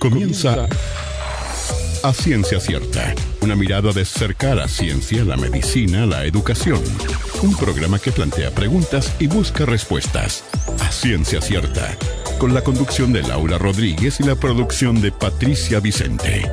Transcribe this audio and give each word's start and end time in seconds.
Comienza 0.00 0.66
a 2.02 2.12
ciencia 2.14 2.58
cierta. 2.58 3.14
Una 3.42 3.54
mirada 3.54 3.92
de 3.92 4.06
cerca 4.06 4.52
a 4.52 4.54
la 4.54 4.66
ciencia, 4.66 5.22
la 5.24 5.36
medicina, 5.36 6.06
la 6.06 6.24
educación. 6.24 6.80
Un 7.42 7.54
programa 7.54 7.98
que 7.98 8.10
plantea 8.10 8.50
preguntas 8.50 9.14
y 9.18 9.26
busca 9.26 9.66
respuestas. 9.66 10.42
A 10.80 10.90
ciencia 10.90 11.42
cierta. 11.42 11.94
Con 12.38 12.54
la 12.54 12.64
conducción 12.64 13.12
de 13.12 13.22
Laura 13.22 13.58
Rodríguez 13.58 14.20
y 14.20 14.22
la 14.22 14.36
producción 14.36 15.02
de 15.02 15.12
Patricia 15.12 15.80
Vicente. 15.80 16.50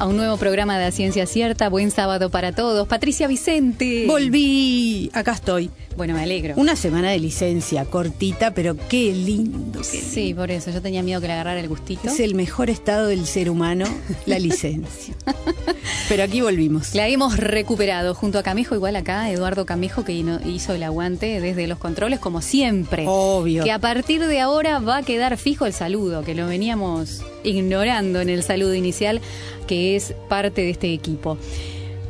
A 0.00 0.06
un 0.06 0.16
nuevo 0.16 0.38
programa 0.38 0.78
de 0.78 0.90
Ciencia 0.92 1.26
Cierta. 1.26 1.68
Buen 1.68 1.90
sábado 1.90 2.30
para 2.30 2.52
todos. 2.52 2.88
Patricia 2.88 3.28
Vicente. 3.28 4.06
Volví, 4.06 5.10
acá 5.12 5.32
estoy. 5.32 5.70
Bueno, 5.94 6.14
me 6.14 6.22
alegro. 6.22 6.54
Una 6.56 6.74
semana 6.74 7.10
de 7.10 7.18
licencia, 7.18 7.84
cortita, 7.84 8.54
pero 8.54 8.74
qué 8.88 9.12
lindo. 9.12 9.80
Qué 9.80 9.84
sí, 10.00 10.32
por 10.32 10.50
eso. 10.50 10.70
Yo 10.70 10.80
tenía 10.80 11.02
miedo 11.02 11.20
que 11.20 11.26
le 11.26 11.34
agarrara 11.34 11.60
el 11.60 11.68
gustito. 11.68 12.08
Es 12.08 12.18
el 12.20 12.34
mejor 12.34 12.70
estado 12.70 13.08
del 13.08 13.26
ser 13.26 13.50
humano, 13.50 13.84
la 14.24 14.38
licencia. 14.38 15.14
pero 16.08 16.22
aquí 16.22 16.40
volvimos. 16.40 16.94
La 16.94 17.06
hemos 17.08 17.36
recuperado 17.36 18.14
junto 18.14 18.38
a 18.38 18.42
Camijo, 18.42 18.74
igual 18.74 18.96
acá, 18.96 19.30
Eduardo 19.30 19.66
Camijo, 19.66 20.02
que 20.02 20.14
hizo 20.46 20.72
el 20.72 20.82
aguante 20.82 21.40
desde 21.42 21.66
los 21.66 21.76
controles, 21.78 22.20
como 22.20 22.40
siempre. 22.40 23.04
Obvio. 23.06 23.64
Que 23.64 23.72
a 23.72 23.78
partir 23.78 24.24
de 24.24 24.40
ahora 24.40 24.78
va 24.78 24.98
a 24.98 25.02
quedar 25.02 25.36
fijo 25.36 25.66
el 25.66 25.74
saludo, 25.74 26.22
que 26.22 26.34
lo 26.34 26.46
veníamos 26.46 27.20
ignorando 27.44 28.20
en 28.20 28.28
el 28.28 28.42
saludo 28.42 28.74
inicial, 28.74 29.20
que 29.66 29.96
es 29.96 30.14
parte 30.28 30.62
de 30.62 30.70
este 30.70 30.92
equipo. 30.92 31.38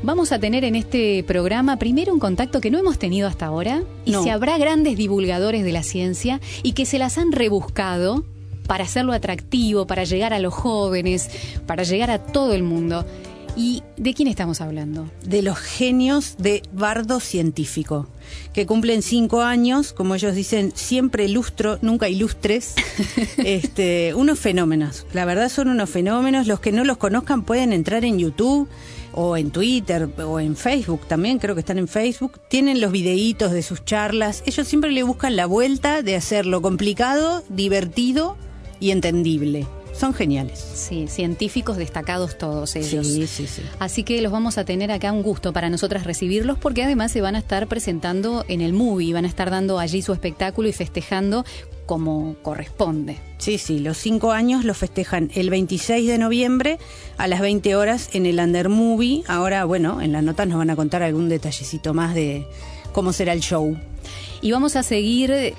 Vamos 0.03 0.33
a 0.33 0.39
tener 0.39 0.65
en 0.65 0.77
este 0.77 1.23
programa 1.25 1.79
primero 1.79 2.15
un 2.15 2.21
contacto 2.21 2.61
que 2.63 2.71
no 2.71 2.79
hemos 2.79 2.99
tenido 2.99 3.29
hasta 3.29 3.47
ahora 3.47 3.83
y 4.07 4.13
No. 4.13 4.23
si 4.23 4.31
habrá 4.31 4.57
grandes 4.57 4.97
divulgadores 4.97 5.63
de 5.63 5.73
la 5.73 5.83
ciencia 5.83 6.41
y 6.63 6.73
que 6.73 6.87
se 6.87 6.99
las 6.99 7.19
han 7.19 7.33
rebuscado 7.33 8.25
para 8.67 8.85
hacerlo 8.85 9.13
atractivo, 9.13 9.87
para 9.87 10.05
llegar 10.05 10.33
a 10.33 10.39
los 10.39 10.55
jóvenes, 10.55 11.29
para 11.67 11.83
llegar 11.83 12.11
a 12.11 12.19
todo 12.19 12.55
el 12.55 12.63
mundo. 12.63 13.05
¿Y 13.57 13.83
de 13.97 14.15
quién 14.15 14.29
estamos 14.29 14.61
hablando? 14.61 15.11
De 15.25 15.43
los 15.43 15.59
genios 15.59 16.37
de 16.39 16.63
bardo 16.73 17.21
científico, 17.21 18.07
que 18.53 18.67
cumplen 18.67 19.03
cinco 19.03 19.43
años, 19.43 19.93
como 19.93 20.15
ellos 20.15 20.35
dicen, 20.35 20.73
siempre 20.75 21.29
lustro, 21.29 21.79
nunca 21.83 22.09
ilustres. 22.09 22.75
este, 23.39 24.15
unos 24.15 24.39
fenómenos. 24.39 25.07
La 25.13 25.25
verdad 25.25 25.49
son 25.49 25.69
unos 25.69 25.91
fenómenos. 25.91 26.47
Los 26.47 26.61
que 26.61 26.73
no 26.73 26.85
los 26.85 26.97
conozcan 26.97 27.43
pueden 27.43 27.73
entrar 27.73 28.05
en 28.05 28.19
YouTube 28.19 28.69
o 29.13 29.37
en 29.37 29.51
Twitter 29.51 30.09
o 30.19 30.41
en 30.41 30.57
Facebook 30.57 31.07
también, 31.07 31.39
creo 31.39 31.55
que 31.55 31.61
están 31.61 31.79
en 31.79 31.89
Facebook. 31.89 32.41
Tienen 32.49 32.81
los 32.81 32.93
videitos 32.93 33.53
de 33.53 33.63
sus 33.63 33.85
charlas. 33.85 34.43
Ellos 34.47 34.67
siempre 34.67 34.91
le 34.91 35.03
buscan 35.03 35.37
la 35.37 35.47
vuelta 35.47 36.03
de 36.03 36.17
hacerlo 36.17 36.63
complicado, 36.63 37.43
divertido 37.49 38.37
y 38.79 38.91
entendible. 38.91 39.67
Son 40.01 40.15
geniales. 40.15 40.59
Sí, 40.59 41.09
científicos 41.09 41.77
destacados 41.77 42.39
todos 42.39 42.75
ellos. 42.75 43.07
Sí, 43.07 43.27
sí, 43.27 43.47
sí. 43.47 43.61
Así 43.81 44.03
que 44.03 44.23
los 44.23 44.33
vamos 44.33 44.57
a 44.57 44.65
tener 44.65 44.91
acá 44.91 45.13
un 45.13 45.23
gusto 45.23 45.53
para 45.53 45.69
nosotras 45.69 46.05
recibirlos 46.05 46.57
porque 46.57 46.83
además 46.83 47.13
se 47.13 47.21
van 47.21 47.37
a 47.37 47.39
estar 47.39 47.67
presentando 47.67 48.47
en 48.49 48.63
el 48.63 48.73
movie, 48.73 49.13
van 49.13 49.27
a 49.27 49.29
estar 49.29 49.51
dando 49.51 49.79
allí 49.79 50.01
su 50.01 50.15
espectáculo 50.15 50.71
y 50.71 50.73
festejando 50.73 51.45
como 51.85 52.37
corresponde. 52.41 53.19
Sí, 53.37 53.59
sí, 53.59 53.79
los 53.79 53.99
cinco 53.99 54.33
años 54.33 54.65
los 54.65 54.79
festejan 54.79 55.31
el 55.35 55.51
26 55.51 56.09
de 56.09 56.17
noviembre 56.17 56.79
a 57.19 57.29
las 57.29 57.43
20 57.43 57.77
horas 57.77 58.09
en 58.15 58.25
el 58.25 58.41
Under 58.41 58.71
Movie. 58.71 59.23
Ahora, 59.27 59.67
bueno, 59.67 60.01
en 60.01 60.13
las 60.13 60.23
notas 60.23 60.49
nos 60.49 60.57
van 60.57 60.71
a 60.71 60.77
contar 60.77 61.03
algún 61.03 61.29
detallecito 61.29 61.93
más 61.93 62.15
de 62.15 62.47
cómo 62.93 63.13
será 63.13 63.35
el 63.35 63.41
show. 63.41 63.77
Y 64.41 64.53
vamos 64.53 64.77
a 64.77 64.83
seguir, 64.83 65.55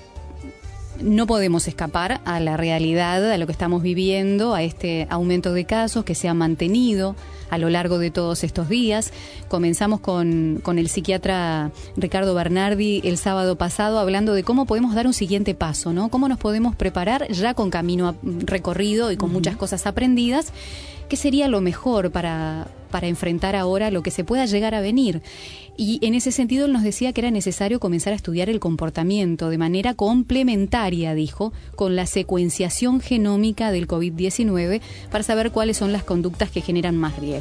no 1.04 1.28
podemos 1.28 1.68
escapar 1.68 2.22
a 2.26 2.40
la 2.40 2.58
realidad, 2.58 3.32
a 3.32 3.38
lo 3.38 3.46
que 3.46 3.52
estamos 3.52 3.82
viviendo, 3.82 4.54
a 4.54 4.64
este 4.64 5.08
aumento 5.10 5.54
de 5.54 5.66
casos 5.66 6.04
que 6.06 6.16
se 6.16 6.28
ha 6.28 6.34
mantenido 6.34 7.16
a 7.52 7.60
lo 7.60 7.70
largo 7.70 8.00
de 8.00 8.10
todos 8.10 8.44
estos 8.44 8.68
días. 8.68 9.14
Comenzamos 9.48 10.00
con, 10.00 10.60
con 10.64 10.80
el 10.80 10.90
psiquiatra 10.90 11.72
Ricardo 11.96 12.34
Bernardi 12.34 13.02
el 13.04 13.18
sábado 13.18 13.58
pasado 13.58 14.00
hablando 14.00 14.34
de 14.34 14.44
cómo 14.44 14.66
podemos 14.66 14.96
dar 14.96 15.06
un 15.06 15.14
siguiente 15.14 15.54
paso, 15.54 15.94
¿no? 15.94 16.10
Cómo 16.10 16.28
nos 16.28 16.40
podemos 16.40 16.76
preparar 16.76 17.28
ya 17.32 17.54
con 17.54 17.70
camino 17.70 18.08
a- 18.10 18.16
recorrido 18.24 19.12
y 19.12 19.18
con 19.18 19.32
muchas 19.32 19.56
cosas 19.58 19.86
aprendidas. 19.86 20.52
¿Qué 21.10 21.18
sería 21.18 21.50
lo 21.50 21.60
mejor 21.60 22.10
para, 22.12 22.68
para 22.90 23.08
enfrentar 23.08 23.58
ahora 23.58 23.92
lo 23.92 24.02
que 24.02 24.12
se 24.12 24.24
pueda 24.24 24.46
llegar 24.46 24.74
a 24.74 24.80
venir? 24.80 25.22
Y 25.76 26.00
en 26.06 26.16
ese 26.16 26.32
sentido 26.32 26.66
él 26.68 26.74
nos 26.74 26.84
decía 26.84 27.12
que 27.12 27.20
era 27.22 27.32
necesario 27.32 27.80
comenzar 27.82 28.14
a 28.14 28.16
estudiar 28.16 28.50
el 28.50 28.60
comportamiento 28.62 29.50
de 29.50 29.58
manera 29.58 29.94
complementaria, 29.94 31.14
dijo, 31.14 31.52
con 31.76 31.96
la 31.98 32.06
secuenciación 32.06 33.02
genómica 33.02 33.72
del 33.72 33.88
COVID-19 33.88 34.80
para 35.12 35.24
saber 35.24 35.52
cuáles 35.52 35.78
son 35.78 35.92
las 35.92 36.04
conductas 36.04 36.50
que 36.52 36.62
generan 36.62 36.96
más 36.96 37.18
riesgo. 37.20 37.41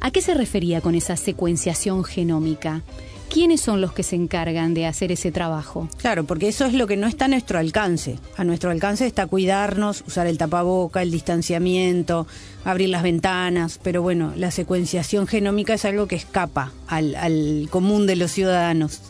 ¿A 0.00 0.10
qué 0.10 0.22
se 0.22 0.34
refería 0.34 0.80
con 0.80 0.94
esa 0.94 1.16
secuenciación 1.16 2.04
genómica? 2.04 2.82
¿Quiénes 3.30 3.60
son 3.60 3.80
los 3.80 3.92
que 3.92 4.02
se 4.02 4.16
encargan 4.16 4.74
de 4.74 4.86
hacer 4.86 5.12
ese 5.12 5.30
trabajo? 5.30 5.88
Claro, 5.98 6.24
porque 6.24 6.48
eso 6.48 6.66
es 6.66 6.74
lo 6.74 6.88
que 6.88 6.96
no 6.96 7.06
está 7.06 7.26
a 7.26 7.28
nuestro 7.28 7.60
alcance. 7.60 8.18
A 8.36 8.42
nuestro 8.42 8.70
alcance 8.70 9.06
está 9.06 9.26
cuidarnos, 9.28 10.02
usar 10.04 10.26
el 10.26 10.36
tapaboca, 10.36 11.00
el 11.00 11.12
distanciamiento, 11.12 12.26
abrir 12.64 12.88
las 12.88 13.04
ventanas, 13.04 13.78
pero 13.80 14.02
bueno, 14.02 14.32
la 14.36 14.50
secuenciación 14.50 15.28
genómica 15.28 15.74
es 15.74 15.84
algo 15.84 16.08
que 16.08 16.16
escapa 16.16 16.72
al, 16.88 17.14
al 17.14 17.68
común 17.70 18.08
de 18.08 18.16
los 18.16 18.32
ciudadanos. 18.32 19.00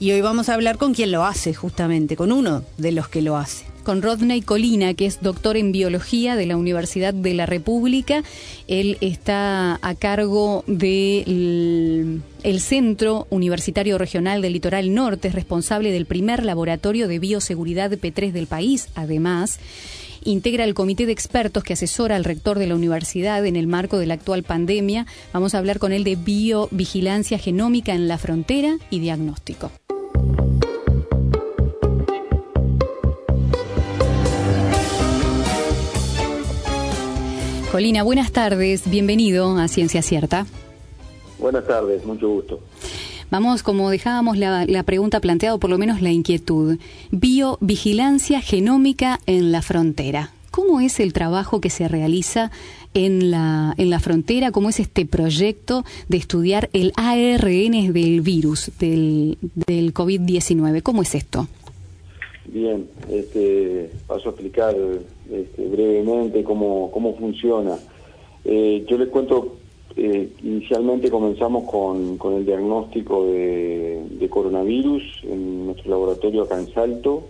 Y 0.00 0.10
hoy 0.10 0.20
vamos 0.20 0.48
a 0.48 0.54
hablar 0.54 0.76
con 0.76 0.92
quien 0.92 1.12
lo 1.12 1.24
hace, 1.24 1.54
justamente, 1.54 2.16
con 2.16 2.32
uno 2.32 2.64
de 2.76 2.90
los 2.90 3.06
que 3.06 3.22
lo 3.22 3.36
hace. 3.36 3.69
Con 3.90 4.02
Rodney 4.02 4.40
Colina, 4.40 4.94
que 4.94 5.04
es 5.04 5.20
doctor 5.20 5.56
en 5.56 5.72
biología 5.72 6.36
de 6.36 6.46
la 6.46 6.56
Universidad 6.56 7.12
de 7.12 7.34
la 7.34 7.44
República. 7.44 8.22
Él 8.68 8.98
está 9.00 9.80
a 9.82 9.94
cargo 9.96 10.62
del 10.68 12.22
el 12.44 12.60
Centro 12.60 13.26
Universitario 13.30 13.98
Regional 13.98 14.42
del 14.42 14.52
Litoral 14.52 14.94
Norte, 14.94 15.26
es 15.26 15.34
responsable 15.34 15.90
del 15.90 16.06
primer 16.06 16.44
laboratorio 16.44 17.08
de 17.08 17.18
bioseguridad 17.18 17.90
P3 17.90 18.30
del 18.30 18.46
país, 18.46 18.90
además. 18.94 19.58
Integra 20.22 20.62
el 20.62 20.74
comité 20.74 21.04
de 21.04 21.12
expertos 21.12 21.64
que 21.64 21.72
asesora 21.72 22.14
al 22.14 22.22
rector 22.22 22.60
de 22.60 22.68
la 22.68 22.76
universidad 22.76 23.44
en 23.44 23.56
el 23.56 23.66
marco 23.66 23.98
de 23.98 24.06
la 24.06 24.14
actual 24.14 24.44
pandemia. 24.44 25.04
Vamos 25.32 25.56
a 25.56 25.58
hablar 25.58 25.80
con 25.80 25.90
él 25.90 26.04
de 26.04 26.14
biovigilancia 26.14 27.40
genómica 27.40 27.92
en 27.92 28.06
la 28.06 28.18
frontera 28.18 28.78
y 28.88 29.00
diagnóstico. 29.00 29.72
Colina, 37.70 38.02
buenas 38.02 38.32
tardes, 38.32 38.90
bienvenido 38.90 39.56
a 39.56 39.68
Ciencia 39.68 40.02
Cierta. 40.02 40.44
Buenas 41.38 41.64
tardes, 41.68 42.04
mucho 42.04 42.28
gusto. 42.28 42.60
Vamos, 43.30 43.62
como 43.62 43.90
dejábamos 43.90 44.36
la, 44.38 44.66
la 44.66 44.82
pregunta 44.82 45.20
planteada, 45.20 45.54
o 45.54 45.60
por 45.60 45.70
lo 45.70 45.78
menos 45.78 46.02
la 46.02 46.10
inquietud. 46.10 46.78
Biovigilancia 47.12 48.40
genómica 48.40 49.20
en 49.26 49.52
la 49.52 49.62
frontera. 49.62 50.32
¿Cómo 50.50 50.80
es 50.80 50.98
el 50.98 51.12
trabajo 51.12 51.60
que 51.60 51.70
se 51.70 51.86
realiza 51.86 52.50
en 52.92 53.30
la, 53.30 53.72
en 53.76 53.88
la 53.88 54.00
frontera? 54.00 54.50
¿Cómo 54.50 54.68
es 54.68 54.80
este 54.80 55.06
proyecto 55.06 55.84
de 56.08 56.16
estudiar 56.16 56.70
el 56.72 56.92
ARN 56.96 57.92
del 57.92 58.20
virus, 58.20 58.72
del, 58.80 59.38
del 59.54 59.94
COVID-19? 59.94 60.82
¿Cómo 60.82 61.02
es 61.02 61.14
esto? 61.14 61.46
Bien, 62.46 62.88
este, 63.10 63.90
paso 64.06 64.30
a 64.30 64.32
explicar 64.32 64.74
este, 65.30 65.68
brevemente 65.68 66.42
cómo, 66.42 66.90
cómo 66.90 67.14
funciona. 67.16 67.78
Eh, 68.44 68.84
yo 68.88 68.96
les 68.96 69.08
cuento, 69.08 69.56
eh, 69.96 70.30
inicialmente 70.42 71.10
comenzamos 71.10 71.70
con, 71.70 72.16
con 72.16 72.34
el 72.34 72.46
diagnóstico 72.46 73.26
de, 73.26 74.28
coronavirus 74.30 75.02
en 75.24 75.66
nuestro 75.66 75.90
laboratorio 75.90 76.42
acá 76.42 76.58
en 76.58 76.72
Salto, 76.72 77.24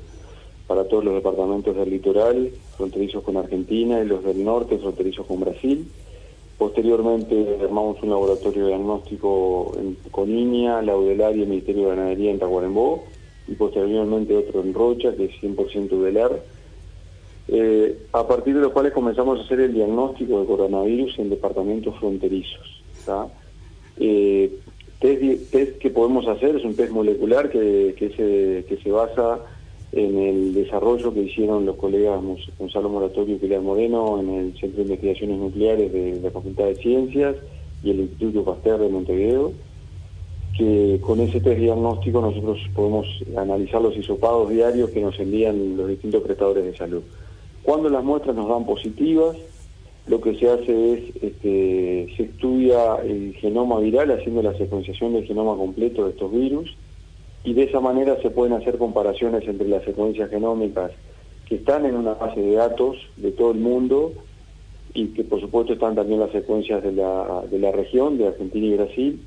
para 0.67 0.85
todos 0.85 1.03
los 1.03 1.15
departamentos 1.15 1.75
del 1.75 1.91
litoral, 1.91 2.51
fronterizos 2.77 3.25
con 3.25 3.37
Argentina 3.39 4.01
y 4.01 4.07
los 4.07 4.23
del 4.23 4.45
norte, 4.45 4.79
fronterizos 4.79 5.27
con 5.27 5.41
Brasil. 5.41 5.89
Posteriormente 6.59 7.57
armamos 7.63 8.03
un 8.03 8.11
laboratorio 8.11 8.67
diagnóstico 8.67 9.73
en 9.79 9.97
Coniña, 10.11 10.83
Laudelar 10.83 11.35
y 11.35 11.43
el 11.43 11.49
Ministerio 11.49 11.85
de 11.85 11.97
Ganadería 11.97 12.31
en 12.31 12.39
Tacuarembó 12.39 13.03
y 13.51 13.55
posteriormente 13.55 14.37
otro 14.37 14.63
en 14.63 14.73
Rocha, 14.73 15.15
que 15.15 15.25
es 15.27 15.33
100% 15.43 16.01
velar, 16.01 16.41
eh, 17.49 17.99
a 18.13 18.27
partir 18.27 18.55
de 18.55 18.61
los 18.61 18.73
cuales 18.73 18.93
comenzamos 18.93 19.41
a 19.41 19.43
hacer 19.43 19.61
el 19.61 19.75
diagnóstico 19.75 20.41
de 20.41 20.47
coronavirus 20.47 21.19
en 21.19 21.31
departamentos 21.31 21.99
fronterizos. 21.99 22.83
Eh, 23.99 24.53
test, 25.01 25.79
que 25.79 25.91
podemos 25.91 26.29
hacer 26.29 26.57
es 26.57 26.65
un 26.65 26.77
test 26.77 26.93
molecular 26.93 27.51
que, 27.51 27.95
que, 27.99 28.11
se, 28.11 28.65
que 28.69 28.81
se 28.81 28.91
basa 28.93 29.41
en 29.93 30.17
el 30.17 30.55
desarrollo 30.55 31.13
que 31.13 31.23
hicieron 31.23 31.67
los 31.67 31.77
colegas 31.77 32.21
Gonzalo 32.57 32.89
Moratorio 32.89 33.35
y 33.35 33.39
Pilar 33.39 33.63
Moreno 33.63 34.21
en 34.21 34.31
el 34.31 34.53
Centro 34.53 34.77
de 34.77 34.83
Investigaciones 34.83 35.39
Nucleares 35.39 35.93
de 35.93 36.21
la 36.23 36.31
Facultad 36.31 36.67
de 36.67 36.77
Ciencias 36.77 37.37
y 37.83 37.91
el 37.91 38.01
Instituto 38.01 38.45
Pasteur 38.45 38.79
de 38.79 38.89
Montevideo, 38.89 39.53
con 41.01 41.21
ese 41.21 41.41
test 41.41 41.59
diagnóstico 41.59 42.21
nosotros 42.21 42.59
podemos 42.75 43.07
analizar 43.37 43.81
los 43.81 43.97
hisopados 43.97 44.51
diarios 44.51 44.91
que 44.91 45.01
nos 45.01 45.19
envían 45.19 45.77
los 45.77 45.89
distintos 45.89 46.23
prestadores 46.23 46.65
de 46.65 46.77
salud. 46.77 47.03
Cuando 47.63 47.89
las 47.89 48.05
muestras 48.05 48.37
nos 48.37 48.49
dan 48.49 48.67
positivas, 48.67 49.37
lo 50.07 50.21
que 50.21 50.35
se 50.35 50.51
hace 50.51 50.93
es, 50.93 51.17
este, 51.23 52.13
se 52.17 52.23
estudia 52.25 52.97
el 52.97 53.35
genoma 53.35 53.79
viral 53.79 54.11
haciendo 54.11 54.43
la 54.43 54.57
secuenciación 54.57 55.15
del 55.15 55.25
genoma 55.25 55.57
completo 55.57 56.05
de 56.05 56.11
estos 56.11 56.33
virus 56.33 56.77
y 57.45 57.55
de 57.55 57.65
esa 57.65 57.81
manera 57.81 58.21
se 58.21 58.31
pueden 58.31 58.55
hacer 58.55 58.77
comparaciones 58.77 59.47
entre 59.47 59.69
las 59.69 59.85
secuencias 59.85 60.31
genómicas 60.31 60.93
que 61.47 61.57
están 61.57 61.87
en 61.87 61.97
una 61.97 62.15
base 62.15 62.41
de 62.41 62.55
datos 62.55 62.97
de 63.17 63.33
todo 63.33 63.53
el 63.53 63.59
mundo 63.59 64.13
y 64.93 65.07
que 65.09 65.25
por 65.25 65.41
supuesto 65.41 65.73
están 65.73 65.95
también 65.95 66.21
las 66.21 66.33
secuencias 66.33 66.83
de 66.83 66.93
la, 66.93 67.45
de 67.51 67.59
la 67.59 67.73
región, 67.73 68.19
de 68.19 68.29
Argentina 68.29 68.67
y 68.67 68.77
Brasil, 68.77 69.21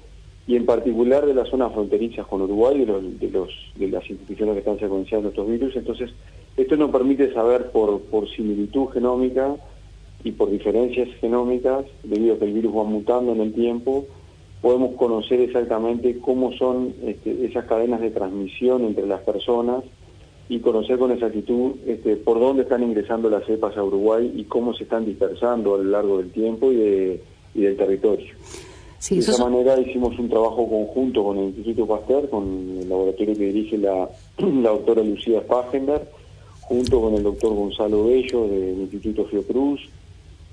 y 0.46 0.56
en 0.56 0.66
particular 0.66 1.26
de 1.26 1.34
las 1.34 1.48
zonas 1.50 1.72
fronterizas 1.72 2.28
con 2.28 2.42
Uruguay, 2.42 2.80
de, 2.80 2.86
los, 3.30 3.54
de, 3.76 3.88
las 3.88 4.10
instituciones 4.10 4.54
que 4.56 4.60
están 4.60 4.80
secuenciando 4.80 5.30
estos 5.30 5.48
virus. 5.48 5.76
Entonces, 5.76 6.12
esto 6.58 6.76
nos 6.76 6.92
permite 6.92 7.34
saber 7.34 7.72
por, 7.72 8.02
por 8.02 8.30
similitud 8.30 8.88
genómica 8.90 9.56
y 10.24 10.32
por 10.32 10.50
diferencias 10.52 11.10
genómicas, 11.22 11.86
debido 12.04 12.36
a 12.36 12.40
que 12.40 12.46
el 12.46 12.54
virus 12.54 12.76
va 12.76 12.84
mutando 12.84 13.32
en 13.32 13.42
el 13.42 13.54
tiempo, 13.54 14.06
podemos 14.62 14.96
conocer 14.96 15.40
exactamente 15.40 16.20
cómo 16.20 16.52
son 16.54 16.94
este, 17.06 17.46
esas 17.46 17.66
cadenas 17.66 18.02
de 18.02 18.12
transmisión 18.12 18.84
entre 18.84 19.08
las 19.08 19.22
personas 19.22 19.84
y 20.50 20.60
conocer 20.60 20.98
con 20.98 21.12
exactitud 21.12 21.72
este, 21.86 22.18
por 22.18 22.40
dónde 22.40 22.64
están 22.64 22.84
ingresando 22.84 23.30
las 23.30 23.46
cepas 23.46 23.78
a 23.78 23.84
Uruguay 23.84 24.32
y 24.36 24.44
cómo 24.44 24.74
se 24.74 24.84
están 24.84 25.06
dispersando 25.06 25.76
a 25.76 25.78
lo 25.78 25.86
largo 25.86 26.18
del 26.18 26.32
tiempo 26.32 26.72
y, 26.72 26.76
de, 26.76 27.24
y 27.56 27.62
del 27.62 27.78
territorio. 27.78 28.34
De 29.10 29.20
esa 29.20 29.44
manera 29.44 29.80
hicimos 29.80 30.18
un 30.18 30.30
trabajo 30.30 30.68
conjunto 30.68 31.24
con 31.24 31.38
el 31.38 31.46
Instituto 31.46 31.86
Pasteur, 31.86 32.30
con 32.30 32.78
el 32.80 32.88
laboratorio 32.88 33.36
que 33.36 33.52
dirige 33.52 33.78
la, 33.78 34.10
la 34.38 34.70
doctora 34.70 35.04
Lucía 35.04 35.42
Spagender, 35.42 36.08
junto 36.62 37.02
con 37.02 37.16
el 37.16 37.24
doctor 37.24 37.54
Gonzalo 37.54 38.06
Bello 38.06 38.48
del 38.48 38.82
Instituto 38.82 39.26
Fiocruz, 39.26 39.82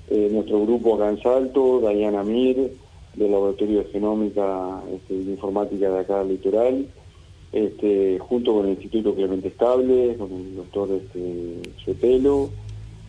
eh, 0.09 0.29
nuestro 0.31 0.61
grupo 0.63 0.95
acá 0.95 1.09
en 1.09 1.21
Salto, 1.21 1.79
Diana 1.79 2.23
Mir, 2.23 2.73
del 3.15 3.31
Laboratorio 3.31 3.79
de 3.79 3.85
Genómica 3.85 4.81
este, 4.93 5.13
y 5.13 5.23
de 5.23 5.31
Informática 5.31 5.89
de 5.89 5.99
acá 5.99 6.23
Litoral, 6.23 6.85
este, 7.53 8.19
junto 8.19 8.53
con 8.53 8.65
el 8.65 8.71
Instituto 8.71 9.15
Clemente 9.15 9.47
Estable, 9.47 10.15
con 10.17 10.31
el 10.31 10.55
doctor 10.55 10.89
este, 10.91 11.61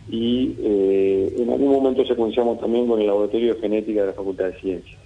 y 0.09 0.55
eh, 0.59 1.35
en 1.39 1.49
algún 1.49 1.71
momento 1.71 2.05
secuenciamos 2.05 2.59
también 2.59 2.87
con 2.87 2.99
el 2.99 3.07
Laboratorio 3.07 3.55
de 3.55 3.61
Genética 3.61 4.01
de 4.01 4.07
la 4.07 4.13
Facultad 4.13 4.45
de 4.45 4.59
Ciencias. 4.59 5.02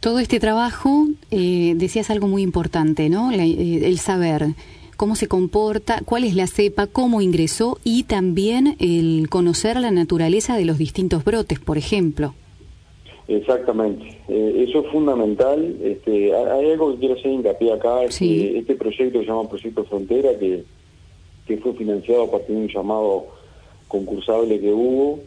Todo 0.00 0.20
este 0.20 0.38
trabajo, 0.38 1.06
eh, 1.32 1.74
decías 1.76 2.08
algo 2.10 2.28
muy 2.28 2.42
importante, 2.42 3.08
¿no? 3.08 3.32
Eh, 3.32 3.80
el 3.84 3.98
saber 3.98 4.46
cómo 4.96 5.16
se 5.16 5.26
comporta, 5.26 6.02
cuál 6.04 6.22
es 6.22 6.36
la 6.36 6.46
cepa, 6.46 6.86
cómo 6.86 7.20
ingresó 7.20 7.78
y 7.82 8.04
también 8.04 8.76
el 8.78 9.28
conocer 9.28 9.76
la 9.80 9.90
naturaleza 9.90 10.56
de 10.56 10.64
los 10.64 10.78
distintos 10.78 11.24
brotes, 11.24 11.58
por 11.58 11.78
ejemplo. 11.78 12.34
Exactamente, 13.26 14.18
eh, 14.28 14.66
eso 14.68 14.80
es 14.84 14.92
fundamental. 14.92 15.76
Este, 15.82 16.32
hay 16.32 16.70
algo 16.70 16.92
que 16.92 16.98
quiero 17.00 17.14
hacer 17.14 17.32
hincapié 17.32 17.72
acá, 17.72 18.04
este 18.04 18.74
proyecto 18.76 19.18
se 19.18 19.26
llama 19.26 19.48
Proyecto 19.48 19.84
Frontera, 19.84 20.30
que, 20.38 20.64
que 21.46 21.56
fue 21.58 21.74
financiado 21.74 22.24
a 22.24 22.30
partir 22.30 22.54
de 22.54 22.62
un 22.62 22.68
llamado 22.68 23.26
concursable 23.88 24.60
que 24.60 24.72
hubo, 24.72 25.18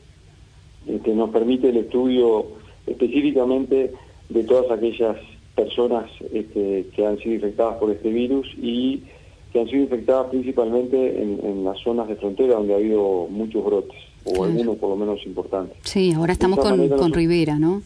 este, 0.87 1.13
nos 1.13 1.29
permite 1.29 1.69
el 1.69 1.77
estudio 1.77 2.45
específicamente 2.87 3.91
de 4.33 4.43
todas 4.43 4.71
aquellas 4.71 5.17
personas 5.55 6.09
este, 6.33 6.87
que 6.95 7.05
han 7.05 7.17
sido 7.19 7.35
infectadas 7.35 7.77
por 7.77 7.91
este 7.91 8.09
virus 8.09 8.47
y 8.61 9.03
que 9.51 9.59
han 9.59 9.67
sido 9.67 9.83
infectadas 9.83 10.27
principalmente 10.29 11.21
en, 11.21 11.39
en 11.43 11.63
las 11.63 11.77
zonas 11.79 12.07
de 12.07 12.15
frontera 12.15 12.55
donde 12.55 12.73
ha 12.73 12.77
habido 12.77 13.27
muchos 13.29 13.63
brotes 13.63 13.97
o 14.23 14.43
algunos 14.43 14.77
por 14.77 14.89
lo 14.89 14.95
menos 14.95 15.25
importantes. 15.25 15.77
Sí, 15.83 16.13
ahora 16.13 16.33
estamos 16.33 16.59
con, 16.59 16.89
con 16.89 17.13
Rivera, 17.13 17.57
¿no? 17.57 17.81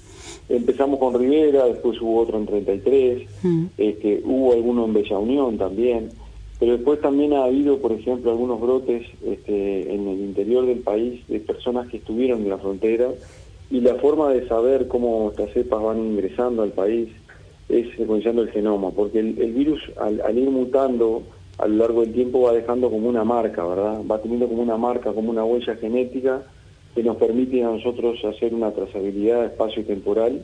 Empezamos 0.50 1.00
con 1.00 1.18
Rivera, 1.20 1.66
después 1.66 2.00
hubo 2.02 2.22
otro 2.22 2.38
en 2.38 2.46
33, 2.46 3.30
mm. 3.44 3.66
este, 3.78 4.22
hubo 4.24 4.54
alguno 4.54 4.86
en 4.86 4.94
Bella 4.94 5.18
Unión 5.18 5.58
también, 5.58 6.10
pero 6.60 6.74
después 6.74 7.02
también 7.02 7.34
ha 7.34 7.46
habido, 7.46 7.80
por 7.80 7.94
ejemplo, 7.94 8.32
algunos 8.32 8.60
brotes 8.62 9.08
este, 9.26 9.94
en 9.94 10.08
el 10.08 10.20
interior 10.20 10.66
del 10.66 10.80
país 10.80 11.26
de 11.28 11.40
personas 11.40 11.88
que 11.88 11.98
estuvieron 11.98 12.44
en 12.44 12.50
la 12.50 12.58
frontera 12.58 13.10
y 13.70 13.82
la 13.82 13.96
forma 13.96 14.30
de 14.30 14.48
saber 14.48 14.88
cómo 14.88 15.32
estas 15.32 15.52
cepas 15.54 15.82
van 15.82 16.00
ingresando 16.00 16.64
al 16.64 16.72
país 16.72 17.10
es 17.68 17.88
secuenciando 17.98 18.44
el 18.44 18.52
genoma, 18.52 18.92
porque 18.92 19.20
el, 19.20 19.54
virus 19.54 19.82
al, 19.98 20.22
al 20.22 20.38
ir 20.38 20.50
mutando 20.50 21.24
a 21.58 21.68
lo 21.68 21.78
largo 21.78 22.02
del 22.02 22.14
tiempo 22.14 22.42
va 22.42 22.54
dejando 22.54 22.90
como 22.90 23.08
una 23.08 23.24
marca, 23.24 23.66
¿verdad? 23.66 24.02
Va 24.10 24.22
teniendo 24.22 24.48
como 24.48 24.62
una 24.62 24.78
marca, 24.78 25.14
como 25.14 25.32
una 25.32 25.44
huella 25.44 25.76
genética 25.76 26.44
que 26.94 27.04
nos 27.04 27.18
permite 27.18 27.64
a 27.64 27.68
nosotros 27.68 28.24
hacer 28.24 28.54
una 28.54 28.72
trazabilidad 28.72 29.46
espacio-temporal 29.46 30.44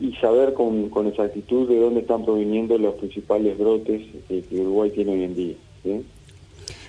y 0.00 0.12
saber 0.14 0.54
con, 0.54 0.90
con, 0.90 1.06
exactitud 1.08 1.68
de 1.68 1.80
dónde 1.80 2.00
están 2.00 2.24
proviniendo 2.24 2.78
los 2.78 2.94
principales 2.94 3.58
brotes 3.58 4.02
que, 4.28 4.44
Uruguay 4.52 4.90
tiene 4.90 5.12
hoy 5.12 5.24
en 5.24 5.34
día. 5.34 5.54
Eh, 5.84 6.02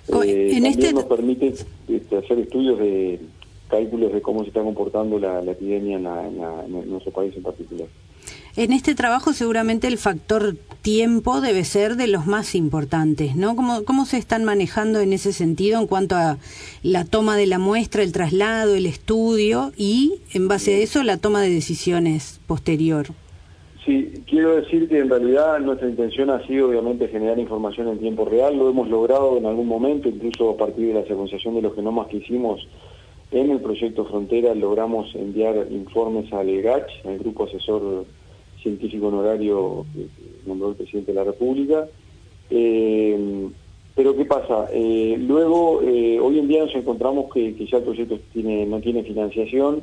también 0.08 0.66
este 0.66 0.94
nos 0.94 1.06
permite 1.06 1.54
este, 1.88 2.18
hacer 2.18 2.40
estudios 2.40 2.80
de 2.80 3.20
cálculos 3.70 4.12
de 4.12 4.22
cómo 4.22 4.42
se 4.42 4.50
está 4.50 4.62
comportando 4.62 5.20
la, 5.20 5.42
epidemia 5.42 5.98
en 5.98 6.90
nuestro 6.90 7.12
país 7.12 7.34
en 7.36 7.44
particular. 7.44 7.88
En 8.56 8.74
este 8.74 8.96
trabajo 8.96 9.32
seguramente 9.34 9.88
el 9.88 9.98
factor 9.98 10.56
tiempo 10.82 11.40
debe 11.40 11.64
ser 11.64 11.96
de 11.96 12.08
los 12.08 12.26
más 12.26 12.56
importantes, 12.56 13.36
¿no? 13.36 13.56
¿Cómo, 13.56 13.84
¿Cómo 13.86 14.06
se 14.06 14.18
están 14.18 14.44
manejando 14.44 15.00
en 15.00 15.14
ese 15.14 15.34
sentido 15.34 15.80
en 15.80 15.88
cuanto 15.88 16.16
a 16.16 16.38
la 16.84 17.06
toma 17.06 17.38
de 17.38 17.48
la 17.48 17.60
muestra, 17.60 18.04
el 18.04 18.12
traslado, 18.12 18.76
el 18.76 18.86
estudio 18.86 19.72
y, 19.78 20.16
en 20.34 20.48
base 20.48 20.76
a 20.76 20.78
eso, 20.80 21.04
la 21.04 21.18
toma 21.18 21.42
de 21.42 21.50
decisiones 21.50 22.42
posterior? 22.48 23.08
Sí, 23.86 24.24
quiero 24.28 24.56
decir 24.56 24.90
que 24.90 25.00
en 25.00 25.10
realidad 25.10 25.60
nuestra 25.60 25.90
intención 25.90 26.30
ha 26.30 26.46
sido 26.46 26.70
obviamente 26.70 27.08
generar 27.08 27.40
información 27.40 27.88
en 27.88 28.00
tiempo 28.00 28.26
real, 28.26 28.58
lo 28.58 28.70
hemos 28.70 28.90
logrado 28.90 29.38
en 29.38 29.46
algún 29.46 29.68
momento, 29.68 30.10
incluso 30.10 30.52
a 30.52 30.58
partir 30.58 30.88
de 30.88 30.94
la 30.96 31.06
secuenciación 31.06 31.56
de 31.56 31.62
los 31.62 31.76
genomas 31.76 32.08
que 32.08 32.18
hicimos 32.18 32.68
en 33.32 33.52
el 33.52 33.60
proyecto 33.60 34.06
Frontera 34.06 34.56
logramos 34.56 35.14
enviar 35.16 35.68
informes 35.72 36.32
al 36.34 36.50
EGACH, 36.50 37.06
al 37.06 37.20
Grupo 37.20 37.46
Asesor 37.46 38.06
científico 38.62 39.08
honorario 39.08 39.86
que 39.94 40.08
nombró 40.48 40.70
el 40.70 40.76
presidente 40.76 41.12
de 41.12 41.16
la 41.16 41.24
República. 41.24 41.88
Eh, 42.50 43.50
pero 43.96 44.16
¿qué 44.16 44.26
pasa? 44.26 44.68
Eh, 44.72 45.18
luego, 45.20 45.82
eh, 45.82 46.20
hoy 46.20 46.40
en 46.40 46.48
día 46.48 46.64
nos 46.64 46.74
encontramos 46.74 47.32
que, 47.34 47.54
ya 47.66 47.78
el 47.78 47.84
proyecto 47.84 48.18
no 48.36 48.80
tiene 48.80 49.04
financiación, 49.04 49.82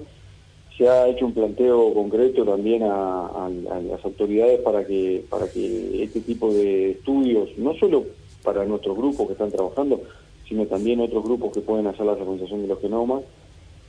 se 0.76 0.88
ha 0.88 1.08
hecho 1.08 1.26
un 1.26 1.32
planteo 1.32 1.92
concreto 1.94 2.44
también 2.44 2.82
a, 2.82 3.48
las 3.88 4.04
autoridades 4.04 4.60
para 4.60 4.86
que, 4.86 5.24
para 5.28 5.50
que 5.50 6.02
este 6.02 6.20
tipo 6.20 6.52
de 6.52 6.92
estudios, 6.92 7.50
no 7.56 7.74
solo 7.74 8.04
para 8.42 8.64
nuestros 8.64 8.96
grupos 8.96 9.26
que 9.26 9.32
están 9.32 9.50
trabajando, 9.50 10.02
sino 10.48 10.66
también 10.66 11.00
otros 11.00 11.24
grupos 11.24 11.52
que 11.52 11.60
pueden 11.60 11.86
hacer 11.86 12.06
la 12.06 12.16
secuenciación 12.16 12.62
de 12.62 12.68
los 12.68 12.80
genomas, 12.80 13.22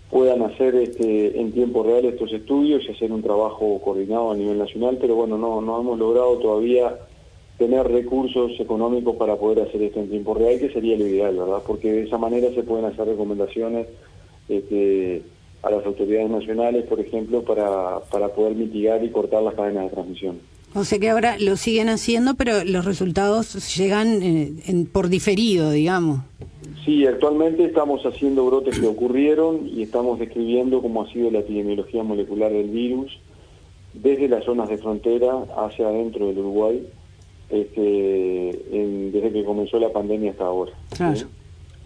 puedan 0.10 0.42
hacer 0.42 0.76
este, 0.76 1.40
en 1.40 1.52
tiempo 1.52 1.84
real 1.84 2.06
estos 2.06 2.32
estudios 2.32 2.84
y 2.86 2.92
hacer 2.92 3.12
un 3.12 3.22
trabajo 3.22 3.80
coordinado 3.84 4.32
a 4.32 4.36
nivel 4.36 4.58
nacional, 4.58 4.98
pero 5.00 5.16
bueno, 5.16 5.38
no, 5.38 5.62
no 5.62 5.82
hemos 5.82 6.00
logrado 6.00 6.38
todavía 6.38 6.98
tener 7.58 7.88
recursos 7.88 8.52
económicos 8.60 9.16
para 9.16 9.36
poder 9.36 9.68
hacer 9.68 9.82
esto 9.82 10.00
en 10.00 10.10
tiempo 10.10 10.34
real, 10.34 10.60
que 10.60 10.70
sería 10.70 10.98
lo 10.98 11.08
ideal, 11.08 11.36
¿verdad? 11.36 11.64
Porque 11.66 11.92
de 11.92 12.04
esa 12.04 12.18
manera 12.18 12.50
se 12.54 12.64
pueden 12.64 12.86
hacer 12.86 13.08
recomendaciones 13.08 13.88
este, 14.48 15.24
a 15.64 15.72
las 15.72 15.86
autoridades 15.86 16.30
nacionales, 16.30 16.86
por 16.86 17.00
ejemplo, 17.00 17.42
para, 17.42 18.00
para 18.12 18.30
poder 18.30 18.56
mitigar 18.56 19.04
y 19.04 19.10
cortar 19.10 19.42
las 19.44 19.56
cadenas 19.56 19.86
de 19.86 19.90
transmisión. 19.90 20.40
O 20.74 20.84
sea 20.84 21.00
que 21.00 21.10
ahora 21.10 21.38
lo 21.40 21.58
siguen 21.58 21.90
haciendo, 21.90 22.36
pero 22.36 22.64
los 22.64 22.86
resultados 22.86 23.76
llegan 23.76 24.22
eh, 24.22 24.54
en, 24.68 24.86
por 24.86 25.10
diferido, 25.10 25.72
digamos. 25.72 26.22
Sí, 26.86 27.06
actualmente 27.06 27.66
estamos 27.66 28.06
haciendo 28.06 28.46
brotes 28.46 28.80
que 28.80 28.88
ocurrieron 28.88 29.68
y 29.68 29.84
estamos 29.84 30.20
describiendo 30.20 30.82
cómo 30.82 31.04
ha 31.04 31.12
sido 31.12 31.32
la 31.32 31.40
epidemiología 31.40 32.04
molecular 32.04 32.52
del 32.52 32.70
virus 32.70 33.20
desde 33.94 34.28
las 34.28 34.46
zonas 34.46 34.70
de 34.70 34.78
frontera 34.78 35.34
hacia 35.58 35.88
adentro 35.88 36.28
del 36.28 36.40
Uruguay, 36.40 36.88
este, 37.50 38.60
desde 39.12 39.32
que 39.32 39.44
comenzó 39.44 39.80
la 39.80 39.92
pandemia 39.92 40.32
hasta 40.32 40.46
ahora. 40.46 40.74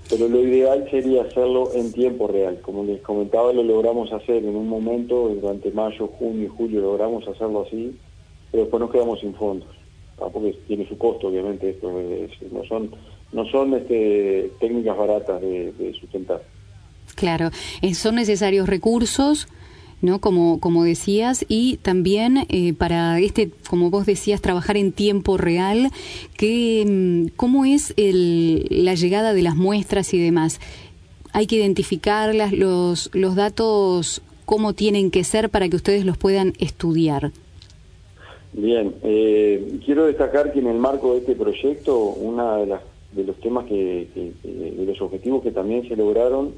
Pero 0.09 0.27
lo 0.27 0.41
ideal 0.41 0.87
sería 0.91 1.21
hacerlo 1.23 1.71
en 1.73 1.93
tiempo 1.93 2.27
real. 2.27 2.59
Como 2.61 2.83
les 2.83 3.01
comentaba, 3.01 3.53
lo 3.53 3.63
logramos 3.63 4.11
hacer 4.11 4.43
en 4.43 4.55
un 4.55 4.67
momento, 4.67 5.29
durante 5.29 5.71
mayo, 5.71 6.07
junio 6.07 6.45
y 6.45 6.47
julio 6.47 6.81
logramos 6.81 7.25
hacerlo 7.27 7.65
así, 7.65 7.95
pero 8.51 8.63
después 8.63 8.81
nos 8.81 8.91
quedamos 8.91 9.19
sin 9.19 9.33
fondos, 9.33 9.69
porque 10.17 10.55
tiene 10.67 10.87
su 10.87 10.97
costo, 10.97 11.27
obviamente, 11.27 11.69
esto 11.69 11.91
no 12.51 12.63
son 12.65 12.91
no 13.33 13.45
son 13.45 13.73
este, 13.73 14.51
técnicas 14.59 14.97
baratas 14.97 15.41
de, 15.41 15.95
sustentar. 15.99 16.41
Claro, 17.15 17.51
eh, 17.81 17.93
son 17.93 18.15
necesarios 18.15 18.67
recursos, 18.67 19.47
¿no? 20.01 20.19
Como, 20.19 20.59
como 20.59 20.83
decías, 20.83 21.45
y 21.47 21.77
también 21.77 22.45
eh, 22.49 22.73
para 22.73 23.19
este, 23.19 23.51
como 23.69 23.89
vos 23.89 24.05
decías, 24.05 24.41
trabajar 24.41 24.77
en 24.77 24.91
tiempo 24.91 25.37
real, 25.37 25.91
que, 26.37 26.85
mm, 26.87 27.35
¿cómo 27.35 27.65
es 27.65 27.93
el, 27.97 28.65
la 28.69 28.95
llegada 28.95 29.33
de 29.33 29.43
las 29.43 29.55
muestras 29.55 30.13
y 30.13 30.19
demás? 30.19 30.59
Hay 31.33 31.47
que 31.47 31.57
identificarlas, 31.57 32.51
los, 32.51 33.09
los 33.13 33.35
datos, 33.35 34.21
cómo 34.45 34.73
tienen 34.73 35.11
que 35.11 35.23
ser 35.23 35.49
para 35.49 35.69
que 35.69 35.77
ustedes 35.77 36.05
los 36.05 36.17
puedan 36.17 36.53
estudiar. 36.59 37.31
Bien, 38.53 38.95
eh, 39.03 39.79
quiero 39.85 40.05
destacar 40.05 40.51
que 40.51 40.59
en 40.59 40.67
el 40.67 40.77
marco 40.77 41.13
de 41.13 41.19
este 41.19 41.35
proyecto, 41.35 41.97
una 41.97 42.57
de 42.57 43.23
los 43.23 43.35
temas 43.37 43.65
que, 43.65 44.07
de 44.43 44.85
los 44.85 45.01
objetivos 45.01 45.41
que 45.41 45.51
también 45.51 45.87
se 45.87 45.95
lograron 45.95 46.53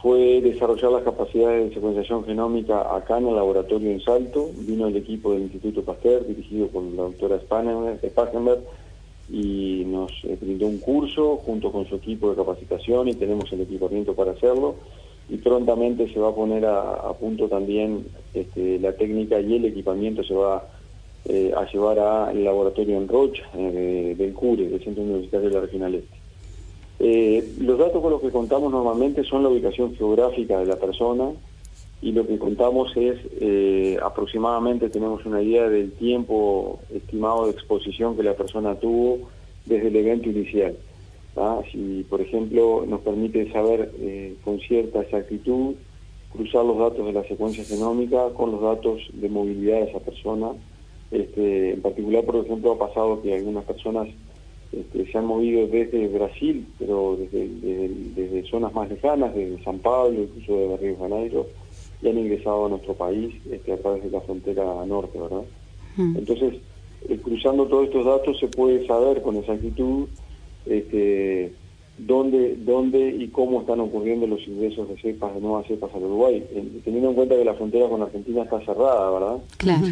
fue 0.00 0.40
desarrollar 0.40 0.92
las 0.92 1.02
capacidades 1.02 1.68
de 1.68 1.74
secuenciación 1.74 2.24
genómica 2.24 2.94
acá 2.94 3.18
en 3.18 3.28
el 3.28 3.34
laboratorio 3.34 3.90
en 3.90 4.00
Salto. 4.00 4.50
Vino 4.58 4.86
el 4.86 4.96
equipo 4.96 5.32
del 5.32 5.42
Instituto 5.42 5.82
Pasteur, 5.82 6.24
dirigido 6.24 6.68
por 6.68 6.84
la 6.84 7.02
doctora 7.02 7.40
Spangenberg, 7.40 8.60
y 9.28 9.84
nos 9.86 10.12
eh, 10.22 10.38
brindó 10.40 10.66
un 10.66 10.78
curso 10.78 11.36
junto 11.38 11.72
con 11.72 11.84
su 11.86 11.96
equipo 11.96 12.30
de 12.30 12.36
capacitación 12.36 13.08
y 13.08 13.14
tenemos 13.14 13.52
el 13.52 13.62
equipamiento 13.62 14.14
para 14.14 14.32
hacerlo. 14.32 14.76
Y 15.28 15.36
prontamente 15.38 16.10
se 16.12 16.20
va 16.20 16.28
a 16.28 16.34
poner 16.34 16.64
a, 16.64 17.12
punto 17.14 17.48
también 17.48 18.06
este, 18.32 18.78
la 18.78 18.92
técnica 18.92 19.40
y 19.40 19.56
el 19.56 19.64
equipamiento 19.66 20.22
se 20.22 20.32
va 20.32 20.56
a 20.56 20.77
eh, 21.24 21.52
a 21.54 21.70
llevar 21.70 21.98
al 21.98 22.42
laboratorio 22.42 22.96
en 22.96 23.08
Rocha, 23.08 23.42
eh, 23.54 24.14
del 24.16 24.32
CURE, 24.32 24.68
del 24.68 24.82
Centro 24.82 25.02
Universitario 25.02 25.48
de 25.48 25.54
la 25.54 25.60
Regional 25.60 25.94
Este. 25.94 26.16
Eh, 27.00 27.54
los 27.60 27.78
datos 27.78 28.00
con 28.00 28.12
los 28.12 28.22
que 28.22 28.30
contamos 28.30 28.72
normalmente 28.72 29.24
son 29.24 29.42
la 29.42 29.50
ubicación 29.50 29.94
geográfica 29.94 30.58
de 30.58 30.66
la 30.66 30.76
persona 30.76 31.30
y 32.00 32.12
lo 32.12 32.26
que 32.26 32.38
contamos 32.38 32.96
es 32.96 33.18
aproximadamente 34.00 34.88
tenemos 34.88 35.26
una 35.26 35.42
idea 35.42 35.68
del 35.68 35.92
tiempo 35.92 36.80
estimado 36.94 37.44
de 37.46 37.50
exposición 37.50 38.16
que 38.16 38.22
la 38.22 38.34
persona 38.34 38.76
tuvo 38.76 39.28
desde 39.66 39.88
el 39.88 39.96
evento 39.96 40.30
inicial. 40.30 40.76
Si, 41.70 42.06
por 42.08 42.20
ejemplo, 42.20 42.84
nos 42.86 43.00
permite 43.00 43.52
saber 43.52 43.92
con 44.44 44.60
cierta 44.60 45.02
exactitud 45.02 45.74
cruzar 46.32 46.64
los 46.64 46.78
datos 46.78 47.04
de 47.04 47.12
la 47.12 47.24
secuencia 47.24 47.64
genómica 47.64 48.30
con 48.30 48.52
los 48.52 48.62
datos 48.62 49.02
de 49.12 49.28
movilidad 49.28 49.80
de 49.80 49.90
esa 49.90 50.00
persona 50.00 50.52
este, 51.10 51.72
en 51.72 51.82
particular, 51.82 52.24
por 52.24 52.36
ejemplo, 52.36 52.72
ha 52.72 52.78
pasado 52.78 53.22
que 53.22 53.34
algunas 53.34 53.64
personas 53.64 54.08
este, 54.72 55.10
se 55.10 55.18
han 55.18 55.24
movido 55.24 55.66
desde 55.66 56.08
Brasil, 56.08 56.66
pero 56.78 57.16
desde, 57.18 58.44
zonas 58.50 58.72
más 58.74 58.90
lejanas, 58.90 59.34
desde 59.34 59.62
San 59.64 59.78
Pablo, 59.78 60.22
incluso 60.22 60.56
de 60.56 60.76
Río 60.76 60.90
de 60.92 60.96
Janeiro, 60.96 61.46
y 62.02 62.08
han 62.08 62.18
ingresado 62.18 62.66
a 62.66 62.68
nuestro 62.68 62.94
país 62.94 63.34
este, 63.50 63.72
a 63.72 63.78
través 63.78 64.04
de 64.04 64.10
la 64.10 64.20
frontera 64.20 64.86
norte, 64.86 65.18
¿verdad? 65.18 65.44
Entonces, 65.96 66.54
eh, 67.08 67.18
cruzando 67.20 67.66
todos 67.66 67.86
estos 67.86 68.04
datos 68.04 68.38
se 68.38 68.46
puede 68.46 68.86
saber 68.86 69.20
con 69.20 69.34
exactitud 69.34 70.06
este, 70.64 71.52
dónde, 71.96 72.54
dónde 72.56 73.16
y 73.18 73.26
cómo 73.28 73.62
están 73.62 73.80
ocurriendo 73.80 74.28
los 74.28 74.46
ingresos 74.46 74.88
de 74.88 74.96
cepas, 75.00 75.34
de 75.34 75.40
nuevas 75.40 75.66
cepas 75.66 75.92
al 75.92 76.04
Uruguay, 76.04 76.44
teniendo 76.84 77.08
en 77.08 77.14
cuenta 77.16 77.36
que 77.36 77.44
la 77.44 77.54
frontera 77.54 77.88
con 77.88 78.02
Argentina 78.02 78.42
está 78.42 78.60
cerrada, 78.60 79.10
¿verdad? 79.10 79.38
Claro 79.56 79.86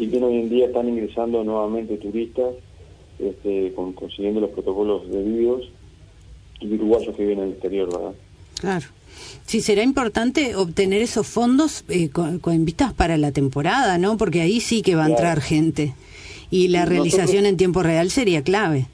si 0.00 0.06
bien 0.06 0.24
hoy 0.24 0.36
en 0.38 0.48
día 0.48 0.66
están 0.66 0.88
ingresando 0.88 1.44
nuevamente 1.44 1.98
turistas, 1.98 2.54
este, 3.18 3.74
consiguiendo 3.74 4.40
los 4.40 4.48
protocolos 4.48 5.06
debidos, 5.10 5.68
y 6.58 6.72
uruguayos 6.72 7.14
que 7.14 7.22
viven 7.22 7.40
en 7.40 7.44
el 7.44 7.50
exterior, 7.50 7.92
¿verdad? 7.92 8.12
Claro. 8.58 8.86
Sí, 9.44 9.60
será 9.60 9.82
importante 9.82 10.56
obtener 10.56 11.02
esos 11.02 11.26
fondos 11.26 11.84
eh, 11.90 12.08
con, 12.08 12.64
vistas 12.64 12.94
para 12.94 13.18
la 13.18 13.30
temporada, 13.32 13.98
¿no? 13.98 14.16
Porque 14.16 14.40
ahí 14.40 14.60
sí 14.60 14.80
que 14.80 14.94
va 14.94 15.04
a 15.04 15.10
entrar 15.10 15.42
gente. 15.42 15.94
Y 16.50 16.68
la 16.68 16.86
realización 16.86 17.44
en 17.44 17.58
tiempo 17.58 17.82
real 17.82 18.08
sería 18.08 18.42
clave. 18.42 18.86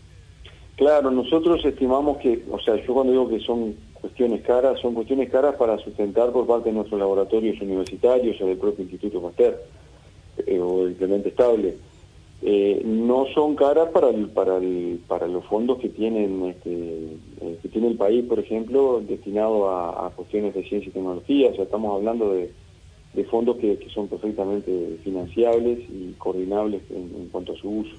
Claro, 0.75 1.13
nosotros 1.13 1.65
estimamos 1.65 2.19
que, 2.19 2.43
o 2.51 2.59
sea, 2.59 2.85
yo 2.85 2.95
cuando 2.95 3.13
digo 3.13 3.29
que 3.29 3.39
son 3.41 3.77
cuestiones 3.95 4.43
caras, 4.43 4.81
son 4.81 4.95
cuestiones 4.95 5.31
caras 5.31 5.55
para 5.55 5.79
sustentar 5.79 6.33
por 6.33 6.49
parte 6.49 6.71
de 6.71 6.75
nuestros 6.75 6.99
laboratorios 6.99 7.61
universitarios 7.61 8.41
o 8.41 8.47
del 8.47 8.59
propio 8.59 8.83
Instituto 8.83 9.23
Pasteur 9.23 9.57
eh, 10.47 10.61
o 10.61 10.89
implemente 10.89 11.31
estable, 11.31 11.77
eh, 12.43 12.83
no 12.85 13.27
son 13.35 13.57
caras 13.57 13.89
para 13.89 14.11
el, 14.11 14.29
para 14.29 14.59
el, 14.59 15.01
para 15.09 15.27
los 15.27 15.45
fondos 15.47 15.79
que 15.79 15.89
tienen 15.89 16.45
este, 16.45 17.17
eh, 17.41 17.59
que 17.63 17.69
tiene 17.69 17.89
el 17.89 17.97
país, 17.97 18.25
por 18.25 18.39
ejemplo, 18.39 19.03
destinado 19.07 19.71
a, 19.71 20.11
cuestiones 20.15 20.55
de 20.55 20.63
ciencia 20.65 20.91
y 20.91 20.93
tecnología. 20.93 21.51
O 21.51 21.55
sea, 21.55 21.65
estamos 21.65 21.97
hablando 21.97 22.35
de, 22.35 22.53
fondos 23.31 23.57
que, 23.57 23.79
son 23.95 24.09
perfectamente 24.09 24.99
financiables 25.03 25.79
y 25.89 26.13
coordinables 26.19 26.83
en, 26.91 27.29
cuanto 27.33 27.53
a 27.53 27.57
su 27.57 27.71
uso. 27.71 27.97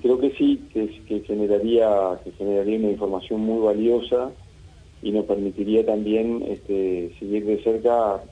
Creo 0.00 0.18
que 0.18 0.30
sí, 0.32 0.62
que, 0.72 0.88
que, 1.06 1.20
generaría 1.20 2.18
que 2.24 2.30
generaría 2.32 2.78
una 2.78 2.90
información 2.90 3.40
muy 3.42 3.62
valiosa 3.62 4.30
y 5.02 5.12
nos 5.12 5.26
permitiría 5.26 5.84
también 5.84 6.42
este, 6.48 7.12
seguir 7.18 7.44
de 7.44 7.62
cerca 7.62 8.22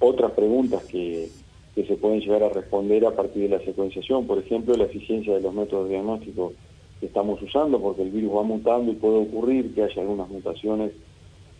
otras 0.00 0.32
preguntas 0.32 0.84
que, 0.84 1.28
que 1.76 1.84
se 1.84 1.96
pueden 1.96 2.20
llegar 2.20 2.42
a 2.42 2.48
responder 2.48 3.04
a 3.04 3.14
partir 3.14 3.50
de 3.50 3.58
la 3.58 3.64
secuenciación. 3.64 4.26
Por 4.26 4.38
ejemplo, 4.38 4.74
la 4.74 4.84
eficiencia 4.84 5.34
de 5.34 5.42
los 5.42 5.52
métodos 5.52 5.90
diagnósticos 5.90 6.54
que 6.98 7.06
estamos 7.06 7.40
usando, 7.42 7.78
porque 7.78 8.00
el 8.00 8.10
virus 8.10 8.34
va 8.34 8.42
mutando 8.42 8.90
y 8.90 8.94
puede 8.94 9.18
ocurrir 9.18 9.74
que 9.74 9.82
haya 9.82 10.00
algunas 10.00 10.26
mutaciones 10.30 10.92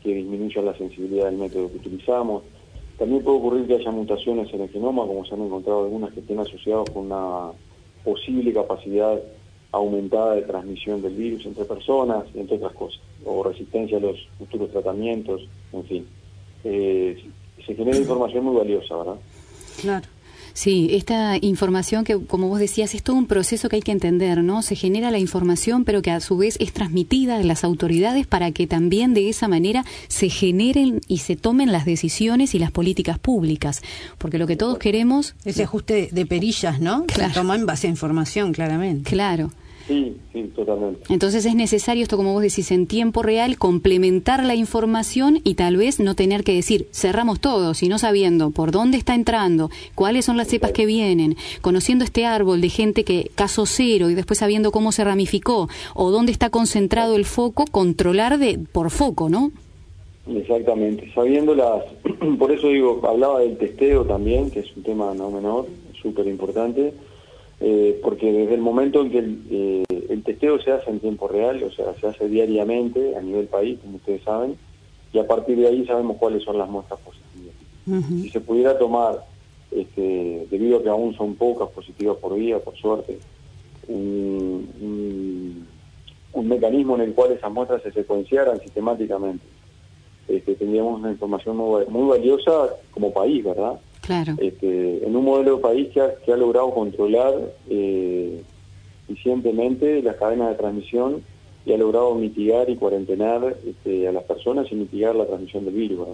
que 0.03 0.15
disminuyan 0.15 0.65
la 0.65 0.79
sensibilidad 0.79 1.27
del 1.27 1.37
método 1.37 1.71
que 1.71 1.77
utilizamos. 1.77 2.45
También 2.99 3.23
puede 3.23 3.37
ocurrir 3.37 3.67
que 3.67 3.75
haya 3.75 3.91
mutaciones 3.91 4.51
en 4.55 4.63
el 4.63 4.71
genoma, 4.71 5.07
como 5.07 5.23
se 5.27 5.35
han 5.35 5.43
encontrado 5.43 5.85
algunas 5.85 6.15
que 6.15 6.21
estén 6.21 6.41
asociadas 6.41 6.89
con 6.89 7.07
una 7.07 7.51
posible 8.03 8.55
capacidad 8.55 9.21
aumentada 9.73 10.37
de 10.37 10.43
transmisión 10.43 11.03
del 11.03 11.15
virus 11.15 11.45
entre 11.45 11.67
personas, 11.67 12.25
entre 12.35 12.57
otras 12.57 12.73
cosas, 12.73 13.03
o 13.27 13.45
resistencia 13.45 13.99
a 13.99 14.01
los 14.01 14.17
futuros 14.39 14.71
tratamientos, 14.71 15.47
en 15.75 15.85
fin. 15.85 16.07
Eh, 16.65 17.23
se 17.67 17.75
genera 17.75 17.99
información 17.99 18.45
muy 18.45 18.57
valiosa, 18.57 18.97
¿verdad? 18.97 19.17
Claro. 19.81 20.07
Sí, 20.57 20.89
esta 20.93 21.37
información 21.39 22.03
que, 22.03 22.19
como 22.19 22.49
vos 22.49 22.59
decías, 22.59 22.95
es 22.95 23.03
todo 23.03 23.15
un 23.15 23.27
proceso 23.27 23.69
que 23.69 23.77
hay 23.77 23.83
que 23.83 23.93
entender, 23.93 24.43
¿no? 24.43 24.63
Se 24.63 24.75
genera 24.75 25.11
la 25.11 25.19
información, 25.19 25.85
pero 25.85 26.01
que 26.01 26.11
a 26.11 26.21
su 26.21 26.39
vez 26.39 26.57
es 26.61 26.73
transmitida 26.73 27.37
a 27.37 27.43
las 27.43 27.63
autoridades 27.63 28.27
para 28.27 28.51
que 28.53 28.67
también 28.67 29.13
de 29.13 29.29
esa 29.29 29.49
manera 29.49 29.85
se 30.09 30.31
generen 30.31 31.03
y 31.09 31.19
se 31.19 31.37
tomen 31.37 31.73
las 31.73 31.85
decisiones 31.85 32.55
y 32.55 32.59
las 32.59 32.71
políticas 32.71 33.19
públicas. 33.19 33.83
Porque 34.17 34.39
lo 34.39 34.47
que 34.47 34.57
todos 34.57 34.79
queremos... 34.79 35.35
Ese 35.45 35.65
ajuste 35.65 36.09
de 36.11 36.25
perillas, 36.25 36.81
¿no? 36.81 37.05
Claro. 37.05 37.35
Se 37.35 37.41
toma 37.41 37.55
en 37.55 37.67
base 37.67 37.89
a 37.89 37.91
información, 37.91 38.55
claramente. 38.55 39.11
Claro. 39.11 39.53
Sí, 39.87 40.17
sí, 40.33 40.51
totalmente. 40.55 41.01
Entonces 41.11 41.47
es 41.47 41.55
necesario 41.55 42.03
esto, 42.03 42.17
como 42.17 42.33
vos 42.33 42.43
decís, 42.43 42.73
en 42.73 42.87
tiempo 42.87 43.23
real, 43.23 43.57
complementar 43.57 44.45
la 44.45 44.57
información 44.57 45.41
y 45.45 45.55
tal 45.55 45.77
vez 45.77 46.01
no 46.01 46.17
tener 46.17 46.43
que 46.43 46.55
decir, 46.55 46.89
cerramos 46.93 47.39
todo, 47.39 47.73
sino 47.75 47.99
sabiendo 47.99 48.51
por 48.51 48.73
dónde 48.73 48.99
está 48.99 49.15
entrando, 49.15 49.71
cuáles 49.95 50.25
son 50.25 50.37
las 50.37 50.49
cepas 50.49 50.73
que 50.73 50.87
vienen, 50.87 51.37
conociendo 51.61 52.05
este 52.05 52.27
árbol 52.27 52.61
de 52.61 52.69
gente 52.69 53.05
que 53.05 53.31
caso 53.37 53.65
cero 53.65 54.11
y 54.11 54.15
después 54.15 54.41
sabiendo 54.41 54.73
cómo 54.73 54.91
se 54.91 55.05
ramificó 55.05 55.69
o 55.95 56.11
dónde 56.11 56.33
está 56.33 56.51
concentrado 56.51 57.15
el 57.15 57.25
foco, 57.25 57.65
controlar 57.71 58.39
de 58.39 58.59
por 58.59 58.91
foco, 58.91 59.29
¿no? 59.29 59.53
Exactamente, 60.29 61.13
sabiendo 61.15 61.55
las, 61.55 61.85
por 62.39 62.51
eso 62.51 62.69
digo, 62.69 63.01
hablaba 63.07 63.39
del 63.39 63.57
testeo 63.57 64.05
también, 64.05 64.51
que 64.51 64.61
es 64.61 64.77
un 64.77 64.83
tema 64.83 65.15
no 65.15 65.31
menor, 65.31 65.67
súper 66.03 66.27
importante 66.27 66.93
eh, 67.59 67.99
porque 68.03 68.31
desde 68.31 68.55
el 68.55 68.61
momento 68.61 69.01
en 69.01 69.11
que 69.11 69.19
eh, 69.51 69.85
el, 70.11 70.23
testeo 70.23 70.61
se 70.61 70.73
hace 70.73 70.91
en 70.91 71.01
tiempo 71.01 71.27
real, 71.27 71.63
o 71.63 71.71
sea, 71.71 71.95
se 71.95 72.07
hace 72.07 72.29
diariamente 72.29 73.17
a 73.17 73.23
nivel 73.23 73.47
país, 73.47 73.79
como 73.81 73.97
ustedes 73.97 74.23
saben, 74.23 74.57
y 75.13 75.19
a 75.19 75.27
partir 75.27 75.57
de 75.57 75.69
ahí 75.69 75.87
sabemos 75.87 76.19
cuáles 76.19 76.43
son 76.43 76.59
las 76.59 76.69
muestras 76.69 77.01
positivas. 77.01 77.55
Si 78.21 78.31
se 78.31 78.41
pudiera 78.41 78.77
tomar, 78.77 79.25
este, 79.71 80.47
debido 80.51 80.79
a 80.79 80.83
que 80.83 80.89
aún 80.89 81.15
son 81.17 81.37
pocas 81.37 81.71
positivas 81.71 82.17
por 82.17 82.35
día, 82.35 82.59
por 82.59 82.77
suerte, 82.77 83.19
un, 83.89 85.65
mecanismo 86.45 86.95
en 86.95 87.01
el 87.03 87.15
cual 87.15 87.33
esas 87.33 87.51
muestras 87.51 87.83
se 87.83 87.93
secuenciaran 87.93 88.61
sistemáticamente, 88.61 89.45
este, 90.29 90.55
tendríamos 90.55 91.01
una 91.01 91.11
información 91.11 91.57
muy 91.57 92.09
valiosa 92.09 92.69
como 92.93 93.13
país, 93.13 93.43
¿verdad? 93.45 93.81
Este, 94.39 95.07
en 95.07 95.17
un 95.17 95.25
modelo 95.25 95.57
de 95.57 95.63
país 95.63 95.89
que 95.93 96.33
ha, 96.33 96.37
logrado 96.37 96.73
controlar 96.73 97.35
eh, 97.69 98.43
eficientemente 99.09 100.03
las 100.03 100.17
cadenas 100.17 100.51
de 100.51 100.55
transmisión 100.55 101.23
y 101.65 101.73
ha 101.73 101.77
logrado 101.77 102.15
mitigar 102.15 102.71
y 102.71 102.77
cuarentenar 102.77 103.57
este, 103.67 104.07
a 104.07 104.13
las 104.13 104.23
personas 104.25 104.67
y 104.71 104.77
mitigar 104.77 105.17
la 105.17 105.27
transmisión 105.27 105.65
del 105.65 105.75
virus. 105.75 106.09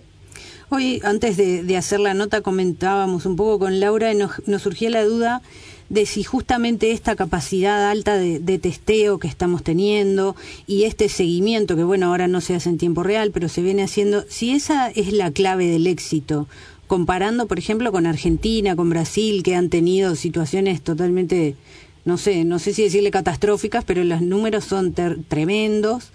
Hoy, 0.71 1.03
antes 1.05 1.37
de, 1.37 1.77
hacer 1.77 2.01
la 2.01 2.15
nota, 2.15 2.41
comentábamos 2.41 3.27
un 3.27 3.37
poco 3.37 3.59
con 3.59 3.79
Laura 3.79 4.11
y 4.11 4.17
nos, 4.17 4.41
surgía 4.63 4.89
la 4.89 5.05
duda 5.05 5.43
de 5.91 6.07
si 6.07 6.23
justamente 6.23 6.93
esta 6.93 7.15
capacidad 7.15 7.91
alta 7.91 8.17
de, 8.17 8.59
testeo 8.59 9.19
que 9.19 9.29
estamos 9.29 9.63
teniendo 9.63 10.35
y 10.67 10.85
este 10.85 11.11
seguimiento, 11.11 11.77
que 11.77 11.85
bueno, 11.85 12.07
ahora 12.07 12.27
no 12.27 12.41
se 12.41 12.55
hace 12.55 12.71
en 12.71 12.79
tiempo 12.79 13.03
real, 13.03 13.33
pero 13.33 13.51
se 13.51 13.61
viene 13.61 13.83
haciendo, 13.83 14.25
si 14.29 14.53
esa 14.53 14.89
es 14.89 15.13
la 15.13 15.31
clave 15.31 15.67
del 15.67 15.87
éxito, 15.87 16.49
comparando, 16.87 17.47
por 17.47 17.59
ejemplo, 17.59 17.93
con 17.93 18.07
Argentina, 18.07 18.77
con 18.77 18.91
Brasil, 18.91 19.43
que 19.43 19.55
han 19.55 19.71
tenido 19.71 20.15
situaciones 20.15 20.83
totalmente, 20.83 21.55
no 22.05 22.17
sé, 22.17 22.45
no 22.45 22.59
sé 22.59 22.73
si 22.73 22.83
decirle 22.83 23.11
catastróficas, 23.11 23.85
pero 23.85 24.05
los 24.05 24.21
números 24.23 24.65
son 24.65 24.95
tremendos 25.29 26.13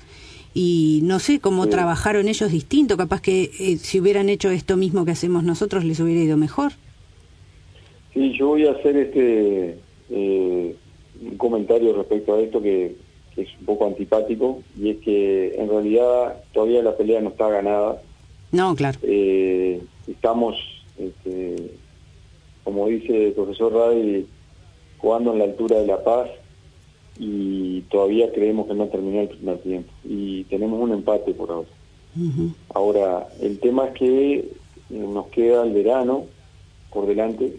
y 0.53 1.01
no 1.03 1.19
sé 1.19 1.39
cómo 1.39 1.67
trabajaron 1.67 2.27
ellos 2.27 2.51
distinto, 2.51 2.97
capaz 2.97 3.21
que 3.21 3.51
eh, 3.59 3.77
si 3.77 3.99
hubieran 3.99 4.29
hecho 4.29 4.49
esto 4.49 4.75
mismo 4.75 5.05
que 5.05 5.11
hacemos 5.11 5.43
nosotros 5.43 5.83
les 5.83 5.99
hubiera 5.99 6.21
ido 6.21 6.37
mejor. 6.37 6.71
Sí, 8.13 8.33
yo 8.37 8.47
voy 8.47 8.65
a 8.65 8.71
hacer 8.71 8.97
este 8.97 9.77
eh, 10.09 10.75
un 11.21 11.37
comentario 11.37 11.95
respecto 11.95 12.35
a 12.35 12.41
esto 12.41 12.61
que, 12.61 12.95
es 13.35 13.49
un 13.59 13.65
poco 13.67 13.85
antipático 13.85 14.63
y 14.81 14.89
es 14.89 14.97
que 14.97 15.53
en 15.59 15.69
realidad 15.69 16.41
todavía 16.53 16.81
la 16.81 16.97
pelea 16.97 17.21
no 17.21 17.29
está 17.29 17.47
ganada. 17.49 18.01
No, 18.51 18.75
claro. 18.75 18.97
Eh, 19.03 19.79
estamos, 20.07 20.55
este, 20.97 21.71
como 22.63 22.87
dice 22.87 23.27
el 23.27 23.33
profesor 23.33 23.73
Ray, 23.73 24.27
jugando 24.97 25.33
en 25.33 25.39
la 25.39 25.45
altura 25.45 25.77
de 25.77 25.87
la 25.87 26.03
paz 26.03 26.29
y 27.19 27.81
todavía 27.81 28.31
creemos 28.31 28.67
que 28.67 28.73
no 28.73 28.87
terminó 28.87 29.21
el 29.21 29.29
primer 29.29 29.57
tiempo 29.59 29.91
y 30.03 30.43
tenemos 30.45 30.79
un 30.81 30.93
empate 30.93 31.33
por 31.33 31.51
ahora. 31.51 31.69
Ahora, 32.73 33.27
el 33.41 33.59
tema 33.59 33.87
es 33.87 33.93
que 33.93 34.51
nos 34.89 35.27
queda 35.27 35.63
el 35.63 35.73
verano 35.73 36.25
por 36.91 37.05
delante 37.05 37.53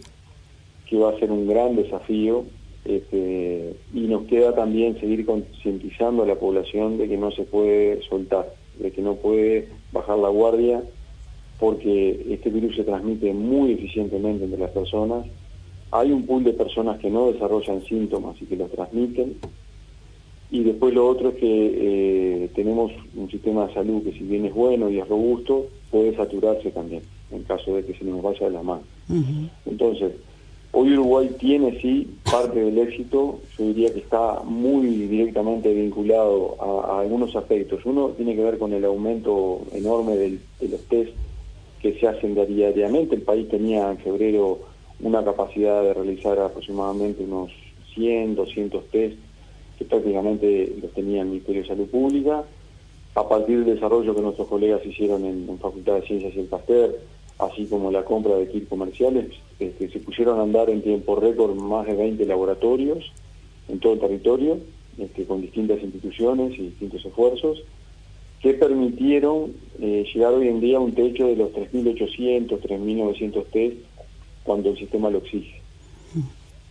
que 0.89 0.97
va 0.97 1.11
a 1.11 1.19
ser 1.19 1.31
un 1.31 1.47
gran 1.47 1.75
desafío 1.75 2.43
este, 2.83 3.75
y 3.93 4.01
nos 4.01 4.23
queda 4.23 4.55
también 4.55 4.99
seguir 4.99 5.25
concientizando 5.25 6.23
a 6.23 6.25
la 6.25 6.35
población 6.35 6.97
de 6.97 7.07
que 7.07 7.17
no 7.17 7.31
se 7.31 7.43
puede 7.43 8.01
soltar, 8.03 8.53
de 8.79 8.91
que 8.91 9.01
no 9.01 9.15
puede 9.15 9.69
bajar 9.91 10.17
la 10.17 10.29
guardia 10.29 10.83
porque 11.59 12.25
este 12.29 12.49
virus 12.49 12.75
se 12.75 12.83
transmite 12.83 13.33
muy 13.33 13.73
eficientemente 13.73 14.45
entre 14.45 14.59
las 14.59 14.71
personas. 14.71 15.25
Hay 15.91 16.11
un 16.11 16.25
pool 16.25 16.43
de 16.43 16.53
personas 16.53 16.99
que 16.99 17.09
no 17.09 17.31
desarrollan 17.31 17.83
síntomas 17.83 18.41
y 18.41 18.45
que 18.45 18.55
los 18.55 18.71
transmiten. 18.71 19.35
Y 20.51 20.63
después 20.63 20.93
lo 20.93 21.07
otro 21.07 21.29
es 21.29 21.35
que 21.35 22.43
eh, 22.43 22.49
tenemos 22.55 22.91
un 23.15 23.29
sistema 23.29 23.67
de 23.67 23.73
salud 23.73 24.03
que 24.03 24.13
si 24.13 24.23
bien 24.23 24.45
es 24.45 24.53
bueno 24.53 24.89
y 24.89 24.99
es 24.99 25.07
robusto, 25.07 25.67
puede 25.91 26.15
saturarse 26.15 26.71
también 26.71 27.03
en 27.31 27.43
caso 27.43 27.75
de 27.75 27.85
que 27.85 27.93
se 27.93 28.05
nos 28.05 28.23
vaya 28.23 28.47
de 28.47 28.51
la 28.51 28.63
mano. 28.63 28.81
Entonces, 29.65 30.13
Hoy 30.71 30.93
Uruguay 30.93 31.31
tiene 31.39 31.81
sí 31.81 32.07
parte 32.29 32.59
del 32.59 32.77
éxito, 32.77 33.39
yo 33.57 33.65
diría 33.65 33.91
que 33.91 34.01
está 34.01 34.43
muy 34.43 34.85
directamente 34.85 35.73
vinculado 35.73 36.57
a, 36.61 37.01
algunos 37.01 37.35
aspectos. 37.35 37.83
Uno 37.85 38.09
tiene 38.09 38.35
que 38.35 38.43
ver 38.43 38.59
con 38.59 38.71
el 38.73 38.85
aumento 38.85 39.61
enorme 39.73 40.15
de 40.15 40.39
los 40.69 40.81
test 40.81 41.11
que 41.81 41.99
se 41.99 42.07
hacen 42.07 42.35
diariamente. 42.35 43.15
El 43.15 43.21
país 43.21 43.47
tenía 43.49 43.89
en 43.91 43.97
febrero 43.97 44.59
una 45.01 45.23
capacidad 45.23 45.81
de 45.81 45.93
realizar 45.93 46.37
aproximadamente 46.39 47.23
unos 47.23 47.51
100, 47.93 48.35
200 48.35 48.85
test 48.89 49.17
que 49.77 49.85
prácticamente 49.85 50.75
los 50.81 50.91
tenía 50.91 51.21
el 51.21 51.29
Ministerio 51.29 51.61
de 51.61 51.67
Salud 51.67 51.87
Pública. 51.87 52.43
A 53.15 53.27
partir 53.27 53.63
del 53.63 53.75
desarrollo 53.75 54.13
que 54.13 54.21
nuestros 54.21 54.47
colegas 54.47 54.85
hicieron 54.85 55.25
en, 55.25 55.49
en 55.49 55.57
Facultad 55.57 55.95
de 55.95 56.01
Ciencias 56.03 56.35
y 56.35 56.39
el 56.39 56.45
Pasteur, 56.45 56.99
así 57.39 57.65
como 57.65 57.89
la 57.89 58.03
compra 58.03 58.35
de 58.35 58.49
kits 58.49 58.67
comerciales, 58.67 59.27
este, 59.59 59.89
se 59.89 59.99
pusieron 59.99 60.39
a 60.39 60.43
andar 60.43 60.69
en 60.69 60.81
tiempo 60.81 61.15
récord 61.15 61.55
más 61.55 61.87
de 61.87 61.95
20 61.95 62.25
laboratorios 62.25 63.11
en 63.69 63.79
todo 63.79 63.93
el 63.93 63.99
territorio, 63.99 64.59
este, 64.97 65.23
con 65.25 65.41
distintas 65.41 65.81
instituciones 65.81 66.57
y 66.59 66.63
distintos 66.63 67.05
esfuerzos, 67.05 67.63
que 68.41 68.53
permitieron 68.53 69.53
eh, 69.81 70.05
llegar 70.13 70.33
hoy 70.33 70.47
en 70.47 70.61
día 70.61 70.77
a 70.77 70.81
un 70.81 70.93
techo 70.93 71.27
de 71.27 71.35
los 71.35 71.51
3.800, 71.51 72.47
3.900 72.47 73.45
test 73.51 73.77
cuando 74.43 74.69
el 74.69 74.77
sistema 74.77 75.09
lo 75.09 75.19
exige. 75.19 75.61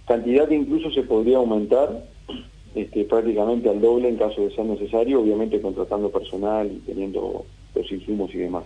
Cantidad 0.06 0.48
que 0.48 0.54
incluso 0.54 0.90
se 0.90 1.02
podría 1.02 1.36
aumentar 1.36 2.06
este, 2.74 3.04
prácticamente 3.04 3.68
al 3.68 3.80
doble 3.80 4.08
en 4.08 4.16
caso 4.16 4.42
de 4.42 4.54
ser 4.54 4.64
necesario, 4.64 5.20
obviamente 5.20 5.60
contratando 5.60 6.10
personal 6.10 6.70
y 6.70 6.78
teniendo 6.86 7.44
los 7.74 7.92
insumos 7.92 8.34
y 8.34 8.38
demás. 8.38 8.64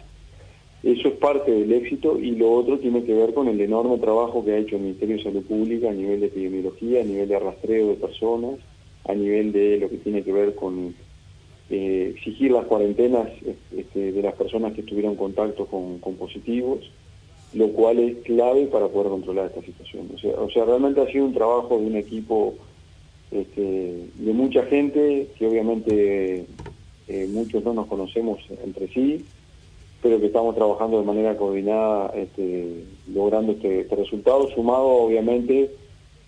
Eso 0.83 1.09
es 1.09 1.15
parte 1.15 1.53
del 1.53 1.73
éxito 1.73 2.19
y 2.19 2.33
lo 2.33 2.53
otro 2.53 2.79
tiene 2.79 3.05
que 3.05 3.15
ver 3.15 3.35
con 3.35 3.47
el 3.47 3.61
enorme 3.61 3.99
trabajo 3.99 4.45
que 4.45 4.53
ha 4.53 4.59
hecho 4.59 4.77
el 4.77 4.83
Ministerio 4.83 5.17
de 5.17 5.23
Salud 5.23 5.43
Pública 5.45 5.91
a 5.91 5.93
nivel 5.93 6.21
de 6.21 6.27
epidemiología, 6.27 7.03
a 7.03 7.05
nivel 7.05 7.29
de 7.29 7.39
rastreo 7.39 7.89
de 7.89 7.95
personas, 7.95 8.55
a 9.09 9.15
nivel 9.15 9.53
de 9.53 9.79
lo 9.79 9.89
que 9.89 9.99
tiene 9.99 10.23
que 10.23 10.33
ver 10.33 10.55
con 10.57 10.95
eh, 11.75 12.13
exigir 12.15 12.51
las 12.51 12.67
cuarentenas 12.67 13.31
este, 13.75 14.13
de 14.13 14.23
las 14.23 14.35
personas 14.35 14.75
que 14.75 14.83
estuvieron 14.83 15.13
en 15.13 15.17
contacto 15.17 15.65
con, 15.65 15.99
positivos, 16.19 16.81
lo 17.55 17.69
cual 17.69 17.99
es 17.99 18.19
clave 18.25 18.67
para 18.67 18.89
poder 18.89 19.09
controlar 19.09 19.47
esta 19.47 19.63
situación. 19.63 20.11
O 20.37 20.51
sea, 20.51 20.67
realmente 20.67 21.01
ha 21.01 21.07
sido 21.07 21.25
un 21.25 21.33
trabajo 21.33 21.79
de 21.79 21.87
un 21.87 21.97
equipo 21.97 22.57
este, 23.31 24.07
de 24.15 24.33
mucha 24.35 24.65
gente, 24.65 25.29
que 25.39 25.47
obviamente 25.47 26.45
eh, 27.09 27.29
muchos 27.33 27.65
no 27.65 27.73
nos 27.73 27.87
conocemos 27.87 28.39
entre 28.63 28.89
sí, 28.89 29.25
pero 30.03 30.21
que 30.21 30.27
estamos 30.27 30.55
trabajando 30.55 31.01
de 31.01 31.07
manera 31.07 31.39
coordinada, 31.39 32.13
este, 32.15 32.85
logrando 33.15 33.53
este, 33.53 33.87
resultado, 33.97 34.51
sumado 34.51 34.89
obviamente 34.89 35.71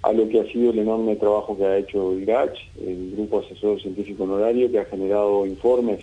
a 0.05 0.13
lo 0.13 0.29
que 0.29 0.41
ha 0.41 0.53
sido 0.53 0.71
el 0.71 0.79
enorme 0.81 1.17
trabajo 1.17 1.57
que 1.57 1.65
ha 1.65 1.79
hecho 1.79 2.13
el 2.13 2.27
GACH, 2.27 2.59
el 2.79 3.13
Grupo 3.17 3.41
Asesor 3.41 3.81
Científico 3.81 4.25
Honorario, 4.25 4.71
que 4.71 4.79
ha 4.79 4.85
generado 4.85 5.47
informes 5.47 6.01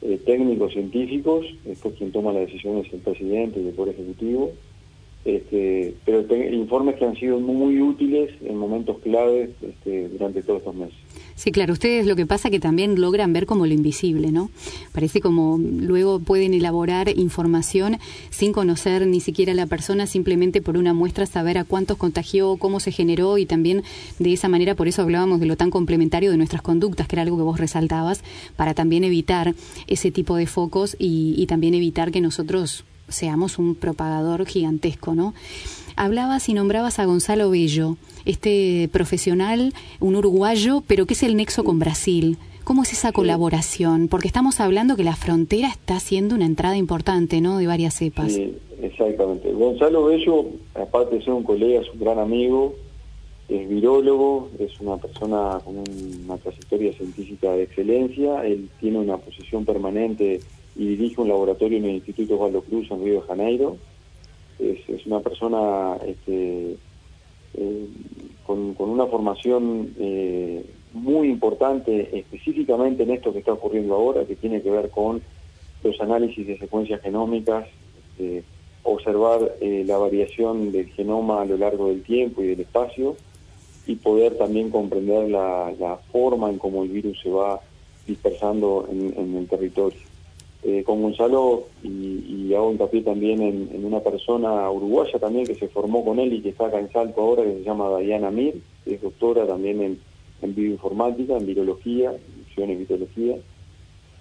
eh, 0.00 0.18
técnicos 0.24 0.72
científicos, 0.72 1.44
después 1.64 1.94
quien 1.98 2.10
toma 2.10 2.32
las 2.32 2.46
decisiones 2.46 2.86
es 2.86 2.94
el 2.94 3.00
presidente 3.00 3.60
y 3.60 3.68
el 3.68 3.74
Poder 3.74 3.94
Ejecutivo, 3.94 4.52
este, 5.24 5.94
pero 6.04 6.24
informes 6.36 6.96
que 6.96 7.04
han 7.04 7.14
sido 7.16 7.38
muy 7.38 7.80
útiles 7.80 8.30
en 8.44 8.56
momentos 8.56 8.98
claves 8.98 9.50
este, 9.62 10.08
durante 10.08 10.42
todos 10.42 10.58
estos 10.58 10.74
meses. 10.74 10.96
Sí, 11.34 11.50
claro, 11.50 11.72
ustedes 11.72 12.06
lo 12.06 12.14
que 12.16 12.26
pasa 12.26 12.50
que 12.50 12.60
también 12.60 13.00
logran 13.00 13.32
ver 13.32 13.46
como 13.46 13.66
lo 13.66 13.72
invisible, 13.72 14.32
¿no? 14.32 14.50
Parece 14.92 15.20
como 15.20 15.58
luego 15.58 16.20
pueden 16.20 16.54
elaborar 16.54 17.08
información 17.16 17.98
sin 18.30 18.52
conocer 18.52 19.06
ni 19.06 19.20
siquiera 19.20 19.52
a 19.52 19.54
la 19.54 19.66
persona, 19.66 20.06
simplemente 20.06 20.60
por 20.60 20.76
una 20.76 20.92
muestra 20.92 21.26
saber 21.26 21.56
a 21.58 21.64
cuántos 21.64 21.96
contagió, 21.96 22.56
cómo 22.56 22.80
se 22.80 22.92
generó 22.92 23.38
y 23.38 23.46
también 23.46 23.82
de 24.18 24.32
esa 24.32 24.48
manera, 24.48 24.74
por 24.74 24.88
eso 24.88 25.02
hablábamos 25.02 25.40
de 25.40 25.46
lo 25.46 25.56
tan 25.56 25.70
complementario 25.70 26.30
de 26.30 26.36
nuestras 26.36 26.62
conductas, 26.62 27.08
que 27.08 27.16
era 27.16 27.22
algo 27.22 27.36
que 27.36 27.42
vos 27.44 27.58
resaltabas, 27.58 28.22
para 28.56 28.74
también 28.74 29.04
evitar 29.04 29.54
ese 29.86 30.10
tipo 30.10 30.36
de 30.36 30.46
focos 30.46 30.96
y, 30.98 31.34
y 31.36 31.46
también 31.46 31.74
evitar 31.74 32.10
que 32.12 32.20
nosotros 32.20 32.84
seamos 33.12 33.58
un 33.58 33.74
propagador 33.74 34.46
gigantesco, 34.46 35.14
¿no? 35.14 35.34
Hablabas 35.96 36.48
y 36.48 36.54
nombrabas 36.54 36.98
a 36.98 37.04
Gonzalo 37.04 37.50
Bello, 37.50 37.96
este 38.24 38.88
profesional, 38.92 39.74
un 40.00 40.16
uruguayo, 40.16 40.82
pero 40.86 41.06
¿qué 41.06 41.14
es 41.14 41.22
el 41.22 41.36
nexo 41.36 41.64
con 41.64 41.78
Brasil? 41.78 42.38
¿Cómo 42.64 42.84
es 42.84 42.92
esa 42.92 43.12
colaboración? 43.12 44.08
Porque 44.08 44.28
estamos 44.28 44.60
hablando 44.60 44.96
que 44.96 45.04
la 45.04 45.16
frontera 45.16 45.68
está 45.68 45.96
haciendo 45.96 46.34
una 46.34 46.46
entrada 46.46 46.76
importante, 46.76 47.40
¿no? 47.40 47.58
De 47.58 47.66
varias 47.66 47.94
cepas. 47.94 48.32
Sí, 48.32 48.54
exactamente. 48.80 49.52
Gonzalo 49.52 50.04
Bello, 50.04 50.46
aparte 50.74 51.16
de 51.16 51.24
ser 51.24 51.34
un 51.34 51.42
colega, 51.42 51.80
es 51.80 51.90
un 51.92 51.98
gran 51.98 52.20
amigo, 52.20 52.74
es 53.48 53.68
virólogo, 53.68 54.48
es 54.58 54.80
una 54.80 54.96
persona 54.96 55.58
con 55.64 55.82
una 56.24 56.36
trayectoria 56.38 56.92
científica 56.92 57.52
de 57.52 57.64
excelencia, 57.64 58.46
él 58.46 58.68
tiene 58.80 58.98
una 58.98 59.18
posición 59.18 59.64
permanente 59.64 60.40
y 60.76 60.86
dirige 60.86 61.20
un 61.20 61.28
laboratorio 61.28 61.78
en 61.78 61.84
el 61.84 61.94
Instituto 61.96 62.34
Osvaldo 62.34 62.62
Cruz 62.62 62.90
en 62.90 63.04
Río 63.04 63.20
de 63.20 63.26
Janeiro. 63.26 63.76
Es, 64.58 65.06
una 65.06 65.20
persona 65.20 65.96
este, 66.06 66.76
eh, 67.54 67.86
con, 68.46 68.74
una 68.78 69.06
formación 69.06 69.94
eh, 69.98 70.64
muy 70.92 71.28
importante 71.28 72.16
específicamente 72.16 73.02
en 73.02 73.10
esto 73.10 73.32
que 73.32 73.40
está 73.40 73.52
ocurriendo 73.52 73.94
ahora, 73.94 74.24
que 74.24 74.36
tiene 74.36 74.62
que 74.62 74.70
ver 74.70 74.90
con 74.90 75.20
los 75.82 76.00
análisis 76.00 76.46
de 76.46 76.58
secuencias 76.58 77.02
genómicas, 77.02 77.66
este, 78.12 78.44
observar 78.84 79.56
eh, 79.60 79.84
la 79.86 79.98
variación 79.98 80.72
del 80.72 80.86
genoma 80.90 81.42
a 81.42 81.44
lo 81.44 81.56
largo 81.56 81.88
del 81.88 82.02
tiempo 82.02 82.42
y 82.42 82.48
del 82.48 82.60
espacio 82.60 83.16
y 83.86 83.96
poder 83.96 84.36
también 84.38 84.70
comprender 84.70 85.28
la, 85.28 85.98
forma 86.12 86.50
en 86.50 86.58
cómo 86.58 86.84
el 86.84 86.90
virus 86.90 87.20
se 87.20 87.30
va 87.30 87.60
dispersando 88.06 88.88
en 88.90 89.36
el 89.36 89.46
territorio. 89.48 89.98
Eh, 90.64 90.84
con 90.84 91.02
Gonzalo 91.02 91.64
y, 91.82 92.54
hago 92.54 92.70
hincapié 92.70 93.02
también 93.02 93.42
en, 93.42 93.84
una 93.84 93.98
persona 93.98 94.70
uruguaya 94.70 95.18
también 95.18 95.44
que 95.44 95.56
se 95.56 95.68
formó 95.68 96.04
con 96.04 96.20
él 96.20 96.34
y 96.34 96.40
que 96.40 96.50
está 96.50 96.66
acá 96.66 96.78
en 96.78 96.92
Salto 96.92 97.20
ahora, 97.20 97.42
que 97.42 97.54
se 97.54 97.64
llama 97.64 97.98
Diana 97.98 98.30
Mir, 98.30 98.60
que 98.84 98.94
es 98.94 99.02
doctora 99.02 99.44
también 99.46 99.98
en, 100.40 100.54
bioinformática, 100.54 101.36
en 101.36 101.46
virología, 101.46 102.12
en 102.56 102.78
virología, 102.78 103.38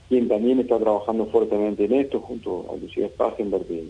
quien 0.10 0.27
también 0.30 0.60
está 0.62 0.80
trabajando 0.80 1.25
fuertemente 1.27 1.86
en 1.86 1.93
esto 1.93 2.21
junto 2.21 2.65
a 2.71 2.75
Lucía 2.77 3.08
Spagenberg, 3.10 3.67
que, 3.67 3.89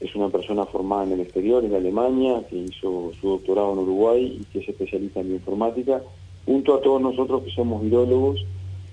es 0.00 0.14
una 0.14 0.28
persona 0.28 0.64
formada 0.66 1.04
en 1.04 1.12
el 1.12 1.20
exterior, 1.20 1.64
en 1.64 1.74
Alemania, 1.74 2.44
que 2.48 2.56
hizo 2.56 3.10
su 3.20 3.28
doctorado 3.28 3.72
en 3.72 3.78
Uruguay 3.80 4.38
y 4.40 4.44
que 4.46 4.60
es 4.60 4.68
especialista 4.68 5.20
en 5.20 5.28
bioinformática. 5.28 6.02
Junto 6.46 6.74
a 6.74 6.80
todos 6.80 7.00
nosotros 7.00 7.42
que 7.42 7.50
somos 7.50 7.82
virólogos, 7.82 8.44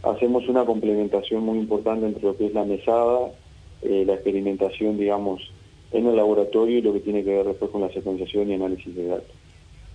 hacemos 0.04 0.48
una 0.48 0.66
complementación 0.66 1.44
muy 1.44 1.60
importante 1.60 2.06
entre 2.06 2.24
lo 2.24 2.38
que 2.38 2.48
es 2.48 2.54
la 2.54 2.66
mesada, 2.66 3.32
eh, 3.82 4.04
la 4.06 4.14
experimentación, 4.14 4.98
digamos, 4.98 5.42
en 5.92 6.08
el 6.08 6.16
laboratorio 6.16 6.78
y 6.78 6.82
lo 6.82 6.94
que 6.94 7.02
tiene 7.02 7.24
que 7.24 7.36
ver 7.36 7.46
después 7.46 7.72
con 7.72 7.82
la 7.82 7.92
secuenciación 7.92 8.50
y 8.50 8.54
análisis 8.54 8.96
de 8.96 9.08
datos. 9.08 9.36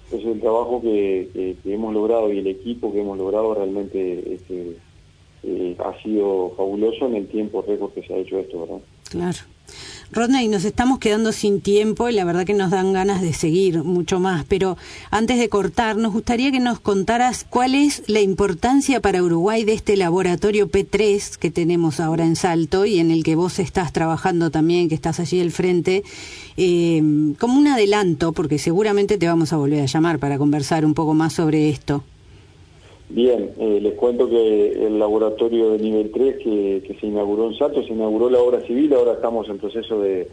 Entonces 0.05 0.29
el 0.35 0.41
trabajo 0.41 0.81
que, 0.81 1.57
hemos 1.65 1.93
logrado 1.93 2.33
y 2.33 2.39
el 2.39 2.47
equipo 2.47 2.93
que 2.93 3.01
hemos 3.01 3.19
logrado 3.19 3.55
realmente 3.55 4.35
este, 4.35 4.77
eh, 5.43 5.77
ha 5.79 6.03
sido 6.03 6.53
fabuloso 6.57 7.07
en 7.07 7.17
el 7.17 7.27
tiempo 7.27 7.63
récord 7.67 7.93
que 7.93 8.03
se 8.03 8.15
ha 8.15 8.19
hecho 8.19 8.39
esto, 8.39 8.61
¿verdad? 8.61 8.81
Claro. 9.11 9.56
Rodney, 10.13 10.47
nos 10.47 10.65
estamos 10.65 11.01
quedando 11.01 11.33
sin 11.33 11.61
tiempo 11.61 12.09
y 12.09 12.13
la 12.13 12.25
verdad 12.25 12.45
que 12.45 12.55
nos 12.55 12.71
dan 12.71 12.93
ganas 12.93 13.23
de 13.23 13.33
seguir 13.33 13.83
mucho 13.83 14.21
más, 14.21 14.45
pero 14.45 14.77
antes 15.11 15.39
de 15.39 15.49
cortar, 15.49 15.97
nos 15.97 16.13
gustaría 16.13 16.53
que 16.53 16.61
nos 16.61 16.79
contaras 16.79 17.45
cuál 17.49 17.75
es 17.75 18.05
la 18.07 18.21
importancia 18.21 19.01
para 19.01 19.23
Uruguay 19.23 19.65
de 19.65 19.73
este 19.73 19.97
laboratorio 19.97 20.71
P3 20.71 21.37
que 21.39 21.51
tenemos 21.51 21.99
ahora 21.99 22.25
en 22.25 22.37
Salto 22.37 22.87
y 22.87 23.01
en 23.01 23.11
el 23.11 23.25
que 23.25 23.35
vos 23.35 23.59
estás 23.59 23.93
trabajando 23.93 24.51
también, 24.51 24.89
que 24.89 24.95
estás 24.95 25.19
allí 25.19 25.41
al 25.41 25.51
frente, 25.51 26.05
eh, 26.57 27.03
como 27.41 27.59
un 27.59 27.67
adelanto, 27.67 28.33
porque 28.33 28.61
seguramente 28.61 29.19
te 29.19 29.27
vamos 29.27 29.53
a 29.53 29.57
volver 29.57 29.83
a 29.83 29.87
llamar 29.87 30.21
para 30.21 30.39
conversar 30.39 30.87
un 30.87 30.95
poco 30.95 31.15
más 31.15 31.33
sobre 31.33 31.69
esto. 31.69 32.05
Bien, 33.09 33.53
eh, 33.59 33.79
les 33.81 33.95
cuento 33.95 34.29
que 34.29 34.87
el 34.87 34.99
laboratorio 34.99 35.71
de 35.71 35.79
nivel 35.79 36.11
3 36.11 36.39
que, 36.39 36.97
se 37.01 37.07
inauguró 37.07 37.47
en 37.47 37.57
Salto, 37.57 37.83
se 37.85 37.93
inauguró 37.93 38.29
la 38.29 38.41
obra 38.41 38.61
civil, 38.63 38.93
ahora 38.95 39.13
estamos 39.13 39.49
en 39.49 39.59
proceso 39.59 40.01
de, 40.01 40.29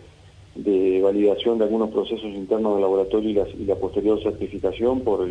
validación 1.02 1.60
de 1.60 1.66
algunos 1.66 1.92
procesos 1.92 2.26
internos 2.34 2.74
del 2.74 2.82
laboratorio 2.82 3.46
y 3.60 3.66
la, 3.66 3.76
posterior 3.76 4.22
certificación 4.24 5.02
por, 5.02 5.28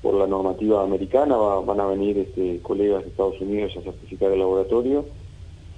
por 0.00 0.14
la 0.14 0.28
normativa 0.28 0.84
americana, 0.84 1.36
van 1.36 1.80
a 1.80 1.86
venir 1.86 2.18
este, 2.18 2.60
colegas 2.62 3.02
de 3.02 3.10
Estados 3.10 3.40
Unidos 3.40 3.72
a 3.76 3.82
certificar 3.82 4.30
el 4.30 4.38
laboratorio. 4.38 5.06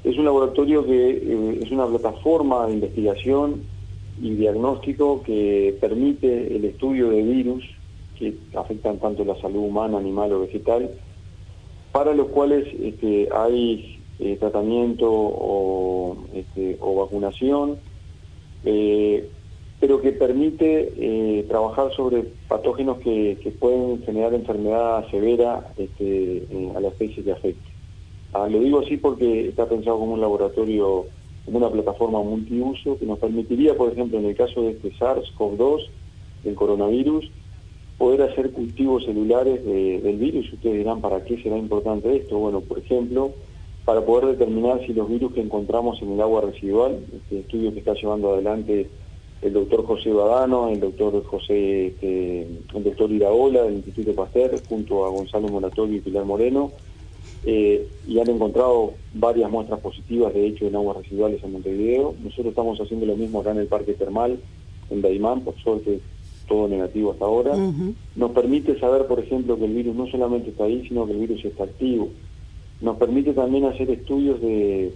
Es 0.04 0.18
un 0.18 0.26
laboratorio 0.26 0.84
que 0.84 1.10
eh, 1.10 1.58
es 1.62 1.70
una 1.70 1.86
plataforma 1.86 2.66
de 2.66 2.74
investigación 2.74 3.62
y 4.20 4.34
diagnóstico 4.34 5.22
que 5.22 5.74
permite 5.80 6.54
el 6.54 6.66
estudio 6.66 7.08
de 7.08 7.22
virus 7.22 7.64
que 8.22 8.56
afectan 8.56 8.98
tanto 8.98 9.24
la 9.24 9.34
salud 9.40 9.64
humana, 9.64 9.98
animal 9.98 10.32
o 10.32 10.40
vegetal, 10.40 10.90
para 11.90 12.14
los 12.14 12.28
cuales 12.28 12.66
este, 12.80 13.28
hay 13.34 13.98
eh, 14.20 14.36
tratamiento 14.38 15.10
o, 15.10 16.16
este, 16.34 16.78
vacunación, 16.80 17.78
eh, 18.64 19.28
pero 19.80 20.00
que 20.00 20.12
permite 20.12 20.92
eh, 20.96 21.44
trabajar 21.48 21.92
sobre 21.92 22.22
patógenos 22.46 22.98
que, 22.98 23.36
pueden 23.58 24.02
generar 24.04 24.32
enfermedad 24.34 25.08
severa 25.10 25.72
este, 25.76 26.46
a 26.76 26.80
la 26.80 26.88
especie 26.88 27.24
que 27.24 27.32
afecte. 27.32 27.70
Ah, 28.32 28.48
lo 28.48 28.60
digo 28.60 28.80
así 28.80 28.96
porque 28.96 29.48
está 29.48 29.68
pensado 29.68 29.98
como 29.98 30.14
un 30.14 30.20
laboratorio, 30.20 31.06
como 31.44 31.58
una 31.58 31.70
plataforma 31.70 32.22
multiuso 32.22 32.96
que 32.98 33.06
nos 33.06 33.18
permitiría, 33.18 33.76
por 33.76 33.92
ejemplo, 33.92 34.18
en 34.18 34.26
el 34.26 34.36
caso 34.36 34.62
de 34.62 34.70
este 34.70 34.92
SARS-CoV-2, 34.92 35.88
del 36.44 36.54
coronavirus, 36.54 37.30
poder 38.02 38.22
hacer 38.22 38.50
cultivos 38.50 39.04
celulares 39.04 39.64
del 39.64 40.16
virus. 40.16 40.52
Ustedes 40.52 40.78
dirán, 40.78 41.00
¿para 41.00 41.22
qué 41.22 41.40
será 41.40 41.56
importante 41.56 42.16
esto? 42.16 42.36
Bueno, 42.36 42.60
por 42.60 42.80
ejemplo, 42.80 43.30
para 43.84 44.04
poder 44.04 44.36
determinar 44.36 44.84
si 44.84 44.92
los 44.92 45.08
virus 45.08 45.32
que 45.32 45.40
encontramos 45.40 46.02
en 46.02 46.10
el 46.10 46.20
agua 46.20 46.40
residual, 46.40 46.98
este 47.14 47.38
estudio 47.38 47.72
que 47.72 47.78
está 47.78 47.94
llevando 47.94 48.32
adelante 48.32 48.90
el 49.40 49.52
doctor 49.52 49.86
José 49.86 50.10
Badano, 50.10 50.68
el 50.70 50.80
doctor 50.80 51.24
José, 51.24 51.86
este, 51.86 52.42
el 52.74 52.82
doctor 52.82 53.08
Iraola 53.12 53.62
del 53.62 53.74
Instituto 53.74 54.12
Pasteur, 54.16 54.60
junto 54.68 55.06
a 55.06 55.10
Gonzalo 55.10 55.46
Moratorio 55.46 55.98
y 55.98 56.00
Pilar 56.00 56.24
Moreno, 56.24 56.72
eh, 57.46 57.86
y 58.08 58.18
han 58.18 58.28
encontrado 58.28 58.94
varias 59.14 59.48
muestras 59.48 59.78
positivas, 59.78 60.34
de 60.34 60.44
hecho, 60.48 60.66
en 60.66 60.74
aguas 60.74 60.96
residuales 60.96 61.40
en 61.44 61.52
Montevideo. 61.52 62.16
Nosotros 62.20 62.48
estamos 62.48 62.80
haciendo 62.80 63.06
lo 63.06 63.14
mismo 63.14 63.42
acá 63.42 63.52
en 63.52 63.58
el 63.58 63.68
Parque 63.68 63.94
Termal, 63.94 64.40
en 64.90 65.02
Daimán, 65.02 65.42
por 65.42 65.54
suerte 65.62 66.00
todo 66.46 66.68
negativo 66.68 67.12
hasta 67.12 67.24
ahora, 67.24 67.52
nos 68.16 68.30
permite 68.32 68.78
saber, 68.78 69.06
por 69.06 69.20
ejemplo, 69.20 69.58
que 69.58 69.64
el 69.64 69.74
virus 69.74 69.94
no 69.94 70.06
solamente 70.06 70.50
está 70.50 70.64
ahí, 70.64 70.86
sino 70.88 71.06
que 71.06 71.12
el 71.12 71.18
virus 71.18 71.44
está 71.44 71.64
activo. 71.64 72.10
Nos 72.80 72.96
permite 72.96 73.32
también 73.32 73.64
hacer 73.64 73.90
estudios 73.90 74.40
de, 74.40 74.92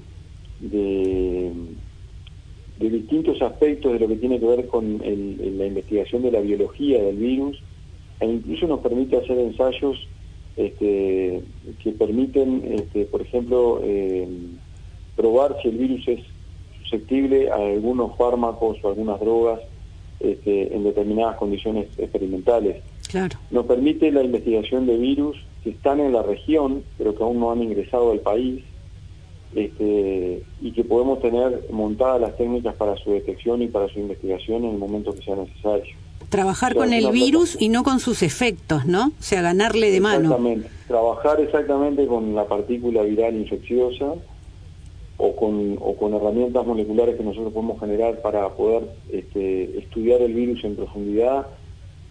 de, 0.60 1.52
distintos 2.78 3.40
aspectos 3.42 3.92
de 3.92 4.00
lo 4.00 4.08
que 4.08 4.16
tiene 4.16 4.40
que 4.40 4.46
ver 4.46 4.66
con 4.66 4.98
la 4.98 5.66
investigación 5.66 6.22
de 6.22 6.32
la 6.32 6.40
biología 6.40 7.02
del 7.02 7.16
virus, 7.16 7.62
e 8.20 8.26
incluso 8.26 8.66
nos 8.66 8.80
permite 8.80 9.16
hacer 9.16 9.38
ensayos 9.38 10.08
este, 10.56 11.42
que 11.82 11.92
permiten, 11.92 12.62
este, 12.72 13.04
por 13.04 13.20
ejemplo, 13.20 13.80
eh, 13.82 14.26
probar 15.14 15.56
si 15.62 15.68
el 15.68 15.76
virus 15.78 16.08
es 16.08 16.20
susceptible 16.82 17.50
a 17.50 17.56
algunos 17.56 18.16
fármacos 18.16 18.78
o 18.82 18.88
algunas 18.88 19.20
drogas 19.20 19.60
este, 20.20 20.74
en 20.74 20.84
determinadas 20.84 21.36
condiciones 21.36 21.86
experimentales. 21.98 22.82
Claro. 23.08 23.38
Nos 23.50 23.66
permite 23.66 24.10
la 24.10 24.22
investigación 24.22 24.86
de 24.86 24.96
virus 24.96 25.36
que 25.62 25.70
están 25.70 26.00
en 26.00 26.12
la 26.12 26.22
región, 26.22 26.82
pero 26.98 27.14
que 27.14 27.22
aún 27.22 27.40
no 27.40 27.50
han 27.50 27.62
ingresado 27.62 28.12
al 28.12 28.20
país, 28.20 28.62
este, 29.54 30.42
y 30.60 30.72
que 30.72 30.84
podemos 30.84 31.20
tener 31.20 31.66
montadas 31.70 32.20
las 32.20 32.36
técnicas 32.36 32.74
para 32.74 32.96
su 32.96 33.12
detección 33.12 33.62
y 33.62 33.68
para 33.68 33.88
su 33.88 33.98
investigación 33.98 34.64
en 34.64 34.72
el 34.72 34.78
momento 34.78 35.14
que 35.14 35.22
sea 35.22 35.36
necesario. 35.36 35.94
Trabajar 36.28 36.74
con 36.74 36.92
el 36.92 37.10
virus 37.10 37.56
y 37.60 37.68
no 37.68 37.84
con 37.84 38.00
sus 38.00 38.22
efectos, 38.22 38.84
¿no? 38.84 39.08
O 39.08 39.22
sea, 39.22 39.42
ganarle 39.42 39.92
de 39.92 40.00
mano. 40.00 40.24
Exactamente. 40.24 40.68
Trabajar 40.88 41.40
exactamente 41.40 42.06
con 42.06 42.34
la 42.34 42.46
partícula 42.46 43.02
viral 43.02 43.36
infecciosa 43.36 44.14
o 45.18 45.34
con, 45.34 45.78
o 45.80 45.96
con 45.96 46.14
herramientas 46.14 46.66
moleculares 46.66 47.16
que 47.16 47.24
nosotros 47.24 47.52
podemos 47.52 47.80
generar 47.80 48.20
para 48.20 48.48
poder 48.50 48.88
este, 49.10 49.78
estudiar 49.78 50.20
el 50.20 50.34
virus 50.34 50.62
en 50.64 50.76
profundidad, 50.76 51.46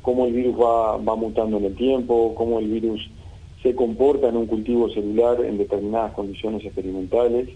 cómo 0.02 0.26
el 0.26 0.34
virus 0.34 0.56
va, 0.56 0.98
va 0.98 1.16
mutando 1.16 1.58
en 1.58 1.66
el 1.66 1.76
tiempo, 1.76 2.34
cómo 2.36 2.60
el 2.60 2.68
virus 2.68 3.10
se 3.62 3.76
comporta 3.76 4.30
en 4.30 4.38
un 4.38 4.46
cultivo 4.46 4.90
celular 4.90 5.44
en 5.44 5.58
determinadas 5.58 6.14
condiciones 6.14 6.64
experimentales, 6.64 7.50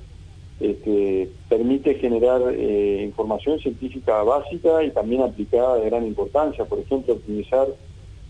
este, 0.60 1.30
permite 1.48 1.96
generar 1.96 2.42
eh, 2.52 3.04
información 3.04 3.60
científica 3.60 4.24
básica 4.24 4.84
y 4.84 4.92
también 4.92 5.22
aplicada 5.22 5.78
de 5.78 5.86
gran 5.86 6.06
importancia, 6.06 6.66
por 6.66 6.80
ejemplo, 6.80 7.14
optimizar 7.14 7.68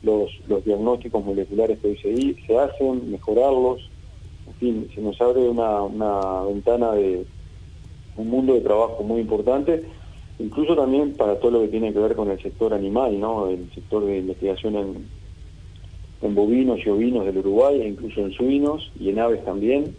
los, 0.04 0.30
los 0.48 0.64
diagnósticos 0.64 1.24
moleculares 1.26 1.80
que 1.80 1.88
hoy 1.88 2.38
se, 2.46 2.58
hacen, 2.58 3.12
mejorarlos, 3.12 3.90
fin, 4.60 4.90
se 4.94 5.02
nos 5.02 5.20
abre 5.22 5.48
una, 5.48 5.82
una 5.82 6.44
ventana 6.44 6.92
de 6.92 7.26
un 8.18 8.30
mundo 8.30 8.54
de 8.54 8.62
trabajo 8.62 9.04
muy 9.04 9.22
importante, 9.22 9.84
incluso 10.40 10.76
también 10.76 11.14
para 11.14 11.40
todo 11.40 11.52
lo 11.52 11.62
que 11.62 11.70
tiene 11.70 11.94
que 11.94 12.00
ver 12.00 12.16
con 12.16 12.30
el 12.30 12.42
sector 12.42 12.74
animal, 12.74 13.20
¿no? 13.20 13.48
El 13.48 13.72
sector 13.74 14.06
de 14.06 14.20
investigación 14.20 14.76
en, 14.76 15.06
en 16.22 16.36
bovinos 16.36 16.80
y 16.86 16.90
ovinos 16.90 17.26
del 17.26 17.38
Uruguay, 17.38 17.82
e 17.82 17.88
incluso 17.88 18.22
en 18.22 18.32
suinos 18.32 18.92
y 19.00 19.10
en 19.10 19.20
aves 19.20 19.44
también, 19.46 19.96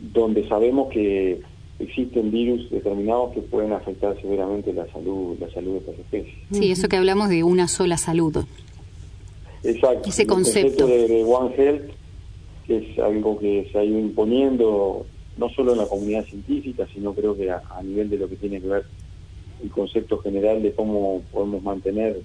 donde 0.00 0.48
sabemos 0.48 0.88
que 0.90 1.40
existen 1.78 2.30
virus 2.30 2.70
determinados 2.70 3.32
que 3.32 3.40
pueden 3.40 3.72
afectar 3.72 4.20
severamente 4.20 4.72
la 4.72 4.86
salud, 4.92 5.36
la 5.40 5.50
salud 5.50 5.72
de 5.72 5.78
estas 5.78 5.98
especies. 5.98 6.34
Sí, 6.52 6.70
eso 6.70 6.88
que 6.88 6.96
hablamos 6.96 7.28
de 7.30 7.42
una 7.42 7.68
sola 7.68 7.96
salud. 7.96 8.36
Exacto. 9.62 10.08
Ese 10.08 10.26
concepto. 10.26 10.86
de 10.86 11.24
One 11.24 11.54
Health 11.56 11.99
es 12.78 12.98
algo 12.98 13.38
que 13.38 13.68
se 13.70 13.78
ha 13.78 13.84
ido 13.84 13.98
imponiendo 13.98 15.06
no 15.36 15.48
solo 15.50 15.72
en 15.72 15.78
la 15.78 15.86
comunidad 15.86 16.24
científica, 16.24 16.86
sino 16.92 17.14
creo 17.14 17.36
que 17.36 17.50
a, 17.50 17.62
nivel 17.82 18.10
de 18.10 18.18
lo 18.18 18.28
que 18.28 18.36
tiene 18.36 18.60
que 18.60 18.68
ver 18.68 18.84
el 19.62 19.70
concepto 19.70 20.18
general 20.18 20.62
de 20.62 20.72
cómo 20.72 21.22
podemos 21.32 21.62
mantener 21.62 22.20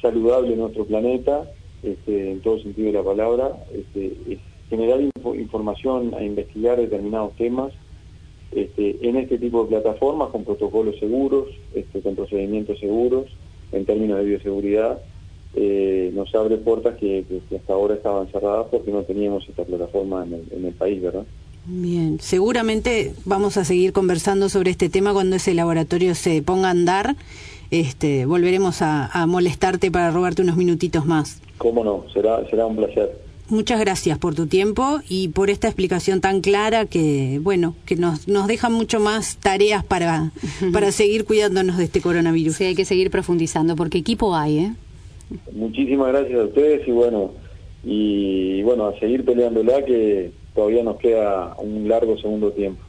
saludable 0.00 0.56
nuestro 0.56 0.84
planeta, 0.84 1.50
este, 1.82 2.32
en 2.32 2.40
todo 2.40 2.58
sentido 2.60 2.88
de 2.88 2.98
la 2.98 3.02
palabra, 3.02 3.56
este, 3.72 4.16
es 4.28 4.38
generar 4.68 5.00
información 5.00 6.14
a 6.14 6.22
investigar 6.22 6.78
determinados 6.78 7.34
temas 7.36 7.72
este, 8.52 8.96
en 9.06 9.16
este 9.16 9.38
tipo 9.38 9.62
de 9.62 9.68
plataformas 9.70 10.30
con 10.30 10.44
protocolos 10.44 10.98
seguros, 10.98 11.48
con 12.02 12.14
procedimientos 12.14 12.78
seguros 12.78 13.26
en 13.72 13.84
términos 13.84 14.18
de 14.18 14.24
bioseguridad 14.24 15.00
eh, 15.58 16.10
nos 16.14 16.34
abre 16.34 16.58
puertas 16.58 16.96
que, 16.98 17.24
hasta 17.56 17.72
ahora 17.72 17.94
estaban 17.94 18.28
cerradas 18.28 18.66
porque 18.70 18.92
no 18.92 19.02
teníamos 19.04 19.48
esta 19.48 19.64
plataforma 19.64 20.22
en 20.24 20.64
el, 20.66 20.72
país, 20.74 21.00
¿verdad? 21.00 21.24
Bien, 21.64 22.18
seguramente 22.20 23.14
vamos 23.24 23.56
a 23.56 23.64
seguir 23.64 23.94
conversando 23.94 24.50
sobre 24.50 24.70
este 24.70 24.90
tema 24.90 25.14
cuando 25.14 25.36
ese 25.36 25.54
laboratorio 25.54 26.14
se 26.14 26.42
ponga 26.42 26.68
a 26.68 26.72
andar. 26.72 27.16
Este, 27.70 28.26
volveremos 28.26 28.82
a, 28.82 29.24
molestarte 29.26 29.90
para 29.90 30.10
robarte 30.10 30.42
unos 30.42 30.58
minutitos 30.58 31.06
más. 31.06 31.40
Cómo 31.56 31.82
no, 31.82 32.04
será, 32.12 32.46
será 32.50 32.66
un 32.66 32.76
placer. 32.76 33.18
muchas 33.48 33.80
gracias 33.80 34.18
por 34.18 34.34
tu 34.34 34.46
tiempo 34.46 35.00
y 35.08 35.28
por 35.28 35.48
esta 35.48 35.68
explicación 35.68 36.20
tan 36.20 36.42
clara 36.42 36.84
que, 36.84 37.40
bueno, 37.42 37.74
que 37.86 37.96
nos, 37.96 38.28
nos 38.28 38.46
deja 38.46 38.68
mucho 38.68 39.00
más 39.00 39.38
tareas 39.38 39.82
para, 39.86 40.32
para 40.74 40.92
seguir 40.92 41.24
cuidándonos 41.24 41.78
de 41.78 41.84
este 41.84 42.02
coronavirus. 42.02 42.56
Sí, 42.56 42.64
hay 42.64 42.74
que 42.74 42.84
seguir 42.84 43.10
profundizando 43.10 43.74
porque 43.74 43.96
equipo 43.96 44.36
hay, 44.36 44.58
¿eh? 44.58 44.74
Muchísimas 45.52 46.08
gracias 46.08 46.38
a 46.38 46.44
ustedes 46.44 46.86
y 46.86 46.92
bueno, 46.92 47.34
y 47.82 48.62
bueno, 48.62 48.86
a 48.86 48.98
seguir 48.98 49.24
peleándola 49.24 49.84
que 49.84 50.32
todavía 50.54 50.82
nos 50.82 50.98
queda 50.98 51.54
un 51.58 51.88
largo 51.88 52.16
segundo 52.18 52.52
tiempo. 52.52 52.85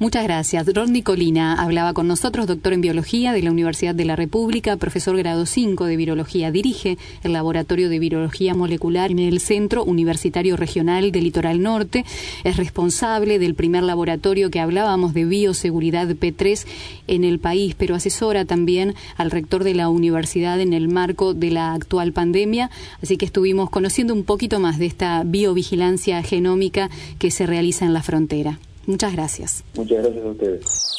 Muchas 0.00 0.24
gracias. 0.24 0.66
Ron 0.72 0.98
Colina 1.02 1.62
hablaba 1.62 1.92
con 1.92 2.08
nosotros, 2.08 2.46
doctor 2.46 2.72
en 2.72 2.80
biología 2.80 3.34
de 3.34 3.42
la 3.42 3.50
Universidad 3.50 3.94
de 3.94 4.06
la 4.06 4.16
República, 4.16 4.78
profesor 4.78 5.14
grado 5.18 5.44
5 5.44 5.84
de 5.84 5.96
virología. 5.98 6.50
Dirige 6.50 6.96
el 7.22 7.34
Laboratorio 7.34 7.90
de 7.90 7.98
Virología 7.98 8.54
Molecular 8.54 9.10
en 9.10 9.18
el 9.18 9.40
Centro 9.40 9.84
Universitario 9.84 10.56
Regional 10.56 11.12
del 11.12 11.24
Litoral 11.24 11.60
Norte. 11.60 12.06
Es 12.44 12.56
responsable 12.56 13.38
del 13.38 13.54
primer 13.54 13.82
laboratorio 13.82 14.50
que 14.50 14.60
hablábamos 14.60 15.12
de 15.12 15.26
bioseguridad 15.26 16.08
P3 16.08 16.64
en 17.06 17.22
el 17.22 17.38
país, 17.38 17.74
pero 17.76 17.94
asesora 17.94 18.46
también 18.46 18.94
al 19.18 19.30
rector 19.30 19.64
de 19.64 19.74
la 19.74 19.90
universidad 19.90 20.62
en 20.62 20.72
el 20.72 20.88
marco 20.88 21.34
de 21.34 21.50
la 21.50 21.74
actual 21.74 22.14
pandemia. 22.14 22.70
Así 23.02 23.18
que 23.18 23.26
estuvimos 23.26 23.68
conociendo 23.68 24.14
un 24.14 24.24
poquito 24.24 24.60
más 24.60 24.78
de 24.78 24.86
esta 24.86 25.24
biovigilancia 25.24 26.22
genómica 26.22 26.88
que 27.18 27.30
se 27.30 27.44
realiza 27.44 27.84
en 27.84 27.92
la 27.92 28.02
frontera. 28.02 28.58
Muchas 28.90 29.12
gracias. 29.12 29.62
Muchas 29.76 30.02
gracias 30.02 30.24
a 30.24 30.28
ustedes. 30.28 30.98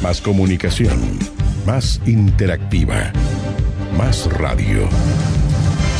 Más 0.02 0.20
comunicación, 0.20 0.98
más 1.64 2.00
interactiva, 2.04 3.12
más 3.96 4.26
radio. 4.32 4.88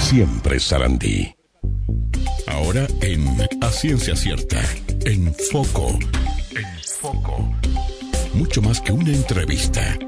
Siempre 0.03 0.59
Sarandí. 0.59 1.37
Ahora 2.49 2.89
en 3.01 3.29
A 3.63 3.71
Ciencia 3.71 4.17
Cierta, 4.17 4.61
en 5.05 5.33
Foco. 5.51 5.97
En 6.51 6.67
Foco 7.01 7.49
mucho 8.39 8.63
más 8.63 8.81
que 8.81 8.93
una 8.93 9.11
entrevista. 9.11 9.99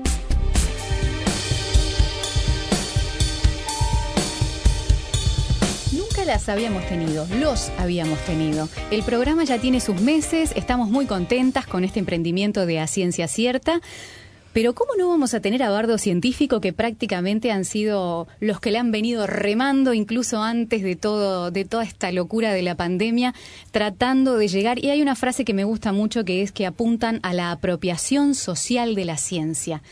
Nunca 5.92 6.24
las 6.24 6.48
habíamos 6.48 6.86
tenido, 6.86 7.26
los 7.40 7.70
habíamos 7.76 8.20
tenido. 8.20 8.68
El 8.92 9.02
programa 9.02 9.42
ya 9.42 9.58
tiene 9.58 9.80
sus 9.80 10.00
meses, 10.00 10.52
estamos 10.54 10.88
muy 10.88 11.06
contentas 11.06 11.66
con 11.66 11.82
este 11.82 11.98
emprendimiento 11.98 12.66
de 12.66 12.78
A 12.78 12.86
Ciencia 12.86 13.26
Cierta. 13.26 13.80
Pero 14.52 14.74
¿cómo 14.74 14.94
no 14.98 15.08
vamos 15.08 15.32
a 15.32 15.40
tener 15.40 15.62
a 15.62 15.70
Bardo 15.70 15.96
Científico 15.96 16.60
que 16.60 16.72
prácticamente 16.72 17.52
han 17.52 17.64
sido 17.64 18.26
los 18.40 18.58
que 18.58 18.72
le 18.72 18.78
han 18.78 18.90
venido 18.90 19.28
remando 19.28 19.94
incluso 19.94 20.42
antes 20.42 20.82
de 20.82 20.96
todo 20.96 21.52
de 21.52 21.64
toda 21.64 21.84
esta 21.84 22.10
locura 22.10 22.52
de 22.52 22.62
la 22.62 22.74
pandemia, 22.74 23.32
tratando 23.70 24.36
de 24.36 24.48
llegar 24.48 24.84
y 24.84 24.90
hay 24.90 25.02
una 25.02 25.14
frase 25.14 25.44
que 25.44 25.54
me 25.54 25.62
gusta 25.62 25.92
mucho 25.92 26.24
que 26.24 26.42
es 26.42 26.50
que 26.50 26.66
apuntan 26.66 27.20
a 27.22 27.32
la 27.32 27.52
apropiación 27.52 28.34
social 28.34 28.96
de 28.96 29.04
la 29.04 29.18
ciencia. 29.18 29.82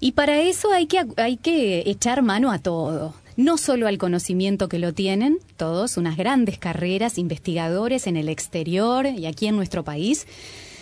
Y 0.00 0.12
para 0.12 0.40
eso 0.40 0.72
hay 0.72 0.86
que 0.86 1.06
hay 1.16 1.36
que 1.36 1.84
echar 1.86 2.22
mano 2.22 2.50
a 2.50 2.58
todo. 2.58 3.14
No 3.36 3.58
solo 3.58 3.86
al 3.86 3.98
conocimiento 3.98 4.68
que 4.68 4.80
lo 4.80 4.92
tienen, 4.92 5.38
todos, 5.56 5.96
unas 5.96 6.16
grandes 6.16 6.58
carreras, 6.58 7.16
investigadores 7.16 8.08
en 8.08 8.16
el 8.16 8.28
exterior 8.28 9.06
y 9.06 9.26
aquí 9.26 9.46
en 9.46 9.54
nuestro 9.54 9.84
país, 9.84 10.26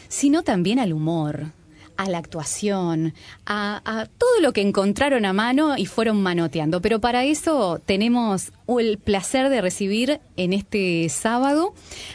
sino 0.08 0.42
también 0.42 0.78
al 0.78 0.94
humor, 0.94 1.52
a 1.96 2.08
la 2.08 2.18
actuación, 2.18 3.14
a, 3.46 4.06
todo 4.18 4.40
lo 4.40 4.52
que 4.52 4.60
encontraron 4.60 5.24
a 5.24 5.32
mano 5.32 5.76
y 5.76 5.86
fueron 5.86 6.22
manoteando. 6.22 6.80
Pero 6.80 7.00
para 7.00 7.24
eso 7.24 7.80
tenemos 7.84 8.52
el 8.78 8.98
placer 8.98 9.48
de 9.48 9.60
recibir 9.60 10.20
en 10.36 10.52
este 10.52 11.08
sábado 11.08 11.74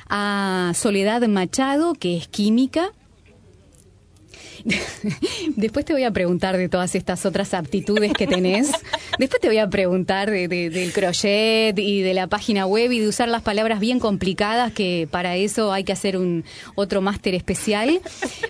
a 0.10 0.72
Soledad 0.76 1.22
Machado, 1.28 1.94
que 1.94 2.18
es 2.18 2.28
química, 2.28 2.92
Después 5.56 5.86
te 5.86 5.94
voy 5.94 6.04
a 6.04 6.12
preguntar 6.12 6.58
de 6.58 6.70
todas 6.70 6.96
estas 6.96 7.26
otras 7.26 7.54
aptitudes 7.54 8.14
que 8.14 8.28
tenés. 8.28 8.72
Después 9.20 9.42
te 9.42 9.48
voy 9.48 9.58
a 9.58 9.70
preguntar 9.70 10.30
de, 10.32 10.48
del 10.48 10.94
crochet 10.94 11.78
y 11.78 12.02
de 12.02 12.14
la 12.14 12.28
página 12.28 12.66
web 12.66 12.92
y 12.92 13.00
de 13.00 13.08
usar 13.08 13.28
las 13.28 13.42
palabras 13.42 13.80
bien 13.80 14.00
complicadas, 14.00 14.72
que 14.72 15.08
para 15.10 15.36
eso 15.36 15.72
hay 15.72 15.84
que 15.84 15.92
hacer 15.92 16.18
un 16.18 16.44
otro 16.76 17.02
máster 17.02 17.36
especial. 17.36 18.02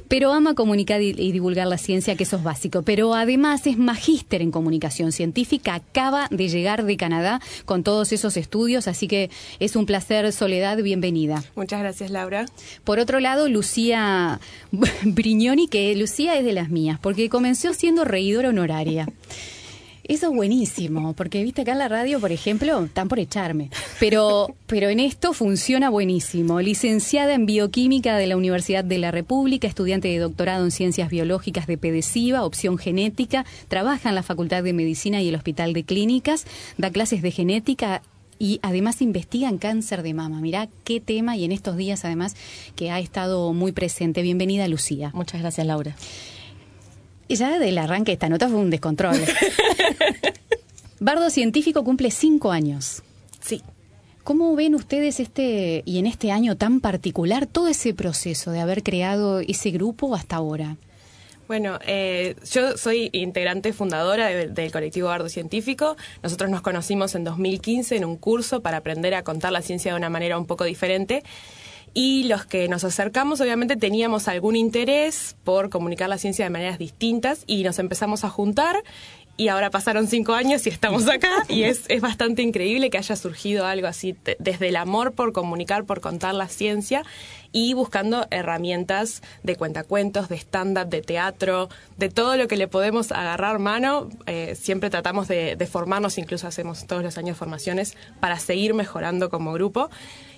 Pero 0.08 0.34
ama 0.34 0.56
comunicar 0.56 1.02
y, 1.02 1.32
divulgar 1.32 1.68
la 1.68 1.78
ciencia, 1.78 2.16
que 2.16 2.24
eso 2.24 2.38
es 2.38 2.44
básico. 2.44 2.82
Pero 2.84 3.14
además 3.14 3.66
es 3.68 3.78
magíster 3.78 4.42
en 4.42 4.52
comunicación 4.52 5.12
científica. 5.12 5.76
Acaba 5.76 6.28
de 6.30 6.50
llegar 6.50 6.84
de 6.86 6.98
Canadá 6.98 7.42
con 7.66 7.84
todos 7.84 8.12
esos 8.12 8.38
estudios, 8.38 8.88
así 8.88 9.08
que 9.08 9.30
es 9.60 9.76
un 9.76 9.86
placer, 9.86 10.32
Soledad. 10.32 10.78
Bienvenida. 10.82 11.44
Muchas 11.56 11.80
gracias, 11.80 12.12
Laura. 12.12 12.46
Por 12.84 13.00
otro 13.00 13.20
lado, 13.20 13.48
Lucía 13.48 14.40
Brignoni, 15.04 15.68
que 15.68 15.96
Lucía 16.02 16.36
es 16.36 16.44
de 16.44 16.54
las 16.54 16.70
mías, 16.70 16.98
porque 17.00 17.30
comenzó 17.30 17.76
siendo 17.76 18.06
reidora 18.06 18.50
honoraria. 18.50 19.08
Eso 20.04 20.30
es 20.30 20.36
buenísimo, 20.36 21.14
porque 21.14 21.44
viste 21.44 21.62
acá 21.62 21.74
en 21.74 21.78
la 21.78 21.88
radio, 21.88 22.20
por 22.20 22.32
ejemplo, 22.32 22.84
están 22.84 23.08
por 23.08 23.20
echarme. 23.20 23.70
Pero, 24.00 24.56
pero 24.66 24.90
en 24.90 25.00
esto 25.00 25.32
funciona 25.32 25.92
buenísimo. 25.92 26.60
Licenciada 26.60 27.36
en 27.36 27.46
bioquímica 27.46 28.18
de 28.18 28.26
la 28.26 28.36
Universidad 28.36 28.84
de 28.84 28.98
la 28.98 29.12
República, 29.12 29.68
estudiante 29.68 30.08
de 30.08 30.18
doctorado 30.18 30.66
en 30.66 30.72
ciencias 30.72 31.12
biológicas 31.12 31.68
de 31.68 31.78
PEDESIVA, 31.78 32.44
opción 32.44 32.80
genética, 32.80 33.46
trabaja 33.68 34.10
en 34.10 34.16
la 34.16 34.24
Facultad 34.24 34.64
de 34.64 34.74
Medicina 34.74 35.22
y 35.22 35.30
el 35.30 35.36
Hospital 35.36 35.74
de 35.74 35.84
Clínicas, 35.84 36.48
da 36.80 36.90
clases 36.90 37.22
de 37.22 37.30
genética 37.30 38.02
y 38.42 38.60
además 38.64 39.04
investigan 39.04 39.60
cáncer 39.60 40.02
de 40.02 40.16
mama. 40.16 40.42
Mirá 40.42 40.68
qué 40.84 41.00
tema 41.00 41.38
y 41.38 41.46
en 41.46 41.52
estos 41.52 41.78
días 41.78 42.04
además 42.06 42.36
que 42.76 42.90
ha 42.90 43.00
estado 43.00 43.54
muy 43.54 43.72
presente. 43.72 44.24
Bienvenida 44.24 44.68
Lucía. 44.68 45.12
Muchas 45.14 45.42
gracias 45.42 45.68
Laura. 45.68 45.96
Y 47.28 47.36
ya 47.36 47.60
del 47.60 47.78
arranque 47.78 48.10
de 48.10 48.14
esta 48.14 48.30
nota 48.30 48.50
fue 48.50 48.58
un 48.58 48.72
descontrol. 48.72 49.16
Bardo 51.00 51.30
Científico 51.30 51.84
cumple 51.84 52.10
cinco 52.10 52.52
años. 52.52 53.04
Sí. 53.42 53.62
¿Cómo 54.24 54.56
ven 54.56 54.74
ustedes 54.74 55.20
este 55.20 55.84
y 55.86 56.00
en 56.00 56.08
este 56.08 56.32
año 56.32 56.58
tan 56.58 56.80
particular 56.80 57.46
todo 57.46 57.68
ese 57.68 57.94
proceso 57.94 58.50
de 58.50 58.60
haber 58.60 58.82
creado 58.82 59.40
ese 59.40 59.70
grupo 59.70 60.16
hasta 60.16 60.38
ahora? 60.38 60.78
Bueno, 61.52 61.80
eh, 61.86 62.38
yo 62.50 62.78
soy 62.78 63.10
integrante 63.12 63.74
fundadora 63.74 64.28
del 64.28 64.72
colectivo 64.72 65.10
Bardo 65.10 65.28
Científico. 65.28 65.98
Nosotros 66.24 66.50
nos 66.50 66.62
conocimos 66.62 67.14
en 67.14 67.26
2015 67.26 67.98
en 67.98 68.06
un 68.06 68.16
curso 68.16 68.62
para 68.62 68.78
aprender 68.78 69.14
a 69.16 69.24
contar 69.26 69.52
la 69.52 69.62
ciencia 69.62 69.92
de 69.92 69.98
una 69.98 70.10
manera 70.10 70.38
un 70.38 70.46
poco 70.46 70.64
diferente. 70.64 71.24
Y 71.94 72.24
los 72.30 72.46
que 72.46 72.70
nos 72.70 72.86
acercamos, 72.86 73.42
obviamente, 73.42 73.76
teníamos 73.76 74.30
algún 74.30 74.56
interés 74.56 75.36
por 75.44 75.70
comunicar 75.70 76.08
la 76.08 76.18
ciencia 76.18 76.46
de 76.46 76.52
maneras 76.52 76.80
distintas 76.80 77.44
y 77.48 77.64
nos 77.64 77.80
empezamos 77.80 78.24
a 78.24 78.30
juntar 78.30 78.82
y 79.36 79.48
ahora 79.48 79.72
pasaron 79.72 80.08
cinco 80.08 80.34
años 80.34 80.66
y 80.68 80.70
estamos 80.70 81.08
acá 81.10 81.32
y 81.50 81.64
es, 81.64 81.84
es 81.88 82.02
bastante 82.02 82.44
increíble 82.44 82.90
que 82.90 82.98
haya 82.98 83.16
surgido 83.16 83.66
algo 83.66 83.88
así 83.88 84.16
desde 84.40 84.70
el 84.70 84.76
amor 84.76 85.14
por 85.14 85.34
comunicar, 85.34 85.86
por 85.86 86.00
contar 86.00 86.36
la 86.36 86.48
ciencia 86.48 87.04
y 87.52 87.74
buscando 87.74 88.28
herramientas 88.32 89.22
de 89.44 89.56
cuentacuentos, 89.56 90.30
de 90.30 90.36
stand-up, 90.36 90.88
de 90.88 91.02
teatro, 91.02 91.70
de 91.98 92.10
todo 92.10 92.38
lo 92.38 92.48
que 92.48 92.58
le 92.58 92.68
podemos 92.68 93.12
agarrar 93.12 93.60
mano. 93.60 94.10
Eh, 94.26 94.56
siempre 94.60 94.90
tratamos 94.90 95.28
de, 95.28 95.58
formarnos, 95.70 96.18
incluso 96.18 96.48
hacemos 96.48 96.88
todos 96.88 97.04
los 97.04 97.18
años 97.18 97.38
formaciones 97.38 97.96
para 98.20 98.40
seguir 98.40 98.74
mejorando 98.74 99.30
como 99.30 99.54
grupo. 99.54 99.90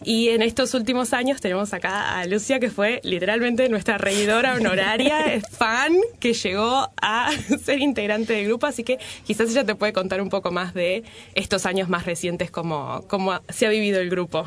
Y 0.04 0.30
en 0.30 0.42
estos 0.42 0.74
últimos 0.74 1.14
años 1.14 1.42
tenemos 1.42 1.74
acá 1.74 2.20
a 2.20 2.26
Lucia, 2.26 2.60
que 2.60 2.70
fue 2.70 3.00
literalmente 3.04 3.68
nuestra 3.70 3.98
reidora 3.98 4.56
honoraria, 4.56 5.42
fan, 5.52 5.94
que 6.20 6.34
llegó 6.34 6.90
a 7.02 7.32
ser 7.64 7.80
integrante 7.80 8.34
del 8.34 8.46
grupo, 8.46 8.68
así 8.68 8.84
que 8.84 9.00
quizás 9.26 9.50
ella 9.50 9.66
te 9.66 9.76
puede 9.76 9.94
contar 9.94 10.22
un 10.22 10.30
poco 10.30 10.52
más 10.52 10.74
de 10.74 11.04
estos 11.36 11.66
años 11.66 11.90
más 11.90 12.06
recientes, 12.06 12.52
cómo, 12.52 13.04
cómo 13.08 13.40
se 13.50 13.66
ha 13.66 13.70
vivido 13.70 14.00
el 14.00 14.10
grupo. 14.10 14.46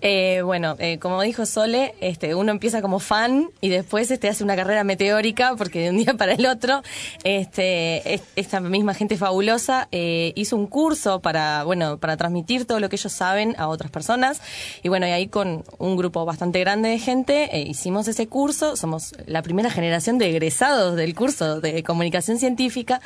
Eh, 0.00 0.42
bueno, 0.44 0.76
eh, 0.78 0.98
como 0.98 1.20
dijo 1.22 1.46
Sole, 1.46 1.94
este, 2.00 2.34
uno 2.34 2.52
empieza 2.52 2.82
como 2.82 3.00
fan 3.00 3.50
y 3.60 3.68
después 3.68 4.10
este, 4.10 4.28
hace 4.28 4.44
una 4.44 4.56
carrera 4.56 4.84
meteórica 4.84 5.54
porque 5.56 5.80
de 5.80 5.90
un 5.90 5.98
día 5.98 6.14
para 6.14 6.32
el 6.32 6.46
otro 6.46 6.82
este, 7.24 8.20
esta 8.36 8.60
misma 8.60 8.94
gente 8.94 9.16
fabulosa 9.16 9.88
eh, 9.92 10.32
hizo 10.36 10.56
un 10.56 10.66
curso 10.66 11.20
para, 11.20 11.64
bueno, 11.64 11.98
para 11.98 12.16
transmitir 12.16 12.66
todo 12.66 12.80
lo 12.80 12.88
que 12.88 12.96
ellos 12.96 13.12
saben 13.12 13.54
a 13.58 13.68
otras 13.68 13.90
personas. 13.90 14.40
Y 14.82 14.88
bueno, 14.88 14.97
y 15.06 15.10
ahí 15.10 15.28
con 15.28 15.64
un 15.78 15.96
grupo 15.96 16.24
bastante 16.24 16.60
grande 16.60 16.88
de 16.88 16.98
gente 16.98 17.56
eh, 17.56 17.62
hicimos 17.62 18.08
ese 18.08 18.26
curso. 18.26 18.76
Somos 18.76 19.14
la 19.26 19.42
primera 19.42 19.70
generación 19.70 20.18
de 20.18 20.30
egresados 20.30 20.96
del 20.96 21.14
curso 21.14 21.60
de 21.60 21.82
comunicación 21.82 22.38
científica. 22.38 23.00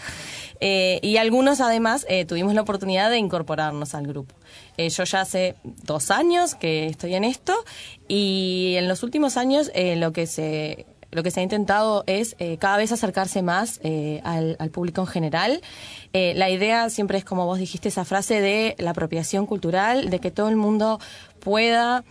Eh, 0.61 1.01
y 1.03 1.17
algunos 1.17 1.61
además 1.61 2.07
tuvimos 2.29 2.55
la 2.55 2.63
oportunidad 2.63 3.11
de 3.11 3.19
incorporarnos 3.19 3.95
al 3.95 4.07
grupo. 4.07 4.35
yo 4.79 5.05
ya 5.05 5.21
hace 5.21 5.57
dos 5.63 6.11
años 6.11 6.55
que 6.55 6.87
estoy 6.87 7.15
en 7.15 7.25
esto 7.25 7.53
y 8.07 8.75
en 8.77 8.87
los 8.87 9.03
últimos 9.03 9.37
años 9.37 9.71
lo 9.75 10.13
que 10.13 10.27
se 10.27 10.87
lo 11.13 11.23
que 11.23 11.31
se 11.31 11.41
ha 11.41 11.43
intentado 11.43 12.05
es 12.07 12.35
eh, 12.39 12.57
cada 12.57 12.79
vez 12.79 12.91
acercarse 12.91 13.43
más 13.43 13.81
eh, 13.83 14.21
al, 14.25 14.57
público 14.71 15.03
en 15.03 15.07
general. 15.07 15.61
Eh, 16.15 16.33
la 16.35 16.49
idea 16.49 16.89
siempre 16.89 17.19
es, 17.19 17.25
como 17.25 17.45
vos 17.45 17.59
dijiste, 17.59 17.89
esa 17.89 18.07
frase 18.07 18.41
de 18.41 18.75
la 18.79 18.91
apropiación 18.91 19.45
cultural, 19.47 20.09
de 20.09 20.19
que 20.21 20.31
todo 20.31 20.49
el 20.49 20.57
mundo 20.57 20.99
pueda 21.39 22.05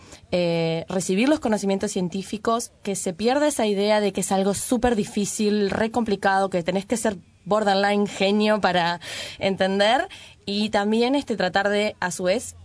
recibir 0.88 1.28
los 1.28 1.40
conocimientos 1.40 1.90
científicos, 1.90 2.70
que 2.82 2.94
se 2.94 3.12
pierda 3.12 3.48
esa 3.48 3.66
idea 3.66 4.00
de 4.00 4.12
que 4.12 4.20
es 4.20 4.30
algo 4.30 4.54
súper 4.54 4.94
difícil, 4.94 5.70
re 5.70 5.90
complicado, 5.90 6.48
que 6.48 6.62
tenés 6.62 6.86
que 6.86 6.96
ser 6.96 7.16
borderline 7.44 8.06
genio 8.06 8.60
para 8.60 9.00
entender 9.38 10.08
y 10.46 10.70
también 10.70 11.14
este 11.14 11.36
tratar 11.36 11.70
de 11.70 11.96
a 11.98 12.10
su 12.10 12.24
vez 12.24 12.56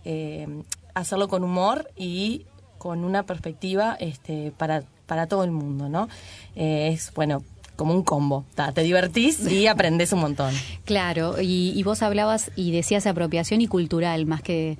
hacerlo 0.94 1.28
con 1.28 1.42
humor 1.42 1.90
y 1.96 2.46
con 2.76 3.04
una 3.04 3.24
perspectiva 3.24 3.96
este, 3.98 4.52
para 4.56 4.84
para 5.08 5.26
todo 5.26 5.42
el 5.42 5.50
mundo, 5.50 5.88
¿no? 5.88 6.08
Eh, 6.54 6.90
es, 6.92 7.12
bueno, 7.14 7.42
como 7.74 7.94
un 7.94 8.04
combo. 8.04 8.44
te 8.74 8.82
divertís 8.82 9.40
y 9.50 9.66
aprendes 9.66 10.12
un 10.12 10.20
montón. 10.20 10.54
Claro, 10.84 11.40
y, 11.40 11.72
y, 11.74 11.82
vos 11.82 12.02
hablabas 12.02 12.52
y 12.54 12.70
decías 12.70 13.06
apropiación 13.06 13.60
y 13.60 13.66
cultural, 13.66 14.26
más 14.26 14.42
que 14.42 14.78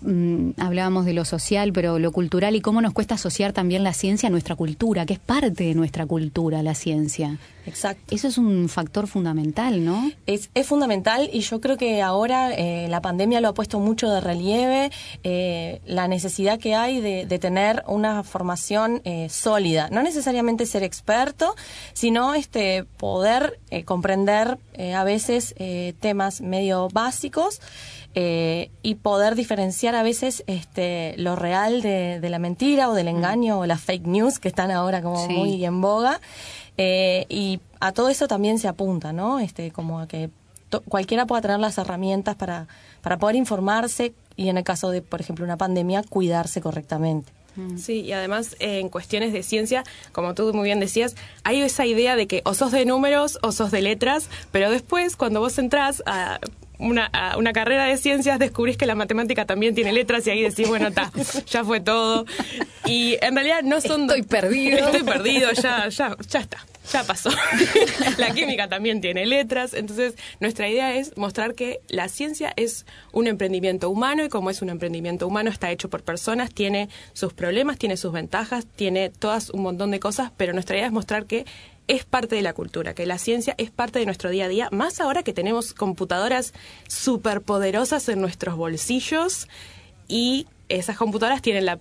Mm, 0.00 0.50
hablábamos 0.58 1.06
de 1.06 1.12
lo 1.12 1.24
social, 1.24 1.72
pero 1.72 1.98
lo 1.98 2.12
cultural 2.12 2.54
y 2.54 2.60
cómo 2.60 2.80
nos 2.80 2.92
cuesta 2.92 3.16
asociar 3.16 3.52
también 3.52 3.82
la 3.82 3.92
ciencia 3.92 4.28
a 4.28 4.30
nuestra 4.30 4.54
cultura, 4.54 5.06
que 5.06 5.14
es 5.14 5.18
parte 5.18 5.64
de 5.64 5.74
nuestra 5.74 6.06
cultura, 6.06 6.62
la 6.62 6.74
ciencia. 6.74 7.38
Exacto. 7.66 8.14
Eso 8.14 8.28
es 8.28 8.38
un 8.38 8.68
factor 8.68 9.08
fundamental, 9.08 9.84
¿no? 9.84 10.10
Es, 10.26 10.50
es 10.54 10.66
fundamental 10.66 11.28
y 11.32 11.40
yo 11.40 11.60
creo 11.60 11.76
que 11.76 12.00
ahora 12.00 12.52
eh, 12.54 12.86
la 12.88 13.02
pandemia 13.02 13.40
lo 13.40 13.48
ha 13.48 13.54
puesto 13.54 13.80
mucho 13.80 14.08
de 14.08 14.20
relieve, 14.20 14.90
eh, 15.24 15.80
la 15.84 16.08
necesidad 16.08 16.58
que 16.58 16.74
hay 16.74 17.00
de, 17.00 17.38
tener 17.38 17.84
una 17.86 18.24
formación 18.24 19.00
eh, 19.04 19.28
sólida. 19.28 19.88
No 19.90 20.02
necesariamente 20.02 20.66
ser 20.66 20.82
experto, 20.82 21.54
sino 21.92 22.34
este 22.34 22.84
poder 22.96 23.60
comprender 23.84 24.58
a 24.94 25.04
veces 25.04 25.54
temas 26.00 26.40
medio 26.40 26.88
básicos. 26.88 27.60
Eh, 28.20 28.72
y 28.82 28.96
poder 28.96 29.36
diferenciar 29.36 29.94
a 29.94 30.02
veces 30.02 30.42
este, 30.48 31.14
lo 31.18 31.36
real 31.36 31.82
de, 31.82 32.18
la 32.28 32.40
mentira 32.40 32.90
o 32.90 32.94
del 32.94 33.06
mm. 33.06 33.16
engaño 33.16 33.60
o 33.60 33.66
las 33.66 33.80
fake 33.80 34.08
news 34.08 34.40
que 34.40 34.48
están 34.48 34.72
ahora 34.72 35.02
como 35.02 35.28
muy 35.28 35.64
en 35.64 35.80
boga. 35.80 36.20
Eh, 36.78 37.26
y 37.28 37.60
a 37.78 37.92
todo 37.92 38.08
eso 38.08 38.26
también 38.26 38.58
se 38.58 38.66
apunta, 38.66 39.12
¿no? 39.12 39.38
Este, 39.38 39.70
como 39.70 40.00
a 40.00 40.08
que 40.08 40.30
cualquiera 40.88 41.26
pueda 41.26 41.42
tener 41.42 41.60
las 41.60 41.78
herramientas 41.78 42.34
para, 42.34 42.66
para 43.02 43.18
poder 43.18 43.36
informarse 43.36 44.14
y 44.34 44.48
en 44.48 44.58
el 44.58 44.64
caso 44.64 44.90
de, 44.90 45.00
por 45.00 45.20
ejemplo, 45.20 45.44
una 45.44 45.56
pandemia, 45.56 46.02
cuidarse 46.02 46.60
correctamente. 46.60 47.30
Mm. 47.54 47.78
Sí, 47.78 48.00
y 48.00 48.10
además 48.10 48.56
en 48.58 48.88
cuestiones 48.88 49.32
de 49.32 49.44
ciencia, 49.44 49.84
como 50.10 50.34
tú 50.34 50.52
muy 50.52 50.64
bien 50.64 50.80
decías, 50.80 51.14
hay 51.44 51.60
esa 51.60 51.86
idea 51.86 52.16
de 52.16 52.26
que 52.26 52.42
o 52.44 52.54
sos 52.54 52.72
de 52.72 52.84
números 52.84 53.38
o 53.42 53.52
sos 53.52 53.70
de 53.70 53.80
letras, 53.80 54.28
pero 54.50 54.72
después 54.72 55.14
cuando 55.14 55.38
vos 55.38 55.56
entrás 55.58 56.02
a 56.04 56.40
una, 56.78 57.10
una 57.36 57.52
carrera 57.52 57.84
de 57.84 57.96
ciencias 57.96 58.38
descubrís 58.38 58.76
que 58.76 58.86
la 58.86 58.94
matemática 58.94 59.44
también 59.44 59.74
tiene 59.74 59.92
letras 59.92 60.26
y 60.26 60.30
ahí 60.30 60.42
decís, 60.42 60.68
bueno, 60.68 60.88
está, 60.88 61.10
ya 61.46 61.64
fue 61.64 61.80
todo. 61.80 62.24
Y 62.86 63.16
en 63.20 63.34
realidad 63.34 63.62
no 63.62 63.80
son... 63.80 64.02
Estoy 64.02 64.22
perdido. 64.22 64.78
Estoy 64.78 65.02
perdido, 65.02 65.50
ya, 65.52 65.88
ya, 65.88 66.16
ya 66.28 66.40
está, 66.40 66.64
ya 66.92 67.04
pasó. 67.04 67.30
la 68.18 68.30
química 68.32 68.68
también 68.68 69.00
tiene 69.00 69.26
letras, 69.26 69.74
entonces 69.74 70.14
nuestra 70.40 70.68
idea 70.68 70.94
es 70.94 71.16
mostrar 71.16 71.54
que 71.54 71.80
la 71.88 72.08
ciencia 72.08 72.52
es 72.56 72.86
un 73.12 73.26
emprendimiento 73.26 73.90
humano 73.90 74.24
y 74.24 74.28
como 74.28 74.50
es 74.50 74.62
un 74.62 74.70
emprendimiento 74.70 75.26
humano 75.26 75.50
está 75.50 75.70
hecho 75.70 75.90
por 75.90 76.02
personas, 76.02 76.54
tiene 76.54 76.88
sus 77.12 77.32
problemas, 77.32 77.78
tiene 77.78 77.96
sus 77.96 78.12
ventajas, 78.12 78.66
tiene 78.66 79.10
todas 79.10 79.50
un 79.50 79.62
montón 79.62 79.90
de 79.90 80.00
cosas, 80.00 80.30
pero 80.36 80.52
nuestra 80.52 80.76
idea 80.76 80.86
es 80.86 80.92
mostrar 80.92 81.26
que 81.26 81.44
es 81.88 82.04
parte 82.04 82.36
de 82.36 82.42
la 82.42 82.52
cultura, 82.52 82.94
que 82.94 83.06
la 83.06 83.18
ciencia 83.18 83.54
es 83.58 83.70
parte 83.70 83.98
de 83.98 84.04
nuestro 84.04 84.30
día 84.30 84.44
a 84.44 84.48
día, 84.48 84.68
más 84.70 85.00
ahora 85.00 85.22
que 85.22 85.32
tenemos 85.32 85.74
computadoras 85.74 86.52
superpoderosas 86.86 88.08
en 88.08 88.20
nuestros 88.20 88.56
bolsillos 88.56 89.48
y 90.06 90.46
esas 90.68 90.96
computadoras 90.96 91.42
tienen 91.42 91.64
la 91.64 91.80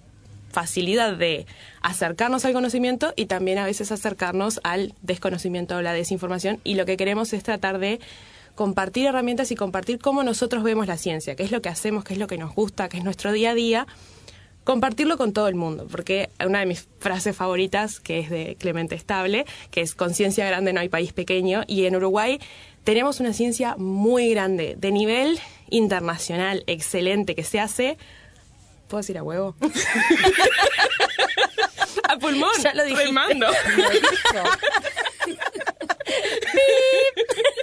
facilidad 0.49 1.15
de 1.15 1.45
acercarnos 1.81 2.45
al 2.45 2.53
conocimiento 2.53 3.13
y 3.15 3.25
también 3.25 3.57
a 3.57 3.65
veces 3.65 3.91
acercarnos 3.91 4.61
al 4.63 4.93
desconocimiento 5.01 5.75
o 5.75 5.81
la 5.81 5.93
desinformación. 5.93 6.61
Y 6.63 6.75
lo 6.75 6.85
que 6.85 6.97
queremos 6.97 7.33
es 7.33 7.43
tratar 7.43 7.79
de 7.79 7.99
compartir 8.55 9.05
herramientas 9.05 9.51
y 9.51 9.55
compartir 9.55 9.99
cómo 9.99 10.23
nosotros 10.23 10.63
vemos 10.63 10.87
la 10.87 10.97
ciencia, 10.97 11.35
qué 11.35 11.43
es 11.43 11.51
lo 11.51 11.61
que 11.61 11.69
hacemos, 11.69 12.05
qué 12.05 12.13
es 12.13 12.19
lo 12.19 12.27
que 12.27 12.37
nos 12.37 12.55
gusta, 12.55 12.89
qué 12.89 12.97
es 12.97 13.03
nuestro 13.03 13.31
día 13.33 13.51
a 13.51 13.53
día 13.53 13.87
compartirlo 14.67 15.17
con 15.17 15.31
todo 15.31 15.47
el 15.47 15.55
mundo, 15.55 15.87
porque 15.89 16.29
una 16.45 16.59
de 16.59 16.65
mis 16.65 16.89
frases 16.99 17.33
favoritas, 17.33 18.01
que 18.01 18.19
es 18.19 18.29
de 18.29 18.57
Clemente 18.59 18.95
Estable, 18.95 19.45
que 19.71 19.79
es 19.79 19.95
conciencia 19.95 20.45
grande 20.45 20.73
no 20.73 20.81
hay 20.81 20.89
país 20.89 21.13
pequeño, 21.13 21.63
y 21.67 21.85
en 21.85 21.95
Uruguay 21.95 22.37
tenemos 22.83 23.21
una 23.21 23.31
ciencia 23.31 23.75
muy 23.77 24.29
grande, 24.29 24.75
de 24.77 24.91
nivel 24.91 25.39
internacional, 25.69 26.65
excelente, 26.67 27.33
que 27.33 27.45
se 27.45 27.61
hace... 27.61 27.97
¿Puedo 28.89 28.99
decir 28.99 29.17
a 29.17 29.23
huevo? 29.23 29.55
a 32.03 32.17
pulmón, 32.17 32.51
ya 32.61 32.73
lo 32.73 32.83
dije. 32.83 33.05
Remando. 33.05 33.47